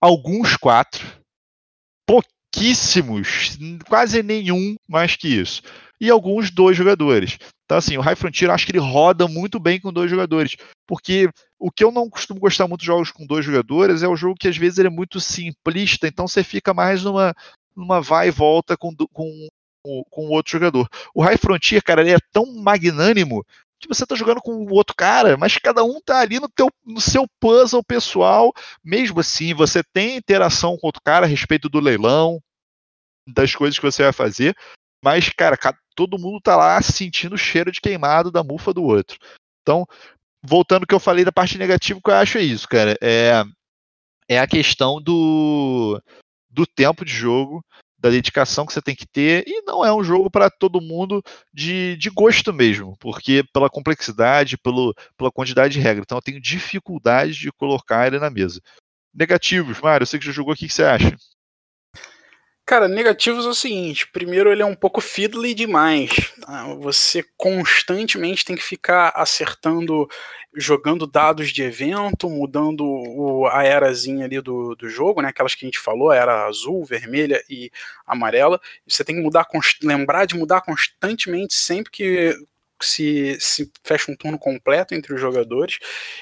[0.03, 1.07] alguns quatro,
[2.05, 3.57] pouquíssimos,
[3.89, 5.63] quase nenhum mais que isso
[6.01, 7.39] e alguns dois jogadores.
[7.65, 10.57] Então, assim, o High Frontier acho que ele roda muito bem com dois jogadores.
[10.87, 14.17] Porque o que eu não costumo gostar muito de jogos com dois jogadores é o
[14.17, 17.35] jogo que às vezes ele é muito simplista, então você fica mais numa,
[17.75, 19.49] numa vai e volta com, com,
[19.83, 20.89] com o outro jogador.
[21.15, 23.45] O High Frontier, cara, ele é tão magnânimo
[23.81, 26.69] que você tá jogando com o outro cara, mas cada um tá ali no, teu,
[26.85, 28.53] no seu puzzle pessoal.
[28.83, 32.41] Mesmo assim, você tem interação com outro cara a respeito do leilão,
[33.27, 34.55] das coisas que você vai fazer,
[35.05, 35.59] mas, cara,
[35.95, 39.19] todo mundo tá lá sentindo o cheiro de queimado da mufa do outro.
[39.61, 39.87] Então,
[40.43, 42.97] voltando ao que eu falei da parte negativa, que eu acho é isso, cara.
[43.03, 43.45] É,
[44.27, 46.01] é a questão do,
[46.49, 47.63] do tempo de jogo,
[47.99, 51.23] da dedicação que você tem que ter, e não é um jogo para todo mundo
[51.53, 56.05] de, de gosto mesmo, porque pela complexidade, pelo, pela quantidade de regras.
[56.07, 58.59] Então eu tenho dificuldade de colocar ele na mesa.
[59.15, 61.15] Negativos, Mário, você que já jogou, o que, que você acha?
[62.67, 66.33] Cara, negativos é o seguinte: primeiro, ele é um pouco fiddly demais.
[66.41, 66.75] Tá?
[66.81, 70.09] Você constantemente tem que ficar acertando,
[70.57, 75.29] jogando dados de evento, mudando o, a erazinha ali do, do jogo, né?
[75.29, 77.71] Aquelas que a gente falou, a era azul, vermelha e
[78.07, 78.59] amarela.
[78.87, 79.47] Você tem que mudar,
[79.83, 82.35] lembrar de mudar constantemente sempre que
[82.83, 85.79] se, se fecha um turno completo entre os jogadores.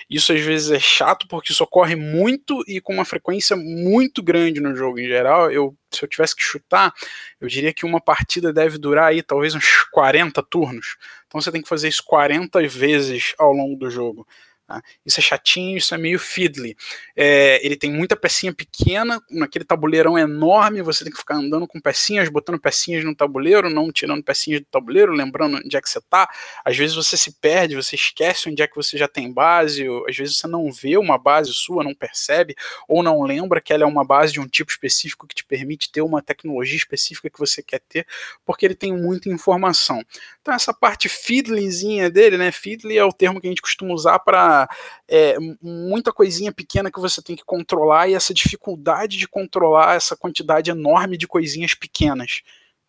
[0.08, 4.60] Isso às vezes é chato porque isso ocorre muito e com uma frequência muito grande
[4.60, 5.50] no jogo em geral.
[5.50, 6.92] Eu, se eu tivesse que chutar,
[7.40, 10.96] eu diria que uma partida deve durar aí talvez uns 40 turnos.
[11.26, 14.26] Então você tem que fazer isso 40 vezes ao longo do jogo.
[14.72, 14.82] Tá?
[15.04, 16.74] Isso é chatinho, isso é meio fiddly.
[17.14, 21.78] É, ele tem muita pecinha pequena, naquele tabuleirão enorme, você tem que ficar andando com
[21.78, 25.98] pecinhas, botando pecinhas no tabuleiro, não tirando pecinhas do tabuleiro, lembrando onde é que você
[25.98, 26.26] está.
[26.64, 30.08] Às vezes você se perde, você esquece onde é que você já tem base, ou,
[30.08, 32.56] às vezes você não vê uma base sua, não percebe,
[32.88, 35.92] ou não lembra que ela é uma base de um tipo específico que te permite
[35.92, 38.06] ter uma tecnologia específica que você quer ter,
[38.42, 40.02] porque ele tem muita informação.
[40.40, 44.18] Então essa parte fiddlyzinha dele, né, fiddly é o termo que a gente costuma usar
[44.18, 44.61] para
[45.08, 50.16] é, muita coisinha pequena que você tem que controlar e essa dificuldade de controlar essa
[50.16, 52.42] quantidade enorme de coisinhas pequenas,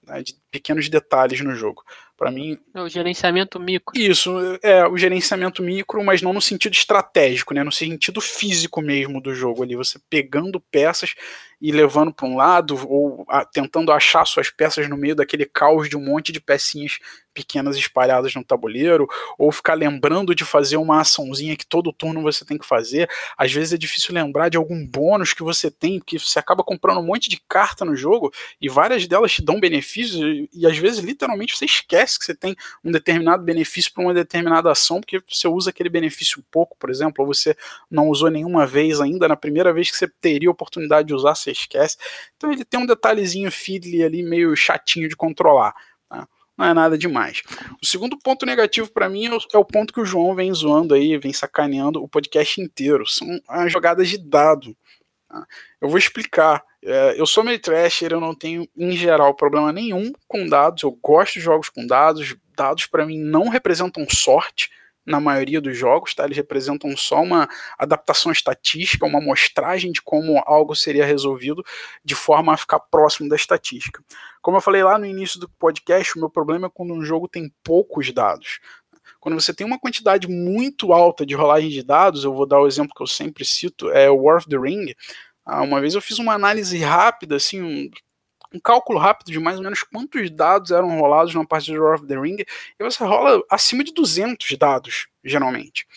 [0.06, 1.84] né, de pequenos detalhes no jogo.
[2.18, 2.58] Para mim.
[2.74, 4.00] É o gerenciamento micro.
[4.00, 4.32] Isso,
[4.62, 7.64] é o gerenciamento micro, mas não no sentido estratégico, né?
[7.64, 9.76] No sentido físico mesmo do jogo ali.
[9.76, 11.16] Você pegando peças
[11.64, 15.88] e levando para um lado, ou a, tentando achar suas peças no meio daquele caos
[15.90, 17.00] de um monte de pecinhas
[17.34, 19.08] pequenas espalhadas no tabuleiro,
[19.40, 23.10] ou ficar lembrando de fazer uma açãozinha que todo turno você tem que fazer.
[23.38, 27.00] Às vezes é difícil lembrar de algum bônus que você tem, que você acaba comprando
[27.00, 28.32] um monte de carta no jogo
[28.62, 32.36] e várias delas te dão benefícios, e, e às vezes literalmente você esquece que você
[32.36, 36.90] tem um determinado benefício para uma determinada ação, porque você usa aquele benefício pouco, por
[36.90, 37.56] exemplo, ou você
[37.90, 41.52] não usou nenhuma vez ainda, na primeira vez que você teria oportunidade de usar, você
[41.52, 41.98] esquece.
[42.38, 45.74] Então ele tem um detalhezinho fiddly ali meio chatinho de controlar.
[46.10, 46.28] Tá?
[46.58, 47.42] Não é nada demais.
[47.82, 50.94] O segundo ponto negativo para mim é é o, ponto que o João vem zoando
[50.94, 53.08] aí, vem sacaneando o podcast inteiro.
[53.08, 54.76] São as jogadas de dado.
[55.82, 56.64] Eu vou explicar.
[56.84, 60.84] É, eu sou meio trasher, eu não tenho, em geral, problema nenhum com dados.
[60.84, 62.36] Eu gosto de jogos com dados.
[62.56, 64.70] Dados, para mim, não representam sorte
[65.06, 66.24] na maioria dos jogos, tá?
[66.24, 67.48] Eles representam só uma
[67.78, 71.64] adaptação estatística, uma mostragem de como algo seria resolvido
[72.04, 74.02] de forma a ficar próximo da estatística.
[74.42, 77.28] Como eu falei lá no início do podcast, o meu problema é quando um jogo
[77.28, 78.60] tem poucos dados.
[79.24, 82.68] Quando você tem uma quantidade muito alta de rolagem de dados, eu vou dar o
[82.68, 84.94] exemplo que eu sempre cito, é o War of the Ring.
[85.46, 87.90] Ah, uma vez eu fiz uma análise rápida, assim, um
[88.54, 91.96] um cálculo rápido de mais ou menos quantos dados eram rolados na partida de War
[91.96, 95.88] of the Ring, e você rola acima de 200 dados, geralmente.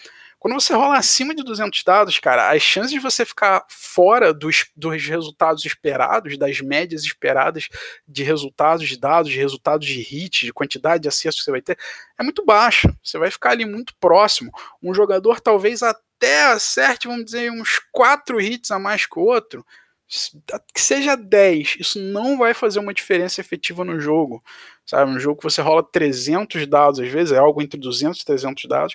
[0.47, 4.67] Quando você rola acima de 200 dados, cara, as chances de você ficar fora dos,
[4.77, 7.69] dos resultados esperados, das médias esperadas
[8.07, 11.61] de resultados de dados, de resultados de hit, de quantidade de acesso que você vai
[11.61, 11.77] ter,
[12.17, 12.97] é muito baixa.
[13.03, 14.53] Você vai ficar ali muito próximo.
[14.81, 19.67] Um jogador talvez até acerte, vamos dizer, uns 4 hits a mais que o outro,
[20.73, 24.41] que seja 10, isso não vai fazer uma diferença efetiva no jogo,
[24.85, 25.11] sabe?
[25.11, 28.65] No jogo que você rola 300 dados, às vezes é algo entre 200 e 300
[28.67, 28.95] dados,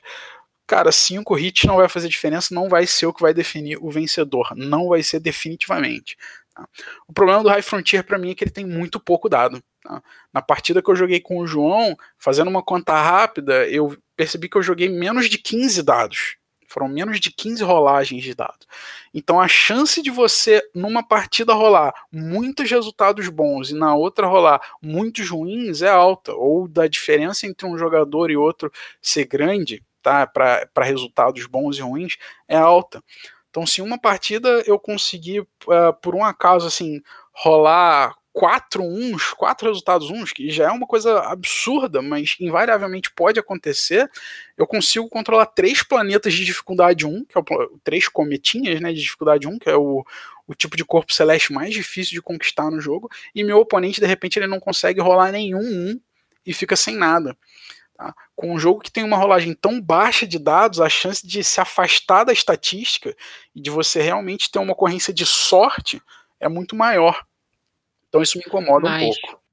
[0.71, 3.91] cara, 5 hits não vai fazer diferença, não vai ser o que vai definir o
[3.91, 6.15] vencedor, não vai ser definitivamente.
[6.55, 6.65] Tá?
[7.09, 9.61] O problema do High Frontier para mim é que ele tem muito pouco dado.
[9.83, 10.01] Tá?
[10.33, 14.57] Na partida que eu joguei com o João, fazendo uma conta rápida, eu percebi que
[14.57, 16.37] eu joguei menos de 15 dados
[16.71, 18.65] foram menos de 15 rolagens de dados.
[19.13, 24.61] Então a chance de você, numa partida, rolar muitos resultados bons e na outra rolar
[24.81, 26.33] muitos ruins é alta.
[26.33, 28.71] Ou da diferença entre um jogador e outro
[29.01, 30.27] ser grande, tá?
[30.27, 32.17] Para resultados bons e ruins,
[32.47, 33.03] é alta.
[33.49, 37.01] Então, se uma partida eu conseguir, uh, por um acaso, assim,
[37.33, 43.39] rolar quatro uns, quatro resultados uns, que já é uma coisa absurda, mas invariavelmente pode
[43.39, 44.09] acontecer.
[44.57, 49.01] Eu consigo controlar três planetas de dificuldade 1, que é o, três cometinhas né, de
[49.01, 50.05] dificuldade 1, que é o,
[50.47, 54.07] o tipo de corpo celeste mais difícil de conquistar no jogo, e meu oponente, de
[54.07, 55.99] repente, ele não consegue rolar nenhum 1
[56.45, 57.37] e fica sem nada.
[58.01, 58.15] Tá?
[58.35, 61.61] Com um jogo que tem uma rolagem tão baixa de dados, a chance de se
[61.61, 63.15] afastar da estatística
[63.53, 66.01] e de você realmente ter uma ocorrência de sorte
[66.39, 67.23] é muito maior.
[68.09, 69.43] Então isso me incomoda mas, um pouco.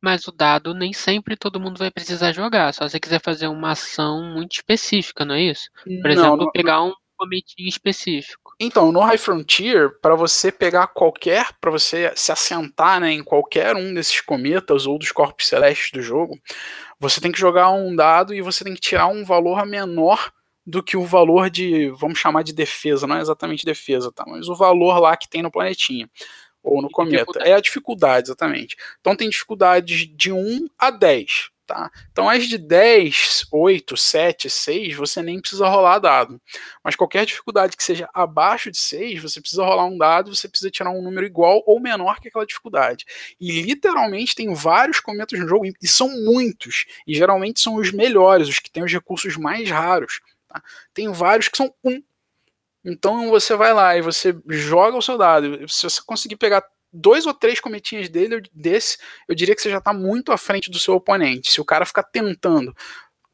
[0.00, 2.72] Mas o dado nem sempre todo mundo vai precisar jogar.
[2.72, 5.68] Só se você quiser fazer uma ação muito específica, não é isso?
[5.82, 8.52] Por não, exemplo, não, pegar um cometinho específico.
[8.60, 13.74] Então, no High Frontier, para você pegar qualquer, para você se assentar né, em qualquer
[13.74, 16.38] um desses cometas ou dos corpos celestes do jogo,
[17.00, 20.30] você tem que jogar um dado e você tem que tirar um valor menor
[20.66, 24.24] do que o valor de, vamos chamar de defesa, não é exatamente defesa, tá?
[24.26, 26.08] Mas o valor lá que tem no planetinha
[26.62, 27.40] ou no cometa.
[27.40, 28.76] É a dificuldade, exatamente.
[29.00, 31.50] Então tem dificuldades de 1 a 10.
[31.70, 31.88] Tá?
[32.10, 36.42] Então, as de 10, 8, 7, 6, você nem precisa rolar dado.
[36.82, 40.68] Mas qualquer dificuldade que seja abaixo de 6, você precisa rolar um dado, você precisa
[40.68, 43.04] tirar um número igual ou menor que aquela dificuldade.
[43.40, 46.86] E literalmente tem vários cometas no jogo, e são muitos.
[47.06, 50.20] E geralmente são os melhores, os que têm os recursos mais raros.
[50.48, 50.60] Tá?
[50.92, 52.02] Tem vários que são 1,
[52.84, 55.68] então você vai lá e você joga o seu dado.
[55.68, 58.98] Se você conseguir pegar dois ou três cometinhas dele desse,
[59.28, 61.50] eu diria que você já está muito à frente do seu oponente.
[61.50, 62.74] Se o cara ficar tentando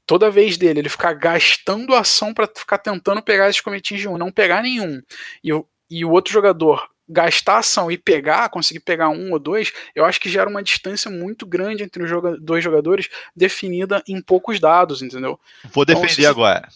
[0.06, 4.16] toda vez dele, ele ficar gastando ação para ficar tentando pegar esses cometinhos de um,
[4.16, 5.02] não pegar nenhum,
[5.42, 5.50] e,
[5.90, 10.20] e o outro jogador gastar ação e pegar, conseguir pegar um ou dois, eu acho
[10.20, 15.02] que gera uma distância muito grande entre os joga dois jogadores definida em poucos dados,
[15.02, 15.38] entendeu?
[15.72, 16.68] Vou então, defender então, se, agora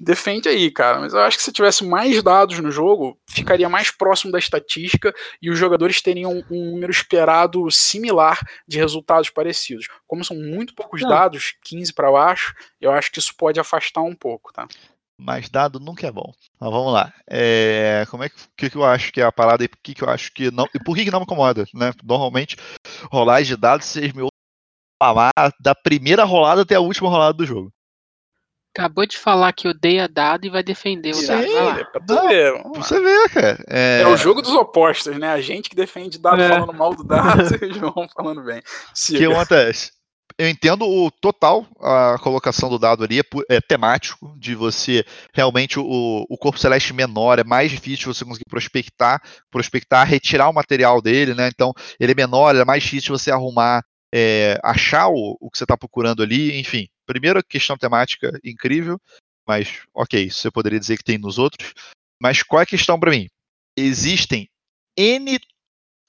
[0.00, 1.00] defende aí, cara.
[1.00, 5.14] Mas eu acho que se tivesse mais dados no jogo, ficaria mais próximo da estatística
[5.40, 9.88] e os jogadores teriam um número esperado similar de resultados parecidos.
[10.06, 11.08] Como são muito poucos Não.
[11.08, 14.66] dados, 15 para baixo, eu acho que isso pode afastar um pouco, tá?
[15.20, 16.32] Mais dado nunca é bom.
[16.60, 17.12] Mas vamos lá.
[17.28, 20.04] É, como é que, que, eu acho que é a parada e por que, que
[20.04, 20.68] eu acho que não.
[20.72, 21.64] E por que, que não me incomoda?
[21.74, 21.92] Né?
[22.04, 22.56] Normalmente,
[23.10, 24.28] rolagem de dados, vocês me
[24.98, 27.72] spamar da primeira rolada até a última rolada do jogo.
[28.76, 31.42] Acabou de falar que odeia dado e vai defender o dado.
[31.42, 32.62] Sim, é pra tu ver.
[32.62, 33.64] Pra você ver, cara.
[33.68, 34.02] É...
[34.02, 34.06] é...
[34.06, 35.32] o jogo dos opostos, né?
[35.32, 36.48] A gente que defende dado é.
[36.48, 38.58] falando mal do dado e o João falando bem.
[38.60, 39.98] O que acontece?
[40.38, 45.04] Eu entendo o total a colocação do dado ali, é, é temático, de você
[45.34, 49.20] realmente o, o corpo celeste menor, é mais difícil você conseguir prospectar,
[49.50, 51.48] prospectar, retirar o material dele, né?
[51.48, 53.82] Então, ele é menor, é mais difícil você arrumar,
[54.14, 56.86] é, achar o, o que você está procurando ali, enfim.
[57.08, 59.00] Primeira questão temática incrível,
[59.46, 61.72] mas ok, você poderia dizer que tem nos outros.
[62.20, 63.28] Mas qual é a questão para mim?
[63.74, 64.46] Existem
[64.94, 65.38] N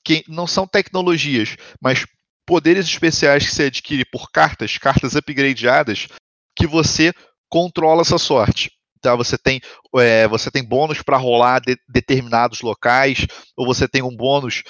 [0.04, 2.06] que não são tecnologias, mas
[2.46, 6.08] poderes especiais que você adquire por cartas, cartas upgradeadas,
[6.54, 7.14] que você
[7.48, 8.70] controla essa sorte.
[9.00, 9.16] Tá?
[9.16, 9.62] Você tem,
[9.96, 14.64] é, você tem bônus para rolar de, determinados locais, ou você tem um bônus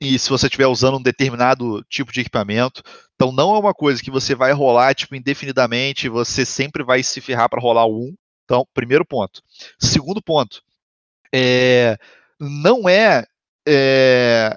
[0.00, 2.82] e se você estiver usando um determinado tipo de equipamento.
[3.14, 7.20] Então não é uma coisa que você vai rolar tipo indefinidamente, você sempre vai se
[7.20, 8.14] ferrar para rolar um.
[8.44, 9.42] Então, primeiro ponto.
[9.78, 10.62] Segundo ponto,
[11.34, 11.96] é,
[12.38, 13.24] não é,
[13.66, 14.54] é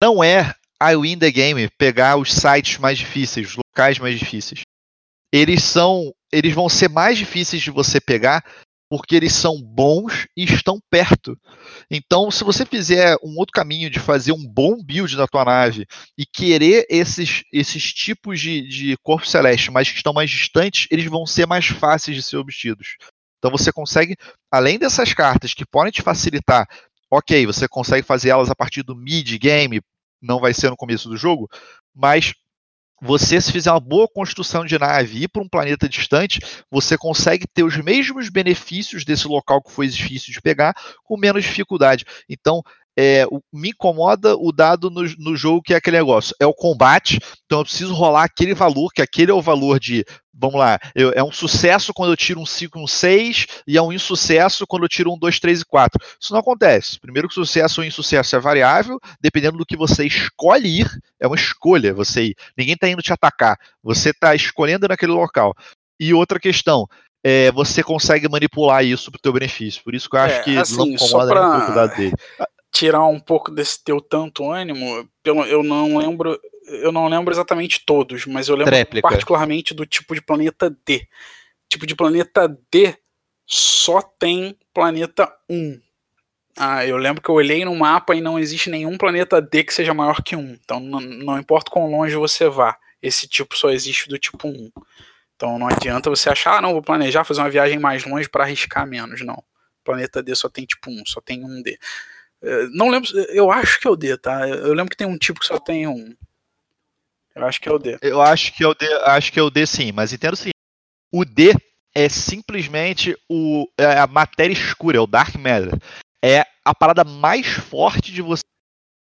[0.00, 4.60] não é I win the game, pegar os sites mais difíceis, os locais mais difíceis.
[5.32, 8.44] Eles são, eles vão ser mais difíceis de você pegar
[8.96, 11.36] porque eles são bons e estão perto.
[11.90, 15.84] Então, se você fizer um outro caminho de fazer um bom build na tua nave
[16.16, 21.06] e querer esses, esses tipos de, de corpo celeste, mas que estão mais distantes, eles
[21.06, 22.96] vão ser mais fáceis de ser obtidos.
[23.36, 24.16] Então você consegue,
[24.48, 26.64] além dessas cartas que podem te facilitar,
[27.10, 29.80] ok, você consegue fazer elas a partir do mid game,
[30.22, 31.50] não vai ser no começo do jogo,
[31.92, 32.32] mas
[33.04, 36.40] você, se fizer uma boa construção de nave e ir para um planeta distante,
[36.70, 40.74] você consegue ter os mesmos benefícios desse local que foi difícil de pegar,
[41.04, 42.06] com menos dificuldade.
[42.28, 42.62] Então,
[42.96, 46.34] é, me incomoda o dado no, no, jogo que é aquele negócio.
[46.40, 50.04] É o combate, então eu preciso rolar aquele valor, que aquele é o valor de.
[50.32, 53.76] Vamos lá, eu, é um sucesso quando eu tiro um 5 e um 6, e
[53.76, 56.00] é um insucesso quando eu tiro um 2, 3 e 4.
[56.20, 56.98] Isso não acontece.
[56.98, 60.90] Primeiro que sucesso ou insucesso é variável, dependendo do que você escolhe ir,
[61.20, 62.34] é uma escolha você ir.
[62.58, 65.54] Ninguém está indo te atacar, você está escolhendo naquele local.
[66.00, 66.88] E outra questão,
[67.24, 69.84] é, você consegue manipular isso para o teu benefício.
[69.84, 71.58] Por isso que eu acho é, que assim, não incomoda pra...
[71.58, 72.12] pouco o dado dele
[72.74, 78.26] tirar um pouco desse teu tanto ânimo, eu não lembro, eu não lembro exatamente todos,
[78.26, 79.08] mas eu lembro Tréplica.
[79.08, 81.06] particularmente do tipo de planeta D.
[81.70, 82.98] Tipo de planeta D
[83.46, 85.80] só tem planeta 1.
[86.56, 89.72] Ah, eu lembro que eu olhei no mapa e não existe nenhum planeta D que
[89.72, 90.58] seja maior que 1.
[90.64, 94.72] Então não, não importa quão longe você vá, esse tipo só existe do tipo 1.
[95.36, 98.42] Então não adianta você achar, ah, não, vou planejar fazer uma viagem mais longe para
[98.42, 99.24] arriscar menos.
[99.24, 99.40] Não.
[99.84, 101.78] Planeta D só tem tipo 1, só tem um D.
[102.44, 104.46] É, não lembro, eu acho que é o D, tá?
[104.48, 106.14] Eu lembro que tem um tipo que só tem um.
[107.34, 107.98] Eu acho que é o D.
[108.02, 110.50] Eu acho que é o D, acho que é o D sim, mas entendo sim.
[111.12, 111.54] O D
[111.94, 115.78] é simplesmente o, é a matéria escura, é o Dark Matter.
[116.22, 118.42] É a parada mais forte de você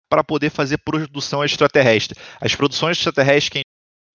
[0.10, 2.18] para poder fazer produção extraterrestre.
[2.42, 3.62] As produções extraterrestres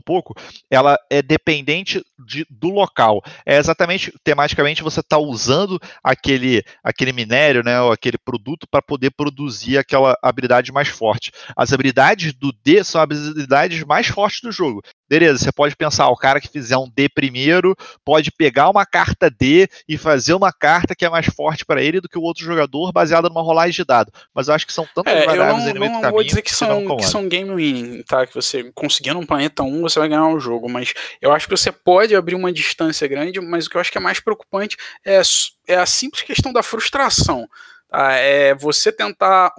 [0.05, 0.35] pouco,
[0.71, 3.23] ela é dependente de, do local.
[3.47, 9.11] É exatamente, tematicamente, você está usando aquele, aquele minério, né, ou aquele produto para poder
[9.11, 11.33] produzir aquela habilidade mais forte.
[11.57, 14.83] As habilidades do D são as habilidades mais fortes do jogo.
[15.09, 19.31] Beleza, você pode pensar, o cara que fizer um D primeiro pode pegar uma carta
[19.31, 22.45] D e fazer uma carta que é mais forte para ele do que o outro
[22.45, 24.11] jogador, baseada numa rolagem de dado.
[24.35, 26.05] Mas eu acho que são tantas é, variáveis no meio do caminho.
[26.07, 28.27] Eu vou dizer que, que são, que são game winning, tá?
[28.27, 30.69] Que você conseguindo um planeta 1, você vai ganhar o um jogo.
[30.69, 33.93] Mas eu acho que você pode abrir uma distância grande, mas o que eu acho
[33.93, 35.21] que é mais preocupante é,
[35.69, 37.47] é a simples questão da frustração.
[37.91, 38.13] Tá?
[38.15, 39.53] É você tentar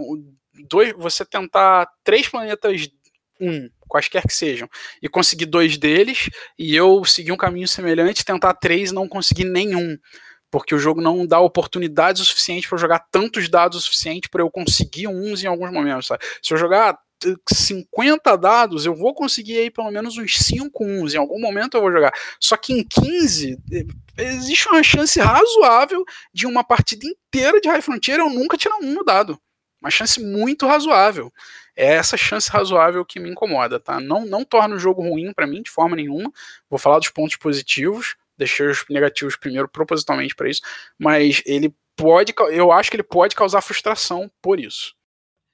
[0.68, 2.88] dois, você tentar três planetas
[3.40, 4.70] um, quaisquer que sejam,
[5.02, 9.45] e conseguir dois deles, e eu seguir um caminho semelhante, tentar três e não conseguir
[9.45, 9.98] nenhum.
[10.52, 14.41] Porque o jogo não dá oportunidade o suficiente para jogar tantos dados o suficiente para
[14.41, 16.07] eu conseguir uns em alguns momentos.
[16.07, 16.24] Sabe?
[16.41, 16.98] Se eu jogar
[17.52, 21.14] 50 dados, eu vou conseguir aí pelo menos uns 5 uns.
[21.14, 22.14] Em algum momento eu vou jogar.
[22.40, 23.86] Só que em 15, eh,
[24.18, 26.03] existe uma chance razoável
[26.34, 29.40] de uma partida inteira de High Frontier eu nunca tirar um no dado.
[29.82, 31.32] Uma chance muito razoável
[31.76, 34.00] é essa chance razoável que me incomoda, tá?
[34.00, 36.32] Não, não torna o jogo ruim para mim de forma nenhuma.
[36.70, 40.62] Vou falar dos pontos positivos, deixei os negativos primeiro propositalmente para isso,
[40.98, 44.94] mas ele pode, eu acho que ele pode causar frustração por isso.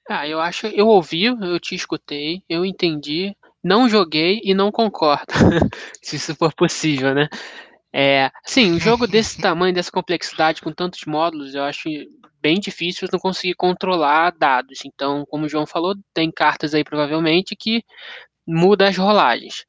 [0.08, 5.32] Ah, eu acho, eu ouvi, eu te escutei, eu entendi, não joguei e não concordo,
[6.02, 7.28] se isso for possível, né?
[7.94, 11.88] É, sim, um jogo desse tamanho, dessa complexidade, com tantos módulos, eu acho
[12.42, 14.80] bem difícil não conseguir controlar dados.
[14.84, 17.84] Então, como o João falou, tem cartas aí provavelmente que
[18.46, 19.64] muda as rolagens.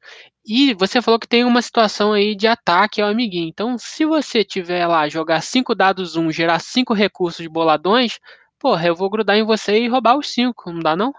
[0.46, 3.48] E você falou que tem uma situação aí de ataque ao amiguinho.
[3.48, 8.18] Então, se você tiver lá, jogar cinco dados um, gerar cinco recursos boladões,
[8.58, 11.14] porra, eu vou grudar em você e roubar os cinco, não dá não?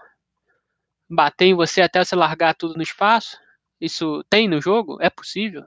[1.10, 3.36] Bater em você até você largar tudo no espaço?
[3.80, 4.98] Isso tem no jogo?
[5.00, 5.64] É possível?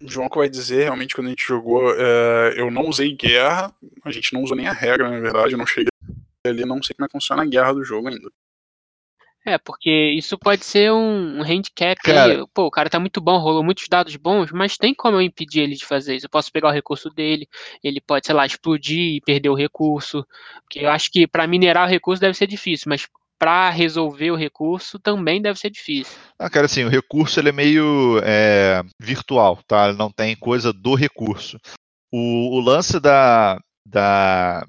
[0.00, 3.72] João que vai dizer, realmente, quando a gente jogou, é, eu não usei guerra,
[4.04, 5.88] a gente não usou nem a regra, na verdade, eu não cheguei
[6.46, 8.28] ali, não sei como é que funciona a guerra do jogo ainda.
[9.44, 12.46] É, porque isso pode ser um handicap cara, aí.
[12.54, 15.62] Pô, o cara tá muito bom, rolou muitos dados bons, mas tem como eu impedir
[15.62, 16.26] ele de fazer isso.
[16.26, 17.48] Eu posso pegar o recurso dele,
[17.82, 20.24] ele pode, sei lá, explodir e perder o recurso.
[20.62, 23.08] Porque eu acho que para minerar o recurso deve ser difícil, mas
[23.42, 26.16] para resolver o recurso também deve ser difícil.
[26.38, 29.92] Ah, cara, assim, o recurso ele é meio é, virtual, tá?
[29.92, 31.58] Não tem coisa do recurso.
[32.12, 34.64] O, o lance da, da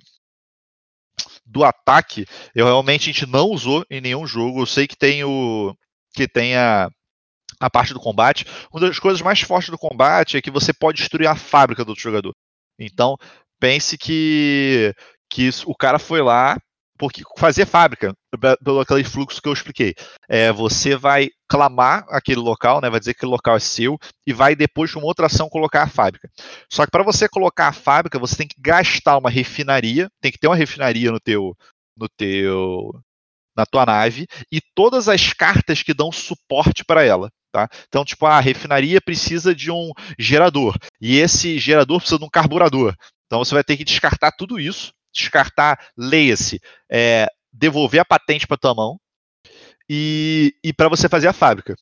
[1.45, 2.25] do ataque,
[2.55, 4.61] eu realmente a gente não usou em nenhum jogo.
[4.61, 5.75] Eu sei que tem o
[6.11, 6.89] que tem a,
[7.59, 8.43] a parte do combate.
[8.71, 11.89] Uma das coisas mais fortes do combate é que você pode destruir a fábrica do
[11.89, 12.33] outro jogador.
[12.79, 13.17] Então,
[13.59, 14.95] pense que
[15.29, 16.57] que o cara foi lá
[16.97, 19.93] porque fazer fábrica, pelo aquele fluxo que eu expliquei,
[20.27, 24.33] é, você vai clamar aquele local, né, vai dizer que aquele local é seu, e
[24.33, 26.29] vai depois de uma outra ação colocar a fábrica.
[26.71, 30.39] Só que para você colocar a fábrica, você tem que gastar uma refinaria, tem que
[30.39, 31.55] ter uma refinaria no teu,
[31.97, 32.91] no teu,
[33.55, 37.29] na tua nave, e todas as cartas que dão suporte para ela.
[37.51, 37.69] Tá?
[37.87, 42.95] Então, tipo, a refinaria precisa de um gerador, e esse gerador precisa de um carburador.
[43.27, 48.57] Então você vai ter que descartar tudo isso descartar, leia-se, é, devolver a patente para
[48.57, 48.99] tua mão
[49.87, 51.75] e, e para você fazer a fábrica.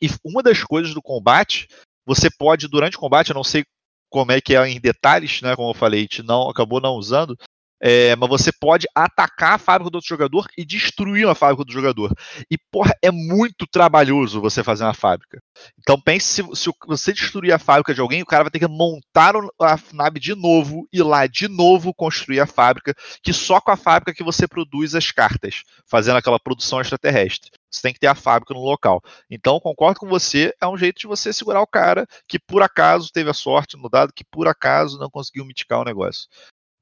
[0.00, 1.66] E uma das coisas do combate,
[2.06, 3.64] você pode, durante o combate, eu não sei
[4.08, 6.94] como é que é em detalhes, né, como eu falei, a gente não, acabou não
[6.94, 7.36] usando,
[7.80, 11.72] é, mas você pode atacar a fábrica do outro jogador e destruir a fábrica do
[11.72, 12.12] jogador.
[12.50, 15.40] E, porra, é muito trabalhoso você fazer uma fábrica.
[15.78, 18.68] Então pense se, se você destruir a fábrica de alguém, o cara vai ter que
[18.68, 23.70] montar a nave de novo e lá de novo construir a fábrica, que só com
[23.70, 27.50] a fábrica que você produz as cartas, fazendo aquela produção extraterrestre.
[27.70, 29.02] Você tem que ter a fábrica no local.
[29.30, 33.12] Então, concordo com você, é um jeito de você segurar o cara que por acaso
[33.12, 36.28] teve a sorte no dado, que por acaso não conseguiu mitigar o negócio.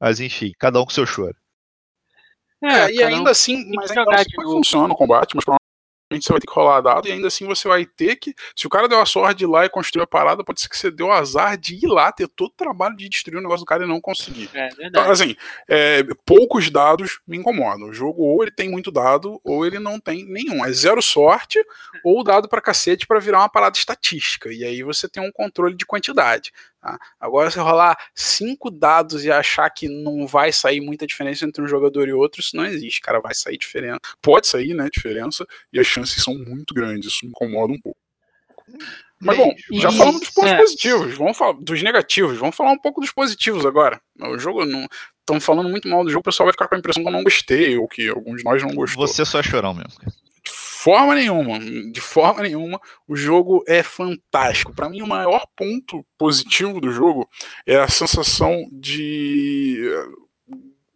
[0.01, 1.36] Mas enfim, cada um com seu choro.
[2.62, 5.44] É, é e ainda um assim, mas ainda assim funciona o combate, mas
[6.09, 8.32] você vai ter que rolar dado e ainda assim você vai ter que.
[8.55, 10.68] Se o cara deu a sorte de ir lá e construir a parada, pode ser
[10.68, 13.43] que você deu o azar de ir lá, ter todo o trabalho de destruir o
[13.43, 14.48] negócio do cara e não conseguir.
[14.55, 15.35] É então, assim,
[15.68, 17.89] é, poucos dados me incomodam.
[17.89, 20.64] O jogo ou ele tem muito dado, ou ele não tem nenhum.
[20.64, 21.59] É zero sorte,
[22.05, 24.52] ou dado pra cacete para virar uma parada estatística.
[24.52, 26.52] E aí você tem um controle de quantidade.
[26.86, 26.96] Tá?
[27.18, 31.66] Agora, se rolar cinco dados e achar que não vai sair muita diferença entre um
[31.66, 33.18] jogador e outro, isso não existe, cara.
[33.18, 33.98] Vai sair diferença.
[34.22, 34.88] Pode sair, né?
[34.92, 37.12] Diferença, e as chances são muito grandes.
[37.12, 37.98] Isso me incomoda um pouco.
[39.20, 40.56] Mas bom, já falamos dos pontos é.
[40.58, 44.00] positivos, vamos falar dos negativos, vamos falar um pouco dos positivos agora.
[44.20, 44.86] O jogo não.
[45.20, 47.12] Estão falando muito mal do jogo, o pessoal vai ficar com a impressão que eu
[47.12, 49.04] não gostei, ou que alguns de nós não gostou.
[49.08, 49.90] Você só é chorão mesmo
[50.86, 51.58] forma nenhuma,
[51.90, 54.72] de forma nenhuma, o jogo é fantástico.
[54.72, 57.28] Para mim, o maior ponto positivo do jogo
[57.66, 59.90] é a sensação de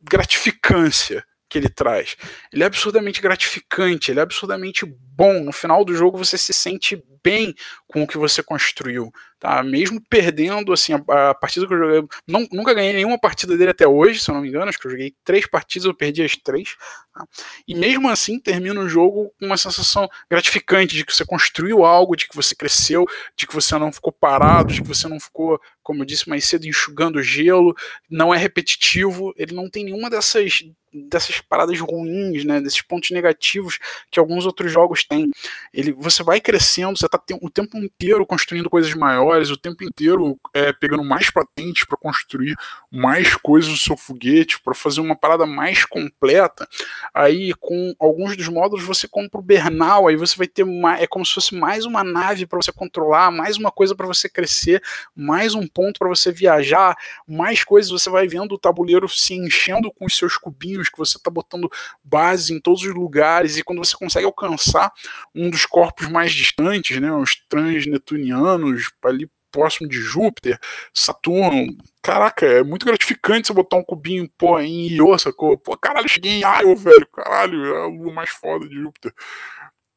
[0.00, 2.16] gratificância que ele traz.
[2.52, 5.42] Ele é absurdamente gratificante, ele é absurdamente bom.
[5.42, 7.54] No final do jogo você se sente bem
[7.86, 9.62] com o que você construiu, tá?
[9.62, 13.70] Mesmo perdendo, assim, a, a partida que eu joguei, não, nunca ganhei nenhuma partida dele
[13.70, 16.22] até hoje, se eu não me engano, acho que eu joguei três partidas, eu perdi
[16.22, 16.76] as três,
[17.12, 17.24] tá?
[17.66, 22.16] e mesmo assim termina o jogo com uma sensação gratificante de que você construiu algo,
[22.16, 23.06] de que você cresceu,
[23.36, 26.44] de que você não ficou parado, de que você não ficou, como eu disse mais
[26.44, 27.74] cedo, enxugando gelo,
[28.08, 33.78] não é repetitivo, ele não tem nenhuma dessas dessas paradas ruins, né, desses pontos negativos
[34.10, 35.30] que alguns outros jogos têm.
[35.72, 40.38] Ele, você vai crescendo, você está o tempo inteiro construindo coisas maiores, o tempo inteiro
[40.54, 42.56] é, pegando mais patentes para construir
[42.90, 46.68] mais coisas do seu foguete, para fazer uma parada mais completa.
[47.12, 51.06] Aí, com alguns dos módulos, você compra o Bernal, aí você vai ter uma, é
[51.06, 54.82] como se fosse mais uma nave para você controlar, mais uma coisa para você crescer,
[55.14, 56.96] mais um ponto para você viajar,
[57.26, 61.16] mais coisas você vai vendo o tabuleiro se enchendo com os seus cubinhos que você
[61.16, 61.70] está botando
[62.02, 64.92] base em todos os lugares e quando você consegue alcançar
[65.34, 70.58] um dos corpos mais distantes, né, os transnetunianos ali próximo de Júpiter,
[70.94, 71.76] Saturno.
[72.02, 75.58] Caraca, é muito gratificante você botar um cubinho pô, em Io, sacou?
[75.58, 77.06] Pô, caralho, cheguei em Io, velho.
[77.12, 79.12] Caralho, é a lua mais foda de Júpiter.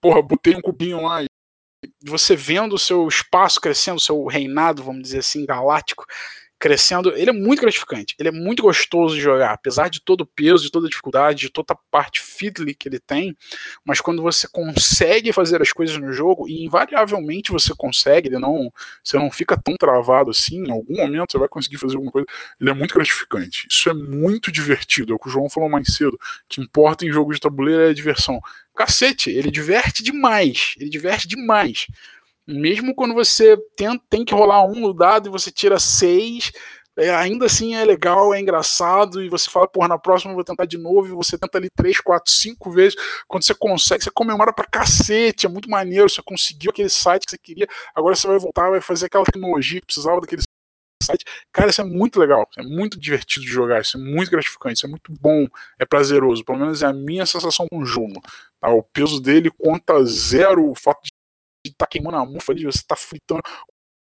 [0.02, 1.28] Porra, botei um cubinho lá e
[2.04, 6.06] você vendo o seu espaço crescendo, o seu reinado, vamos dizer assim, galáctico,
[6.64, 7.14] crescendo.
[7.18, 10.64] Ele é muito gratificante, ele é muito gostoso de jogar, apesar de todo o peso,
[10.64, 13.36] de toda a dificuldade, de toda a parte fiddly que ele tem.
[13.84, 18.72] Mas quando você consegue fazer as coisas no jogo, e invariavelmente você consegue, ele não,
[19.04, 22.28] você não fica tão travado assim, em algum momento você vai conseguir fazer alguma coisa,
[22.62, 23.68] ele é muito gratificante.
[23.70, 26.14] Isso é muito divertido, é o que o João falou mais cedo.
[26.14, 28.40] O que importa em jogo de tabuleiro é a diversão.
[28.74, 31.88] Cacete, ele diverte demais, ele diverte demais.
[32.48, 36.52] Mesmo quando você tem, tem que rolar um no dado e você tira seis,
[36.98, 40.44] é, ainda assim é legal, é engraçado, e você fala, porra, na próxima eu vou
[40.44, 42.96] tentar de novo, e você tenta ali três, quatro, cinco vezes.
[43.28, 47.32] Quando você consegue, você comemora pra cacete, é muito maneiro, você conseguiu aquele site que
[47.32, 50.44] você queria, agora você vai voltar, vai fazer aquela tecnologia que precisava daquele
[51.04, 51.26] site.
[51.52, 54.86] Cara, isso é muito legal, é muito divertido de jogar, isso é muito gratificante, isso
[54.86, 55.48] é muito bom,
[55.80, 58.22] é prazeroso, pelo menos é a minha sensação com o jogo.
[58.60, 58.70] Tá?
[58.70, 61.02] O peso dele conta zero o fato
[61.84, 63.42] tá queimando a mufa ali, você tá fritando.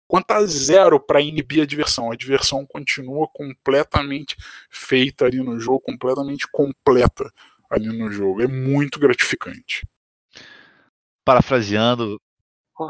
[0.08, 2.12] Quanto zero para inibir a diversão.
[2.12, 4.36] A diversão continua completamente
[4.70, 7.32] feita ali no jogo, completamente completa
[7.70, 8.42] ali no jogo.
[8.42, 9.88] É muito gratificante.
[11.24, 12.20] Parafraseando.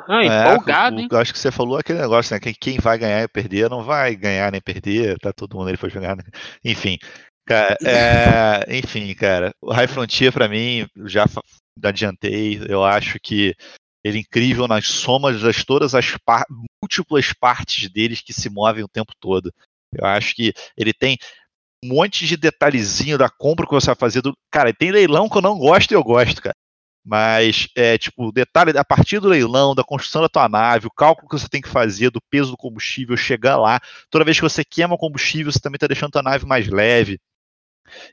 [0.08, 1.10] Ah, empolgado, é, hein?
[1.12, 2.40] Acho que você falou aquele negócio, né?
[2.40, 5.90] Quem vai ganhar e perder não vai ganhar nem perder, tá todo mundo ali pra
[5.90, 6.16] jogar.
[6.16, 6.24] Né?
[6.64, 6.98] Enfim,
[7.46, 11.26] cara, é, enfim, cara, o High Frontier para mim já
[11.84, 12.62] adiantei.
[12.70, 13.56] Eu acho que
[14.04, 16.46] ele é incrível nas somas das todas as par
[16.82, 19.54] múltiplas partes deles que se movem o tempo todo.
[19.94, 21.18] Eu acho que ele tem
[21.84, 24.22] um monte de detalhezinho da compra que você vai fazer.
[24.22, 24.34] Do...
[24.52, 26.56] Cara, tem leilão que eu não gosto e eu gosto, cara.
[27.06, 31.28] Mas, é, tipo, detalhe, a partir do leilão, da construção da tua nave, o cálculo
[31.28, 33.80] que você tem que fazer do peso do combustível, chegar lá.
[34.10, 37.20] Toda vez que você queima combustível, você também está deixando a tua nave mais leve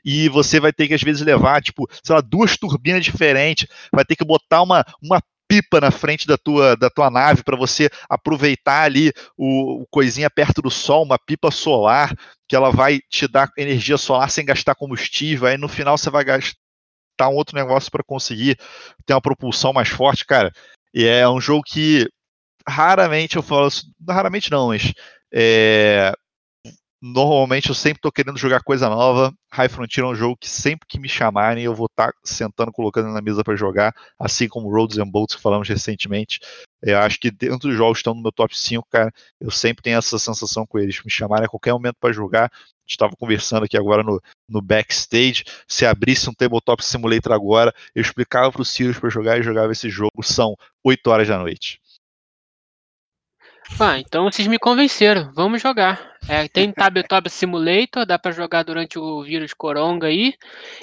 [0.03, 4.03] e você vai ter que às vezes levar, tipo, sei lá, duas turbinas diferentes, vai
[4.03, 7.89] ter que botar uma, uma pipa na frente da tua, da tua nave para você
[8.09, 12.13] aproveitar ali o, o, coisinha perto do sol, uma pipa solar,
[12.47, 16.23] que ela vai te dar energia solar sem gastar combustível, aí no final você vai
[16.23, 18.57] gastar um outro negócio para conseguir
[19.05, 20.51] ter uma propulsão mais forte, cara.
[20.93, 22.07] E é um jogo que
[22.67, 23.69] raramente eu falo,
[24.07, 24.93] raramente não, mas
[25.33, 26.13] é,
[26.99, 29.31] Normalmente eu sempre estou querendo jogar coisa nova.
[29.51, 32.71] High Frontier é um jogo que sempre que me chamarem eu vou estar tá sentando,
[32.71, 36.39] colocando na mesa para jogar, assim como Roads and Bolts que falamos recentemente.
[36.81, 39.83] Eu acho que dentro dos jogos que estão no meu top 5, cara, eu sempre
[39.83, 40.99] tenho essa sensação com eles.
[41.03, 42.51] Me chamarem a qualquer momento para jogar.
[42.87, 44.19] Estava conversando aqui agora no,
[44.49, 45.43] no backstage.
[45.67, 49.71] Se abrisse um Tabletop Simulator agora, eu explicava para o Sirius para jogar e jogava
[49.71, 50.23] esse jogo.
[50.23, 51.79] São 8 horas da noite.
[53.79, 55.31] Ah, então vocês me convenceram.
[55.33, 56.17] Vamos jogar.
[56.27, 60.33] É, tem Tabletop Simulator, dá para jogar durante o vírus coronga aí.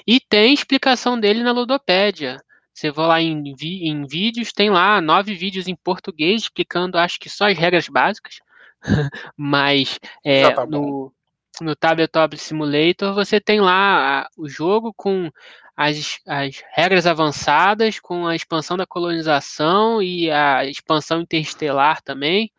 [0.06, 2.42] E tem explicação dele na Ludopédia.
[2.72, 7.30] Você vai lá em, em vídeos, tem lá nove vídeos em português explicando, acho que
[7.30, 8.40] só as regras básicas.
[9.36, 11.12] Mas é, tá no,
[11.60, 15.30] no Tabletop Simulator você tem lá o jogo com
[15.76, 22.50] as, as regras avançadas, com a expansão da colonização e a expansão interestelar também.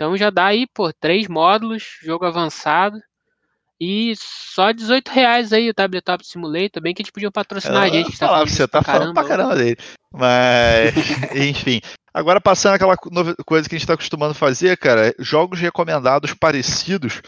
[0.00, 2.98] Então já dá aí, pô, três módulos, jogo avançado.
[3.78, 7.94] E só 18 reais aí o Tabletop Simulator, bem que eles podiam patrocinar eu a
[7.94, 8.18] gente.
[8.18, 9.76] Tá falando você tá falando pra caramba dele.
[10.10, 10.94] Mas,
[11.36, 11.82] enfim.
[12.14, 17.20] Agora passando aquela coisa que a gente tá acostumando a fazer, cara, jogos recomendados parecidos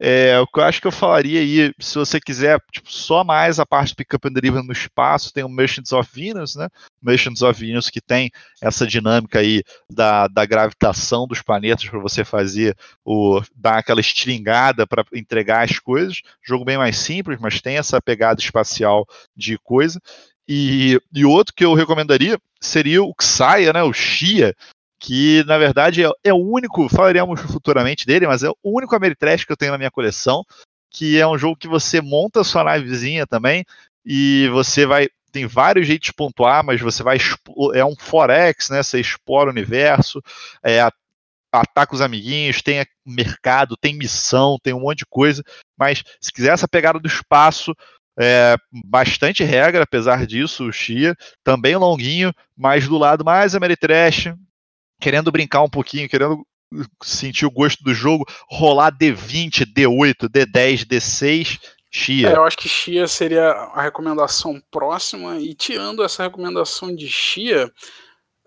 [0.00, 3.58] é, o que eu acho que eu falaria aí, se você quiser tipo, só mais
[3.58, 6.68] a parte Pickup and Delivery no espaço, tem o Merchants of Venus, né?
[7.02, 8.30] Merchants of Venus que tem
[8.62, 14.86] essa dinâmica aí da, da gravitação dos planetas para você fazer o dar aquela estringada
[14.86, 16.22] para entregar as coisas.
[16.46, 19.04] Jogo bem mais simples, mas tem essa pegada espacial
[19.36, 20.00] de coisa.
[20.48, 23.82] E, e outro que eu recomendaria seria o Xaya, né?
[23.82, 24.54] O Xia,
[24.98, 29.44] que na verdade é, é, o único, falaremos futuramente dele, mas é o único Ameritrash
[29.44, 30.44] que eu tenho na minha coleção,
[30.90, 33.64] que é um jogo que você monta sua navezinha também,
[34.04, 37.18] e você vai, tem vários jeitos de pontuar, mas você vai,
[37.74, 40.20] é um forex, né, você explora o universo,
[40.64, 40.80] é,
[41.52, 45.42] ataca os amiguinhos, tem mercado, tem missão, tem um monte de coisa,
[45.78, 47.74] mas se quiser essa pegada do espaço,
[48.20, 51.14] é, bastante regra, apesar disso, o Xia,
[51.44, 54.34] também longuinho, mas do lado mais Ameritrash,
[55.00, 56.44] querendo brincar um pouquinho, querendo
[57.02, 61.58] sentir o gosto do jogo, rolar D20, D8, D10, D6,
[61.90, 62.28] Chia.
[62.28, 67.72] É, eu acho que Chia seria a recomendação próxima, e tirando essa recomendação de Chia,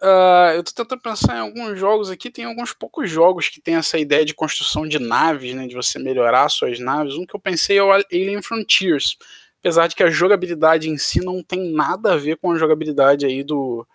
[0.02, 3.76] uh, eu tô tentando pensar em alguns jogos aqui, tem alguns poucos jogos que tem
[3.76, 7.16] essa ideia de construção de naves, né, de você melhorar suas naves.
[7.16, 9.18] Um que eu pensei é o Alien Frontiers,
[9.60, 13.26] apesar de que a jogabilidade em si não tem nada a ver com a jogabilidade
[13.26, 13.88] aí do,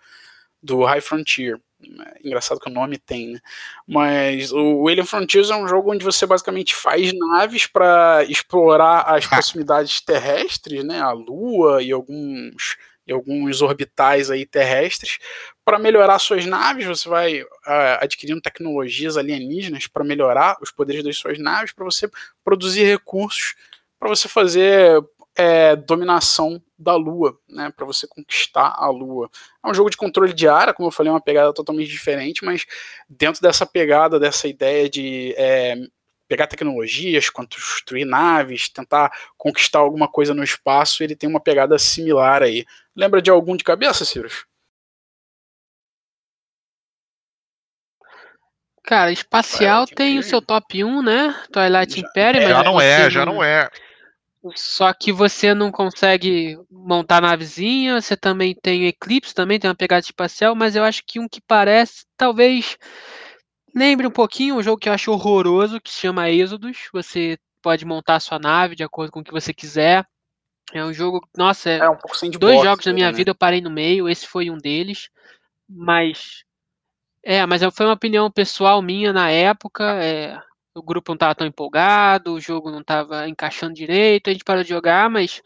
[0.61, 1.57] do High Frontier.
[2.23, 3.39] Engraçado que o nome tem, né?
[3.87, 9.25] Mas o Alien Frontiers é um jogo onde você basicamente faz naves para explorar as
[9.27, 10.99] proximidades terrestres, né?
[10.99, 12.77] A Lua e alguns
[13.07, 15.17] e alguns orbitais aí terrestres
[15.63, 16.85] para melhorar suas naves.
[16.85, 17.47] Você vai uh,
[18.01, 22.09] adquirindo tecnologias alienígenas para melhorar os poderes das suas naves, para você
[22.43, 23.55] produzir recursos,
[23.97, 25.01] para você fazer
[25.35, 29.29] é, dominação da Lua, né, para você conquistar a Lua.
[29.65, 32.45] É um jogo de controle de área, como eu falei, é uma pegada totalmente diferente,
[32.45, 32.65] mas
[33.09, 35.75] dentro dessa pegada, dessa ideia de é,
[36.27, 42.43] pegar tecnologias, construir naves, tentar conquistar alguma coisa no espaço, ele tem uma pegada similar
[42.43, 42.65] aí.
[42.95, 44.45] Lembra de algum de cabeça, Cirus?
[48.83, 50.19] Cara, espacial Twilight tem Imperium.
[50.19, 51.35] o seu top 1, né?
[51.51, 53.69] Twilight já, Imperium, mas já não é, já não é.
[54.55, 60.01] Só que você não consegue montar navezinha, você também tem Eclipse, também tem uma pegada
[60.01, 62.77] espacial, mas eu acho que um que parece, talvez
[63.73, 66.89] lembre um pouquinho um jogo que eu acho horroroso, que se chama Êxodos.
[66.93, 70.05] Você pode montar sua nave de acordo com o que você quiser.
[70.73, 71.97] É um jogo, nossa, é, é um
[72.39, 73.17] dois jogos da minha né?
[73.17, 75.09] vida eu parei no meio, esse foi um deles.
[75.69, 76.45] Mas
[77.23, 79.83] é, mas foi uma opinião pessoal minha na época.
[80.01, 80.37] É,
[80.77, 84.63] o grupo não estava tão empolgado, o jogo não estava encaixando direito, a gente parou
[84.63, 85.41] de jogar, mas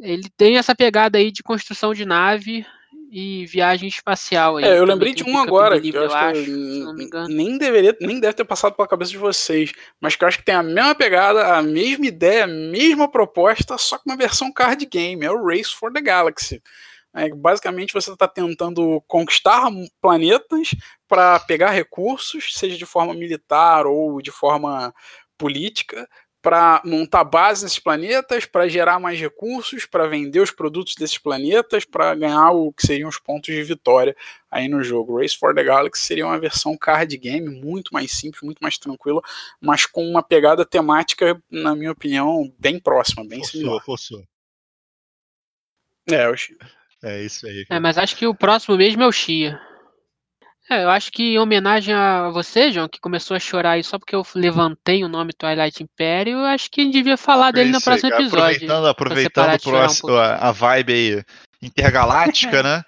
[0.00, 2.64] ele tem essa pegada aí de construção de nave
[3.10, 4.56] e viagem espacial.
[4.56, 7.94] Aí, é, eu lembrei de um agora, livre, que eu acho, acho que nem deveria,
[8.00, 10.62] nem deve ter passado pela cabeça de vocês, mas que eu acho que tem a
[10.62, 15.30] mesma pegada, a mesma ideia, a mesma proposta, só que uma versão card game, é
[15.30, 16.62] o Race for the Galaxy.
[17.14, 19.70] É, basicamente você está tentando conquistar
[20.00, 20.70] planetas
[21.06, 24.94] para pegar recursos, seja de forma militar ou de forma
[25.36, 26.08] política,
[26.42, 31.84] para montar bases nesses planetas, para gerar mais recursos, para vender os produtos desses planetas,
[31.84, 34.16] para ganhar o que seriam os pontos de vitória
[34.50, 35.20] aí no jogo.
[35.20, 39.22] Race for the Galaxy seria uma versão card game muito mais simples, muito mais tranquila,
[39.60, 43.84] mas com uma pegada temática, na minha opinião, bem próxima, bem forçou, similar.
[43.84, 44.24] Forçou.
[46.10, 46.34] É, eu
[47.02, 47.64] é isso aí.
[47.68, 49.60] É, mas acho que o próximo mesmo é o Chia.
[50.70, 53.98] É, eu acho que em homenagem a você, João, que começou a chorar aí só
[53.98, 57.72] porque eu levantei o nome Twilight Imperium, eu acho que a gente devia falar dele
[57.72, 58.38] no próximo episódio.
[58.38, 61.24] Aproveitando, aproveitando próximo, um a vibe aí
[61.60, 62.82] intergaláctica, né?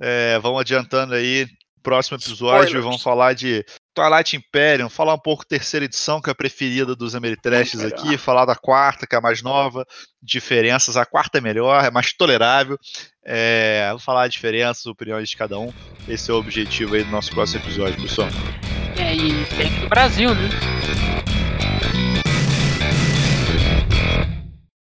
[0.00, 1.46] É, vamos adiantando aí.
[1.82, 2.84] Próximo episódio, Spoilers.
[2.84, 3.64] vamos falar de
[3.94, 8.44] Twilight Imperium, falar um pouco terceira edição, que é a preferida dos Ameritrashes aqui, falar
[8.44, 9.86] da quarta, que é a mais nova,
[10.22, 12.78] diferenças, a quarta é melhor, é mais tolerável,
[13.24, 15.72] é, vou falar a diferença, opiniões de cada um,
[16.08, 18.28] esse é o objetivo aí do nosso próximo episódio, pessoal.
[18.96, 20.48] É, e tem aqui no Brasil, né?